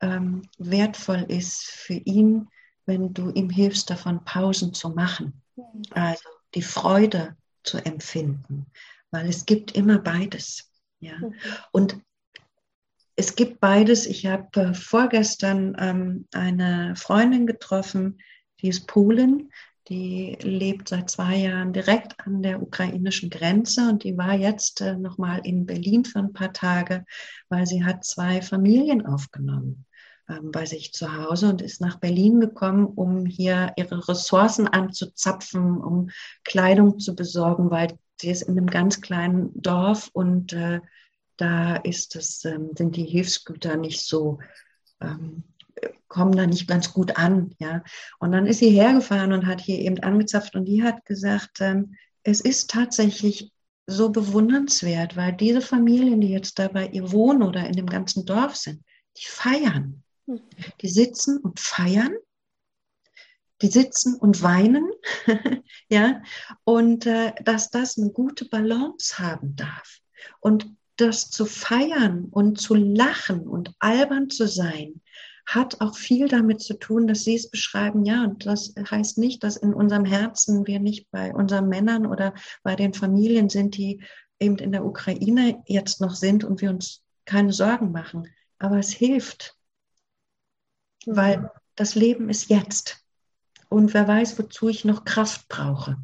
ähm, 0.00 0.42
wertvoll 0.58 1.24
ist 1.28 1.62
für 1.62 1.94
ihn, 1.94 2.48
wenn 2.86 3.14
du 3.14 3.30
ihm 3.30 3.50
hilfst, 3.50 3.90
davon 3.90 4.24
Pausen 4.24 4.74
zu 4.74 4.90
machen. 4.90 5.40
Also 5.90 6.24
die 6.54 6.62
Freude 6.62 7.36
zu 7.62 7.78
empfinden, 7.78 8.66
weil 9.10 9.28
es 9.28 9.46
gibt 9.46 9.72
immer 9.76 9.98
beides. 9.98 10.70
Ja. 11.00 11.16
Mhm. 11.18 11.34
Und 11.72 12.00
es 13.20 13.36
gibt 13.36 13.60
beides. 13.60 14.06
Ich 14.06 14.24
habe 14.24 14.48
äh, 14.60 14.74
vorgestern 14.74 15.76
ähm, 15.78 16.26
eine 16.32 16.94
Freundin 16.96 17.46
getroffen, 17.46 18.18
die 18.60 18.68
ist 18.68 18.86
Polin, 18.86 19.50
die 19.88 20.38
lebt 20.40 20.88
seit 20.88 21.10
zwei 21.10 21.36
Jahren 21.36 21.74
direkt 21.74 22.18
an 22.26 22.42
der 22.42 22.62
ukrainischen 22.62 23.28
Grenze 23.28 23.90
und 23.90 24.04
die 24.04 24.16
war 24.16 24.34
jetzt 24.34 24.80
äh, 24.80 24.96
nochmal 24.96 25.42
in 25.44 25.66
Berlin 25.66 26.06
für 26.06 26.20
ein 26.20 26.32
paar 26.32 26.54
Tage, 26.54 27.04
weil 27.50 27.66
sie 27.66 27.84
hat 27.84 28.04
zwei 28.04 28.40
Familien 28.40 29.04
aufgenommen 29.04 29.84
ähm, 30.30 30.50
bei 30.50 30.64
sich 30.64 30.94
zu 30.94 31.14
Hause 31.14 31.50
und 31.50 31.60
ist 31.60 31.82
nach 31.82 31.98
Berlin 32.00 32.40
gekommen, 32.40 32.86
um 32.86 33.26
hier 33.26 33.74
ihre 33.76 34.08
Ressourcen 34.08 34.66
anzuzapfen, 34.66 35.76
um 35.76 36.08
Kleidung 36.44 36.98
zu 36.98 37.14
besorgen, 37.14 37.70
weil 37.70 37.98
sie 38.18 38.30
ist 38.30 38.42
in 38.42 38.56
einem 38.56 38.68
ganz 38.68 39.02
kleinen 39.02 39.50
Dorf 39.60 40.08
und 40.14 40.54
äh, 40.54 40.80
da 41.40 41.76
ist 41.76 42.16
es, 42.16 42.44
ähm, 42.44 42.70
sind 42.76 42.96
die 42.96 43.04
Hilfsgüter 43.04 43.76
nicht 43.76 44.02
so, 44.02 44.38
ähm, 45.00 45.44
kommen 46.08 46.32
da 46.32 46.46
nicht 46.46 46.68
ganz 46.68 46.92
gut 46.92 47.16
an. 47.16 47.54
Ja? 47.58 47.82
Und 48.18 48.32
dann 48.32 48.46
ist 48.46 48.58
sie 48.58 48.70
hergefahren 48.70 49.32
und 49.32 49.46
hat 49.46 49.60
hier 49.60 49.78
eben 49.78 49.98
angezapft 50.00 50.54
und 50.54 50.64
die 50.66 50.82
hat 50.82 51.04
gesagt, 51.04 51.60
ähm, 51.60 51.94
es 52.22 52.40
ist 52.40 52.70
tatsächlich 52.70 53.52
so 53.86 54.10
bewundernswert, 54.10 55.16
weil 55.16 55.32
diese 55.32 55.60
Familien, 55.60 56.20
die 56.20 56.30
jetzt 56.30 56.58
da 56.58 56.68
bei 56.68 56.88
ihr 56.88 57.10
wohnen 57.12 57.42
oder 57.42 57.66
in 57.66 57.74
dem 57.74 57.86
ganzen 57.86 58.24
Dorf 58.24 58.56
sind, 58.56 58.82
die 59.16 59.26
feiern. 59.26 60.02
Hm. 60.26 60.40
Die 60.80 60.88
sitzen 60.88 61.38
und 61.38 61.58
feiern 61.58 62.14
die 63.62 63.68
sitzen 63.68 64.14
und 64.16 64.42
weinen, 64.42 64.90
ja, 65.88 66.22
und 66.64 67.06
äh, 67.06 67.34
dass 67.44 67.70
das 67.70 67.98
eine 67.98 68.10
gute 68.10 68.46
Balance 68.46 69.18
haben 69.18 69.56
darf. 69.56 69.98
Und 70.40 70.74
das 71.00 71.30
zu 71.30 71.46
feiern 71.46 72.26
und 72.30 72.60
zu 72.60 72.74
lachen 72.74 73.46
und 73.46 73.74
albern 73.78 74.30
zu 74.30 74.46
sein, 74.46 75.00
hat 75.46 75.80
auch 75.80 75.96
viel 75.96 76.28
damit 76.28 76.60
zu 76.60 76.74
tun, 76.74 77.06
dass 77.06 77.24
Sie 77.24 77.34
es 77.34 77.50
beschreiben, 77.50 78.04
ja, 78.04 78.24
und 78.24 78.46
das 78.46 78.74
heißt 78.78 79.18
nicht, 79.18 79.42
dass 79.42 79.56
in 79.56 79.74
unserem 79.74 80.04
Herzen 80.04 80.66
wir 80.66 80.78
nicht 80.78 81.10
bei 81.10 81.34
unseren 81.34 81.68
Männern 81.68 82.06
oder 82.06 82.34
bei 82.62 82.76
den 82.76 82.94
Familien 82.94 83.48
sind, 83.48 83.76
die 83.76 84.02
eben 84.38 84.56
in 84.58 84.72
der 84.72 84.84
Ukraine 84.84 85.62
jetzt 85.66 86.00
noch 86.00 86.14
sind 86.14 86.44
und 86.44 86.60
wir 86.60 86.70
uns 86.70 87.02
keine 87.24 87.52
Sorgen 87.52 87.90
machen. 87.90 88.28
Aber 88.58 88.78
es 88.78 88.90
hilft, 88.90 89.56
weil 91.06 91.50
das 91.74 91.94
Leben 91.94 92.28
ist 92.28 92.48
jetzt. 92.48 93.04
Und 93.68 93.94
wer 93.94 94.06
weiß, 94.06 94.38
wozu 94.38 94.68
ich 94.68 94.84
noch 94.84 95.04
Kraft 95.04 95.48
brauche 95.48 95.96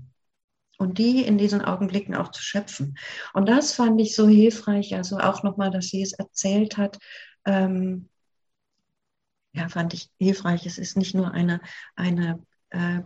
und 0.78 0.98
die 0.98 1.24
in 1.24 1.38
diesen 1.38 1.62
Augenblicken 1.62 2.14
auch 2.14 2.30
zu 2.30 2.42
schöpfen. 2.42 2.98
Und 3.32 3.48
das 3.48 3.72
fand 3.74 4.00
ich 4.00 4.14
so 4.14 4.28
hilfreich, 4.28 4.94
also 4.94 5.18
auch 5.18 5.42
nochmal, 5.42 5.70
dass 5.70 5.88
sie 5.88 6.02
es 6.02 6.12
erzählt 6.12 6.76
hat. 6.76 6.98
Ähm, 7.44 8.08
ja, 9.52 9.68
fand 9.68 9.94
ich 9.94 10.10
hilfreich. 10.18 10.66
Es 10.66 10.78
ist 10.78 10.96
nicht 10.96 11.14
nur 11.14 11.32
eine, 11.32 11.60
eine 11.94 12.44
äh, 12.70 13.00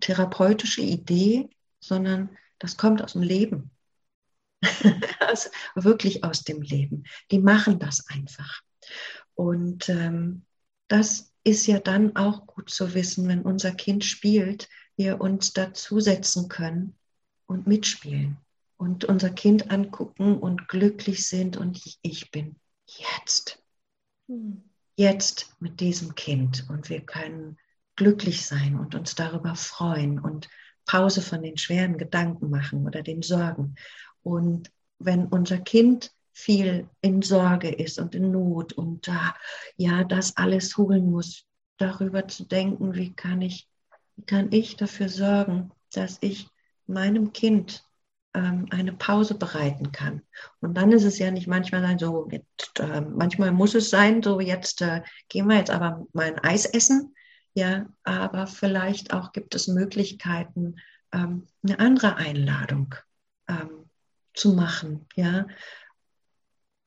therapeutische 0.00 0.82
Idee, 0.82 1.48
sondern 1.80 2.36
das 2.58 2.76
kommt 2.76 3.02
aus 3.02 3.12
dem 3.12 3.22
Leben. 3.22 3.70
also 5.20 5.50
wirklich 5.74 6.24
aus 6.24 6.42
dem 6.42 6.62
Leben. 6.62 7.04
Die 7.30 7.38
machen 7.38 7.78
das 7.78 8.08
einfach. 8.08 8.62
Und 9.34 9.88
ähm, 9.88 10.44
das 10.88 11.32
ist 11.44 11.66
ja 11.66 11.78
dann 11.78 12.16
auch 12.16 12.46
gut 12.46 12.70
zu 12.70 12.94
wissen, 12.94 13.28
wenn 13.28 13.42
unser 13.42 13.72
Kind 13.72 14.04
spielt, 14.04 14.68
wir 14.96 15.20
uns 15.20 15.52
dazusetzen 15.52 16.48
können 16.48 16.96
und 17.52 17.66
mitspielen 17.66 18.38
und 18.76 19.04
unser 19.04 19.30
Kind 19.30 19.70
angucken 19.70 20.38
und 20.38 20.68
glücklich 20.68 21.28
sind 21.28 21.56
und 21.56 21.80
ich 22.02 22.30
bin 22.30 22.56
jetzt. 22.86 23.62
Hm. 24.28 24.62
Jetzt 24.96 25.54
mit 25.60 25.80
diesem 25.80 26.14
Kind 26.14 26.66
und 26.68 26.90
wir 26.90 27.00
können 27.00 27.58
glücklich 27.96 28.44
sein 28.44 28.78
und 28.78 28.94
uns 28.94 29.14
darüber 29.14 29.54
freuen 29.54 30.18
und 30.18 30.48
Pause 30.84 31.22
von 31.22 31.42
den 31.42 31.56
schweren 31.56 31.96
Gedanken 31.96 32.50
machen 32.50 32.86
oder 32.86 33.02
den 33.02 33.22
Sorgen. 33.22 33.76
Und 34.22 34.70
wenn 34.98 35.26
unser 35.26 35.58
Kind 35.58 36.12
viel 36.32 36.88
in 37.00 37.22
Sorge 37.22 37.70
ist 37.70 37.98
und 37.98 38.14
in 38.14 38.32
Not 38.32 38.72
und 38.72 39.06
da 39.06 39.34
ja 39.76 40.04
das 40.04 40.36
alles 40.36 40.76
holen 40.76 41.10
muss, 41.10 41.44
darüber 41.78 42.28
zu 42.28 42.44
denken, 42.44 42.94
wie 42.94 43.12
kann 43.12 43.42
ich, 43.42 43.68
wie 44.16 44.24
kann 44.24 44.52
ich 44.52 44.76
dafür 44.76 45.08
sorgen, 45.08 45.70
dass 45.92 46.18
ich 46.20 46.48
meinem 46.92 47.32
Kind 47.32 47.84
ähm, 48.34 48.66
eine 48.70 48.92
Pause 48.92 49.34
bereiten 49.34 49.92
kann. 49.92 50.22
Und 50.60 50.74
dann 50.74 50.92
ist 50.92 51.04
es 51.04 51.18
ja 51.18 51.30
nicht 51.30 51.46
manchmal 51.46 51.82
sein, 51.82 51.98
so, 51.98 52.28
jetzt, 52.30 52.80
äh, 52.80 53.00
manchmal 53.00 53.52
muss 53.52 53.74
es 53.74 53.90
sein, 53.90 54.22
so 54.22 54.40
jetzt 54.40 54.80
äh, 54.80 55.02
gehen 55.28 55.48
wir 55.48 55.56
jetzt 55.56 55.70
aber 55.70 56.06
mal 56.12 56.26
ein 56.26 56.38
Eis 56.38 56.64
essen. 56.66 57.14
Ja, 57.54 57.86
aber 58.04 58.46
vielleicht 58.46 59.12
auch 59.12 59.32
gibt 59.32 59.54
es 59.54 59.68
Möglichkeiten, 59.68 60.76
ähm, 61.12 61.46
eine 61.62 61.78
andere 61.78 62.16
Einladung 62.16 62.94
ähm, 63.46 63.90
zu 64.32 64.54
machen. 64.54 65.06
Ja, 65.14 65.46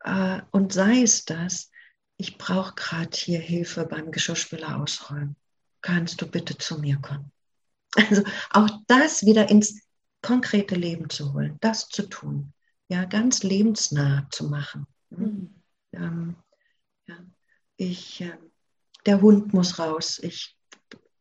äh, 0.04 0.42
und 0.52 0.74
sei 0.74 1.02
es 1.04 1.26
das, 1.26 1.70
ich 2.18 2.38
brauche 2.38 2.74
gerade 2.76 3.10
hier 3.14 3.40
Hilfe 3.40 3.86
beim 3.86 4.12
Geschirrspüler 4.12 4.82
ausräumen. 4.82 5.36
Kannst 5.82 6.22
du 6.22 6.28
bitte 6.28 6.58
zu 6.58 6.80
mir 6.80 6.98
kommen? 6.98 7.32
Also 8.10 8.24
auch 8.52 8.70
das 8.88 9.26
wieder 9.26 9.50
ins 9.50 9.85
konkrete 10.26 10.74
Leben 10.74 11.10
zu 11.10 11.34
holen, 11.34 11.58
das 11.62 11.88
zu 11.88 12.10
tun, 12.10 12.52
ja, 12.90 13.06
ganz 13.06 13.44
lebensnah 13.44 14.28
zu 14.32 14.50
machen. 14.50 14.88
Mhm. 15.12 15.54
Ähm, 15.94 16.36
ja, 17.08 17.18
ich, 17.78 18.22
äh, 18.22 18.38
der 19.06 19.22
Hund 19.22 19.54
muss 19.54 19.78
raus, 19.78 20.18
ich, 20.18 20.58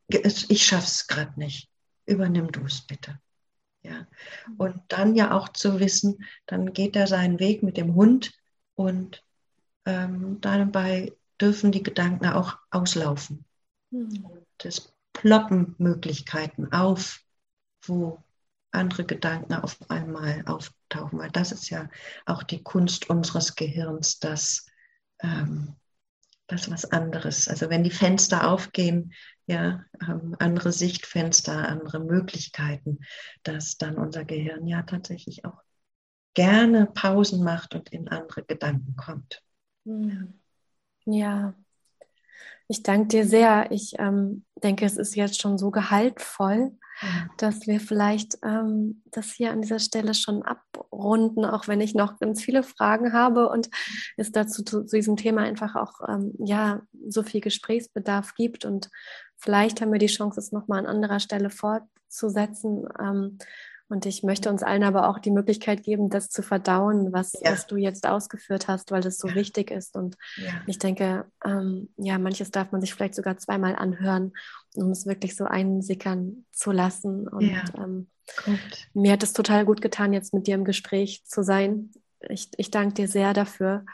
ich 0.08 0.66
schaffe 0.66 0.86
es 0.86 1.06
gerade 1.06 1.38
nicht. 1.38 1.68
Übernimm 2.06 2.50
du 2.50 2.64
es 2.64 2.86
bitte. 2.86 3.20
Ja. 3.82 4.06
Und 4.56 4.80
dann 4.88 5.14
ja 5.14 5.32
auch 5.32 5.50
zu 5.50 5.80
wissen, 5.80 6.24
dann 6.46 6.72
geht 6.72 6.96
er 6.96 7.06
seinen 7.06 7.38
Weg 7.38 7.62
mit 7.62 7.76
dem 7.76 7.94
Hund 7.94 8.32
und 8.74 9.22
ähm, 9.84 10.40
dabei 10.40 11.12
dürfen 11.38 11.72
die 11.72 11.82
Gedanken 11.82 12.26
auch 12.26 12.56
auslaufen. 12.70 13.44
Mhm. 13.90 14.24
Und 14.24 14.64
es 14.64 14.94
ploppen 15.12 15.74
Möglichkeiten 15.76 16.72
auf, 16.72 17.20
wo 17.82 18.24
andere 18.74 19.04
Gedanken 19.04 19.54
auf 19.54 19.78
einmal 19.90 20.42
auftauchen, 20.46 21.18
weil 21.18 21.30
das 21.30 21.52
ist 21.52 21.70
ja 21.70 21.88
auch 22.26 22.42
die 22.42 22.62
Kunst 22.62 23.08
unseres 23.10 23.54
Gehirns, 23.54 24.18
dass 24.18 24.66
ähm, 25.22 25.76
das 26.46 26.70
was 26.70 26.84
anderes. 26.84 27.48
Also 27.48 27.70
wenn 27.70 27.84
die 27.84 27.90
Fenster 27.90 28.50
aufgehen, 28.50 29.12
ja, 29.46 29.84
ähm, 30.02 30.34
andere 30.38 30.72
Sichtfenster, 30.72 31.68
andere 31.68 32.00
Möglichkeiten, 32.00 33.00
dass 33.42 33.76
dann 33.76 33.96
unser 33.96 34.24
Gehirn 34.24 34.66
ja 34.66 34.82
tatsächlich 34.82 35.44
auch 35.44 35.62
gerne 36.34 36.86
Pausen 36.86 37.44
macht 37.44 37.74
und 37.74 37.90
in 37.90 38.08
andere 38.08 38.44
Gedanken 38.44 38.96
kommt. 38.96 39.42
Hm. 39.84 40.40
Ja, 41.06 41.54
ich 42.68 42.82
danke 42.82 43.08
dir 43.08 43.26
sehr. 43.26 43.70
Ich 43.70 43.94
ähm, 43.98 44.44
denke, 44.62 44.84
es 44.86 44.96
ist 44.96 45.14
jetzt 45.16 45.40
schon 45.40 45.58
so 45.58 45.70
gehaltvoll, 45.70 46.72
dass 47.36 47.66
wir 47.66 47.80
vielleicht 47.80 48.38
ähm, 48.42 49.02
das 49.10 49.32
hier 49.32 49.50
an 49.50 49.60
dieser 49.60 49.78
Stelle 49.78 50.14
schon 50.14 50.42
abrunden, 50.42 51.44
auch 51.44 51.68
wenn 51.68 51.80
ich 51.80 51.94
noch 51.94 52.18
ganz 52.20 52.42
viele 52.42 52.62
Fragen 52.62 53.12
habe 53.12 53.48
und 53.48 53.68
es 54.16 54.32
dazu 54.32 54.62
zu, 54.62 54.84
zu 54.84 54.96
diesem 54.96 55.16
Thema 55.16 55.42
einfach 55.42 55.74
auch 55.74 56.08
ähm, 56.08 56.32
ja 56.38 56.82
so 57.08 57.22
viel 57.22 57.40
Gesprächsbedarf 57.40 58.34
gibt 58.34 58.64
und 58.64 58.90
vielleicht 59.36 59.80
haben 59.80 59.92
wir 59.92 59.98
die 59.98 60.06
Chance, 60.06 60.40
es 60.40 60.52
nochmal 60.52 60.78
an 60.80 60.86
anderer 60.86 61.20
Stelle 61.20 61.50
fortzusetzen. 61.50 62.86
Und 63.88 64.06
ich 64.06 64.22
möchte 64.22 64.48
uns 64.48 64.62
allen 64.62 64.82
aber 64.82 65.08
auch 65.08 65.18
die 65.18 65.30
Möglichkeit 65.30 65.82
geben, 65.82 66.08
das 66.08 66.30
zu 66.30 66.42
verdauen, 66.42 67.12
was, 67.12 67.34
ja. 67.34 67.52
was 67.52 67.66
du 67.66 67.76
jetzt 67.76 68.06
ausgeführt 68.06 68.66
hast, 68.66 68.90
weil 68.90 69.02
das 69.02 69.18
so 69.18 69.28
ja. 69.28 69.34
wichtig 69.34 69.70
ist. 69.70 69.94
Und 69.94 70.16
ja. 70.36 70.52
ich 70.66 70.78
denke, 70.78 71.26
ähm, 71.44 71.90
ja, 71.96 72.18
manches 72.18 72.50
darf 72.50 72.72
man 72.72 72.80
sich 72.80 72.94
vielleicht 72.94 73.14
sogar 73.14 73.36
zweimal 73.36 73.76
anhören, 73.76 74.32
um 74.74 74.90
es 74.90 75.06
wirklich 75.06 75.36
so 75.36 75.44
einsickern 75.44 76.46
zu 76.50 76.72
lassen. 76.72 77.28
Und 77.28 77.52
ähm, 77.76 78.08
mir 78.94 79.12
hat 79.12 79.22
es 79.22 79.34
total 79.34 79.66
gut 79.66 79.82
getan, 79.82 80.14
jetzt 80.14 80.32
mit 80.32 80.46
dir 80.46 80.54
im 80.54 80.64
Gespräch 80.64 81.24
zu 81.26 81.44
sein. 81.44 81.90
Ich, 82.28 82.48
ich 82.56 82.70
danke 82.70 82.94
dir 82.94 83.08
sehr 83.08 83.34
dafür 83.34 83.84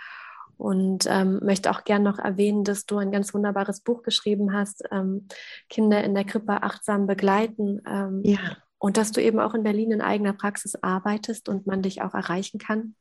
und 0.57 1.07
ähm, 1.09 1.41
möchte 1.43 1.71
auch 1.71 1.85
gern 1.85 2.03
noch 2.03 2.19
erwähnen, 2.19 2.65
dass 2.65 2.87
du 2.87 2.99
ein 2.99 3.11
ganz 3.11 3.35
wunderbares 3.35 3.81
Buch 3.81 4.03
geschrieben 4.03 4.53
hast, 4.53 4.85
ähm, 4.93 5.27
Kinder 5.69 6.05
in 6.05 6.15
der 6.15 6.25
Krippe 6.25 6.63
achtsam 6.63 7.07
begleiten. 7.07 7.81
Ähm, 7.89 8.21
ja. 8.25 8.39
Und 8.81 8.97
dass 8.97 9.13
du 9.13 9.23
eben 9.23 9.39
auch 9.39 9.55
in 9.55 9.63
Berlin 9.63 9.93
in 9.93 10.01
eigener 10.01 10.33
Praxis 10.33 10.75
arbeitest 10.83 11.49
und 11.49 11.67
man 11.67 11.83
dich 11.83 12.03
auch 12.03 12.15
erreichen 12.15 12.59
kann. 12.59 12.97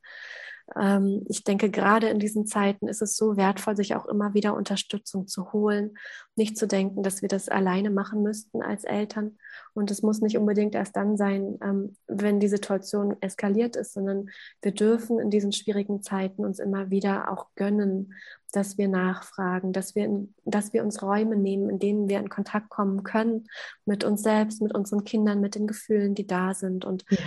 Ähm, 0.78 1.24
ich 1.28 1.44
denke, 1.44 1.70
gerade 1.70 2.08
in 2.08 2.18
diesen 2.18 2.46
Zeiten 2.46 2.88
ist 2.88 3.02
es 3.02 3.16
so 3.16 3.36
wertvoll, 3.36 3.76
sich 3.76 3.94
auch 3.94 4.06
immer 4.06 4.34
wieder 4.34 4.54
Unterstützung 4.54 5.26
zu 5.26 5.52
holen, 5.52 5.96
nicht 6.36 6.56
zu 6.56 6.66
denken, 6.66 7.02
dass 7.02 7.22
wir 7.22 7.28
das 7.28 7.48
alleine 7.48 7.90
machen 7.90 8.22
müssten 8.22 8.62
als 8.62 8.84
Eltern. 8.84 9.38
Und 9.74 9.90
es 9.90 10.02
muss 10.02 10.20
nicht 10.20 10.36
unbedingt 10.36 10.74
erst 10.74 10.96
dann 10.96 11.16
sein, 11.16 11.58
ähm, 11.62 11.96
wenn 12.06 12.40
die 12.40 12.48
Situation 12.48 13.16
eskaliert 13.20 13.76
ist, 13.76 13.94
sondern 13.94 14.30
wir 14.62 14.72
dürfen 14.72 15.18
in 15.18 15.30
diesen 15.30 15.52
schwierigen 15.52 16.02
Zeiten 16.02 16.44
uns 16.44 16.58
immer 16.58 16.90
wieder 16.90 17.30
auch 17.30 17.46
gönnen, 17.56 18.14
dass 18.52 18.78
wir 18.78 18.88
nachfragen, 18.88 19.72
dass 19.72 19.94
wir, 19.94 20.26
dass 20.44 20.72
wir 20.72 20.82
uns 20.82 21.02
Räume 21.02 21.36
nehmen, 21.36 21.70
in 21.70 21.78
denen 21.78 22.08
wir 22.08 22.18
in 22.18 22.28
Kontakt 22.28 22.68
kommen 22.68 23.04
können 23.04 23.46
mit 23.84 24.02
uns 24.02 24.22
selbst, 24.22 24.60
mit 24.60 24.74
unseren 24.74 25.04
Kindern, 25.04 25.40
mit 25.40 25.54
den 25.54 25.66
Gefühlen, 25.66 26.14
die 26.14 26.26
da 26.26 26.54
sind. 26.54 26.84
Und 26.84 27.04
ja 27.10 27.18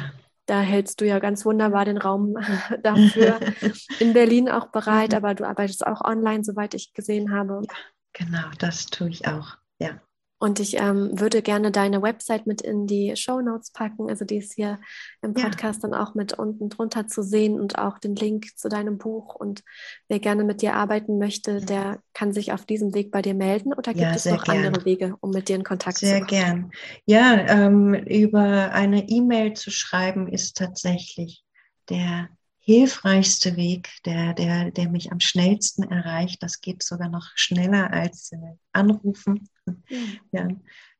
da 0.45 0.59
hältst 0.59 1.01
du 1.01 1.05
ja 1.05 1.19
ganz 1.19 1.45
wunderbar 1.45 1.85
den 1.85 1.97
Raum 1.97 2.35
dafür 2.83 3.39
in 3.99 4.13
Berlin 4.13 4.49
auch 4.49 4.67
bereit, 4.67 5.11
mhm. 5.11 5.17
aber 5.17 5.35
du 5.35 5.47
arbeitest 5.47 5.85
auch 5.85 6.01
online, 6.01 6.43
soweit 6.43 6.73
ich 6.73 6.93
gesehen 6.93 7.31
habe. 7.31 7.61
Ja, 7.63 7.75
genau, 8.13 8.49
das 8.59 8.87
tue 8.87 9.09
ich 9.09 9.27
auch, 9.27 9.57
ja. 9.79 10.01
Und 10.43 10.59
ich 10.59 10.75
ähm, 10.75 11.17
würde 11.17 11.41
gerne 11.41 11.71
deine 11.71 12.01
Website 12.01 12.47
mit 12.47 12.61
in 12.61 12.85
die 12.85 13.15
Show 13.15 13.39
Notes 13.39 13.71
packen. 13.71 14.09
Also 14.09 14.25
die 14.25 14.39
ist 14.39 14.55
hier 14.55 14.81
im 15.21 15.33
Podcast 15.33 15.81
ja. 15.81 15.87
dann 15.87 15.97
auch 15.97 16.15
mit 16.15 16.33
unten 16.33 16.67
drunter 16.67 17.07
zu 17.07 17.23
sehen 17.23 17.61
und 17.61 17.77
auch 17.77 17.97
den 17.97 18.13
Link 18.13 18.47
zu 18.57 18.67
deinem 18.67 18.97
Buch. 18.97 19.35
Und 19.35 19.63
wer 20.09 20.19
gerne 20.19 20.43
mit 20.43 20.61
dir 20.61 20.75
arbeiten 20.75 21.17
möchte, 21.17 21.61
der 21.61 22.01
kann 22.13 22.33
sich 22.33 22.51
auf 22.51 22.65
diesem 22.65 22.93
Weg 22.93 23.09
bei 23.09 23.21
dir 23.21 23.35
melden. 23.35 23.71
Oder 23.71 23.93
gibt 23.93 24.01
ja, 24.03 24.15
es 24.15 24.25
noch 24.25 24.43
gern. 24.43 24.65
andere 24.65 24.83
Wege, 24.83 25.15
um 25.21 25.29
mit 25.29 25.47
dir 25.47 25.55
in 25.55 25.63
Kontakt 25.63 25.99
sehr 25.99 26.19
zu 26.19 26.25
kommen? 26.25 26.29
Sehr 26.29 26.43
gern. 26.43 26.71
Ja, 27.05 27.37
ähm, 27.47 27.93
über 27.93 28.73
eine 28.73 29.07
E-Mail 29.07 29.53
zu 29.53 29.71
schreiben 29.71 30.27
ist 30.27 30.57
tatsächlich 30.57 31.41
der 31.87 32.27
hilfreichste 32.59 33.55
Weg, 33.55 33.91
der, 34.03 34.33
der, 34.33 34.71
der 34.71 34.89
mich 34.89 35.13
am 35.13 35.21
schnellsten 35.21 35.83
erreicht. 35.83 36.43
Das 36.43 36.59
geht 36.59 36.83
sogar 36.83 37.07
noch 37.07 37.29
schneller 37.35 37.93
als 37.93 38.33
äh, 38.33 38.37
Anrufen. 38.73 39.47
Mhm. 39.65 39.83
Ja, 40.31 40.47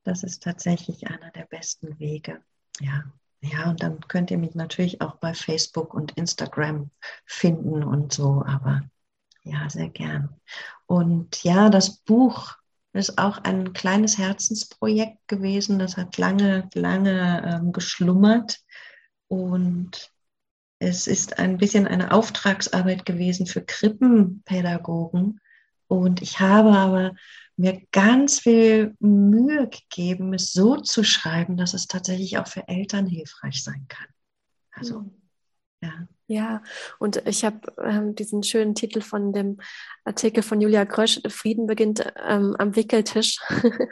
das 0.04 0.24
ist 0.24 0.44
tatsächlich 0.44 1.08
einer 1.08 1.32
der 1.32 1.46
besten 1.46 2.00
Wege. 2.00 2.42
Ja. 2.80 3.04
Ja, 3.42 3.70
und 3.70 3.84
dann 3.84 4.00
könnt 4.08 4.32
ihr 4.32 4.38
mich 4.38 4.56
natürlich 4.56 5.02
auch 5.02 5.16
bei 5.16 5.34
Facebook 5.34 5.94
und 5.94 6.14
Instagram 6.14 6.92
finden 7.26 7.84
und 7.84 8.14
so, 8.14 8.42
aber 8.46 8.84
ja, 9.44 9.70
sehr 9.70 9.90
gern. 9.90 10.30
Und 10.86 11.44
ja, 11.44 11.70
das 11.70 11.98
Buch 11.98 12.56
ist 12.94 13.18
auch 13.18 13.40
ein 13.40 13.74
kleines 13.74 14.18
Herzensprojekt 14.18 15.28
gewesen. 15.28 15.78
Das 15.78 15.98
hat 15.98 16.18
lange, 16.18 16.70
lange 16.74 17.44
ähm, 17.46 17.74
geschlummert. 17.74 18.62
Und 19.28 20.12
es 20.80 21.08
ist 21.08 21.40
ein 21.40 21.58
bisschen 21.58 21.88
eine 21.88 22.12
Auftragsarbeit 22.12 23.06
gewesen 23.06 23.48
für 23.48 23.62
Krippenpädagogen. 23.62 25.42
Und 25.88 26.22
ich 26.22 26.40
habe 26.40 26.72
aber 26.72 27.14
mir 27.56 27.82
ganz 27.92 28.40
viel 28.40 28.96
Mühe 29.00 29.70
gegeben, 29.70 30.34
es 30.34 30.54
so 30.54 30.78
zu 30.78 31.04
schreiben, 31.04 31.58
dass 31.58 31.74
es 31.74 31.88
tatsächlich 31.88 32.38
auch 32.38 32.48
für 32.48 32.68
Eltern 32.68 33.06
hilfreich 33.06 33.64
sein 33.64 33.86
kann. 33.88 34.08
Also, 34.72 35.02
hm. 35.02 35.12
ja. 35.82 36.08
Ja, 36.28 36.64
und 37.00 37.28
ich 37.28 37.44
habe 37.44 37.60
ähm, 37.84 38.16
diesen 38.16 38.44
schönen 38.44 38.76
Titel 38.76 39.02
von 39.02 39.34
dem 39.34 39.58
Artikel 40.06 40.42
von 40.42 40.62
Julia 40.62 40.86
Grösch, 40.86 41.20
Frieden 41.28 41.68
beginnt 41.68 42.06
ähm, 42.26 42.56
am 42.58 42.78
Wickeltisch. 42.78 43.40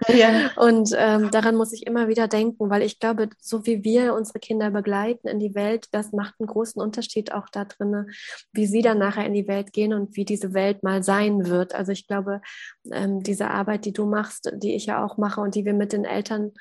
Ja. 0.08 0.50
und 0.56 0.92
ähm, 0.98 1.30
daran 1.32 1.56
muss 1.56 1.74
ich 1.74 1.86
immer 1.86 2.08
wieder 2.08 2.30
denken, 2.30 2.70
weil 2.70 2.84
ich 2.84 3.00
glaube, 3.00 3.30
so 3.40 3.66
wie 3.66 3.84
wir 3.84 4.14
unsere 4.14 4.40
Kinder 4.40 4.72
begleiten 4.72 5.28
in 5.28 5.40
die 5.40 5.56
Welt, 5.56 5.88
das 5.92 6.14
macht 6.14 6.36
einen 6.40 6.48
großen 6.48 6.82
Unterschied 6.82 7.34
auch 7.34 7.50
da 7.50 7.66
drin, 7.66 8.10
wie 8.54 8.66
sie 8.66 8.82
dann 8.82 8.98
nachher 8.98 9.26
in 9.26 9.34
die 9.34 9.48
Welt 9.48 9.74
gehen 9.74 9.94
und 9.94 10.16
wie 10.16 10.26
diese 10.26 10.54
Welt 10.54 10.84
mal 10.84 11.04
sein 11.04 11.48
wird. 11.48 11.76
Also 11.76 11.92
ich 11.92 12.08
glaube, 12.08 12.42
ähm, 12.92 13.24
diese 13.24 13.50
Arbeit, 13.50 13.84
die 13.84 13.94
du 13.94 14.06
machst, 14.06 14.52
die 14.56 14.74
ich 14.76 14.86
ja 14.86 15.04
auch 15.04 15.18
mache 15.18 15.42
und 15.42 15.56
die 15.56 15.66
wir 15.66 15.74
mit 15.74 15.92
den 15.92 16.06
Eltern 16.06 16.54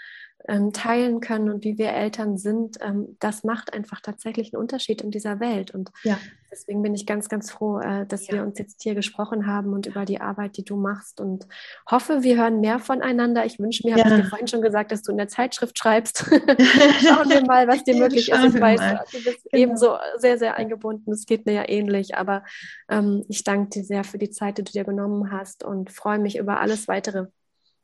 ähm, 0.49 0.73
teilen 0.73 1.21
können 1.21 1.51
und 1.51 1.65
wie 1.65 1.79
wir 1.79 1.91
Eltern 1.91 2.39
sind, 2.39 2.79
ähm, 2.81 3.17
das 3.21 3.45
macht 3.45 3.73
einfach 3.73 4.01
tatsächlich 4.01 4.53
einen 4.53 4.61
Unterschied 4.61 5.03
in 5.03 5.11
dieser 5.11 5.39
Welt. 5.39 5.73
Und 5.73 5.91
ja. 6.03 6.19
deswegen 6.51 6.83
bin 6.83 6.95
ich 6.95 7.07
ganz, 7.07 7.29
ganz 7.29 7.51
froh, 7.51 7.79
äh, 7.79 8.07
dass 8.07 8.27
ja. 8.27 8.35
wir 8.35 8.43
uns 8.43 8.59
jetzt 8.59 8.83
hier 8.83 8.95
gesprochen 8.95 9.47
haben 9.47 9.73
und 9.73 9.87
über 9.87 10.05
die 10.05 10.21
Arbeit, 10.21 10.57
die 10.57 10.65
du 10.65 10.77
machst 10.77 11.21
und 11.21 11.47
hoffe, 11.91 12.23
wir 12.23 12.37
hören 12.37 12.61
mehr 12.61 12.79
voneinander. 12.79 13.45
Ich 13.45 13.59
wünsche 13.59 13.87
mir, 13.87 13.97
ja. 13.97 14.05
habe 14.05 14.15
ich 14.15 14.23
dir 14.23 14.29
vorhin 14.29 14.49
schon 14.49 14.63
gesagt, 14.63 14.93
dass 14.93 15.03
du 15.03 15.13
in 15.13 15.19
der 15.19 15.29
Zeitschrift 15.29 15.79
schreibst. 15.79 16.19
Schauen 16.25 17.29
wir 17.29 17.45
mal, 17.45 17.69
was 17.69 17.85
dir 17.85 17.97
möglich 17.97 18.31
ist. 18.31 18.45
Ich 18.45 18.61
weiß, 18.61 18.81
du 19.13 19.25
bist 19.25 19.51
genau. 19.51 19.63
ebenso 19.63 19.97
sehr, 20.17 20.39
sehr 20.39 20.57
eingebunden. 20.57 21.13
Es 21.13 21.27
geht 21.27 21.47
mir 21.47 21.53
ja 21.53 21.69
ähnlich, 21.69 22.17
aber 22.17 22.45
ähm, 22.89 23.25
ich 23.29 23.45
danke 23.45 23.71
dir 23.71 23.85
sehr 23.85 24.05
für 24.05 24.19
die 24.19 24.31
Zeit, 24.31 24.59
die 24.59 24.65
du 24.65 24.73
dir 24.73 24.85
genommen 24.85 25.31
hast 25.31 25.65
und 25.65 25.91
freue 25.91 26.19
mich 26.19 26.39
über 26.39 26.61
alles 26.61 26.89
weitere 26.89 27.27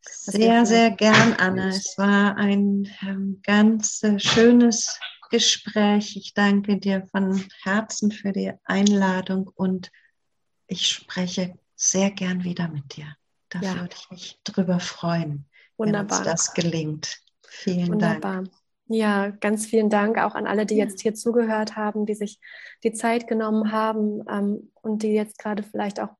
sehr, 0.09 0.67
sehr 0.67 0.91
gern, 0.91 1.35
Anna. 1.35 1.69
Es 1.69 1.97
war 1.99 2.37
ein 2.37 2.89
ähm, 3.03 3.41
ganz 3.43 4.03
äh, 4.03 4.19
schönes 4.19 4.99
Gespräch. 5.31 6.17
Ich 6.17 6.35
danke 6.35 6.79
dir 6.79 7.07
von 7.11 7.45
Herzen 7.63 8.11
für 8.11 8.33
die 8.33 8.53
Einladung 8.65 9.51
und 9.55 9.91
ich 10.67 10.89
spreche 10.89 11.59
sehr 11.75 12.11
gern 12.11 12.45
wieder 12.45 12.69
mit 12.69 12.97
dir. 12.97 13.17
Da 13.49 13.61
ja. 13.61 13.75
würde 13.77 13.95
ich 13.97 14.11
mich 14.11 14.41
drüber 14.45 14.81
freuen, 14.81 15.47
Wunderbar. 15.77 16.11
wenn 16.11 16.17
uns 16.17 16.25
das 16.25 16.55
gelingt. 16.55 17.21
Vielen 17.47 17.89
Wunderbar. 17.89 18.43
Dank. 18.43 18.51
Ja, 18.89 19.31
ganz 19.31 19.67
vielen 19.67 19.91
Dank 19.91 20.19
auch 20.19 20.35
an 20.35 20.47
alle, 20.47 20.65
die 20.65 20.77
jetzt 20.77 21.01
hier 21.01 21.15
zugehört 21.15 21.75
haben, 21.75 22.07
die 22.07 22.15
sich 22.15 22.39
die 22.85 22.93
Zeit 22.93 23.27
genommen 23.27 23.73
haben 23.73 24.23
ähm, 24.31 24.71
und 24.81 25.03
die 25.03 25.13
jetzt 25.13 25.39
gerade 25.39 25.65
vielleicht 25.65 25.99
auch 25.99 26.17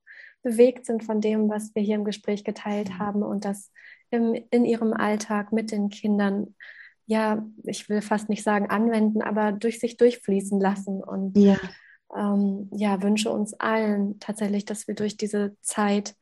bewegt 0.47 0.85
sind 0.85 1.03
von 1.03 1.19
dem, 1.19 1.49
was 1.49 1.75
wir 1.75 1.81
hier 1.81 1.95
im 1.95 2.05
Gespräch 2.05 2.45
geteilt 2.45 2.89
mhm. 2.89 2.99
haben 2.99 3.23
und 3.23 3.43
das 3.43 3.71
im, 4.09 4.33
in 4.49 4.63
ihrem 4.63 4.93
Alltag 4.93 5.51
mit 5.51 5.71
den 5.71 5.89
Kindern, 5.89 6.55
ja, 7.05 7.45
ich 7.63 7.89
will 7.89 8.01
fast 8.01 8.29
nicht 8.29 8.43
sagen 8.43 8.69
anwenden, 8.69 9.21
aber 9.21 9.51
durch 9.51 9.79
sich 9.79 9.97
durchfließen 9.97 10.59
lassen. 10.59 11.03
Und 11.03 11.37
ja, 11.37 11.57
ähm, 12.15 12.69
ja 12.71 13.01
wünsche 13.01 13.29
uns 13.29 13.53
allen 13.55 14.19
tatsächlich, 14.19 14.63
dass 14.63 14.87
wir 14.87 14.95
durch 14.95 15.17
diese 15.17 15.55
Zeit 15.61 16.15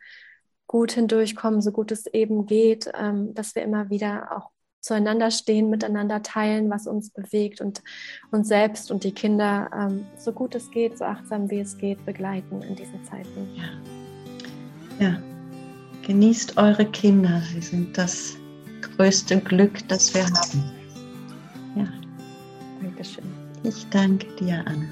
gut 0.67 0.93
hindurchkommen, 0.93 1.61
so 1.61 1.71
gut 1.71 1.91
es 1.91 2.07
eben 2.07 2.47
geht, 2.47 2.91
ähm, 2.99 3.36
dass 3.36 3.53
wir 3.53 3.61
immer 3.61 3.91
wieder 3.91 4.36
auch 4.36 4.49
zueinander 4.82 5.32
stehen, 5.32 5.69
miteinander 5.69 6.21
teilen, 6.21 6.69
was 6.69 6.88
uns 6.88 7.11
bewegt 7.11 7.61
und 7.61 7.84
uns 8.32 8.47
selbst 8.47 8.91
und 8.91 9.03
die 9.03 9.13
Kinder 9.13 9.69
ähm, 9.76 10.05
so 10.17 10.32
gut 10.32 10.55
es 10.55 10.69
geht, 10.71 10.97
so 10.97 11.05
achtsam 11.05 11.49
wie 11.49 11.59
es 11.59 11.78
geht, 11.78 12.03
begleiten 12.05 12.61
in 12.61 12.76
diesen 12.76 13.03
Zeiten. 13.03 13.49
Ja. 13.55 14.05
Ja. 15.00 15.18
Genießt 16.06 16.58
eure 16.58 16.86
Kinder. 16.86 17.41
Sie 17.52 17.62
sind 17.62 17.98
das 17.98 18.38
größte 18.82 19.39
Glück, 19.39 19.88
das 19.88 20.14
wir 20.14 20.26
haben. 20.26 20.72
Ja. 21.76 21.88
Dankeschön. 22.82 23.26
Ich 23.64 23.88
danke 23.89 24.28
dir, 24.36 24.64
Anne. 24.68 24.88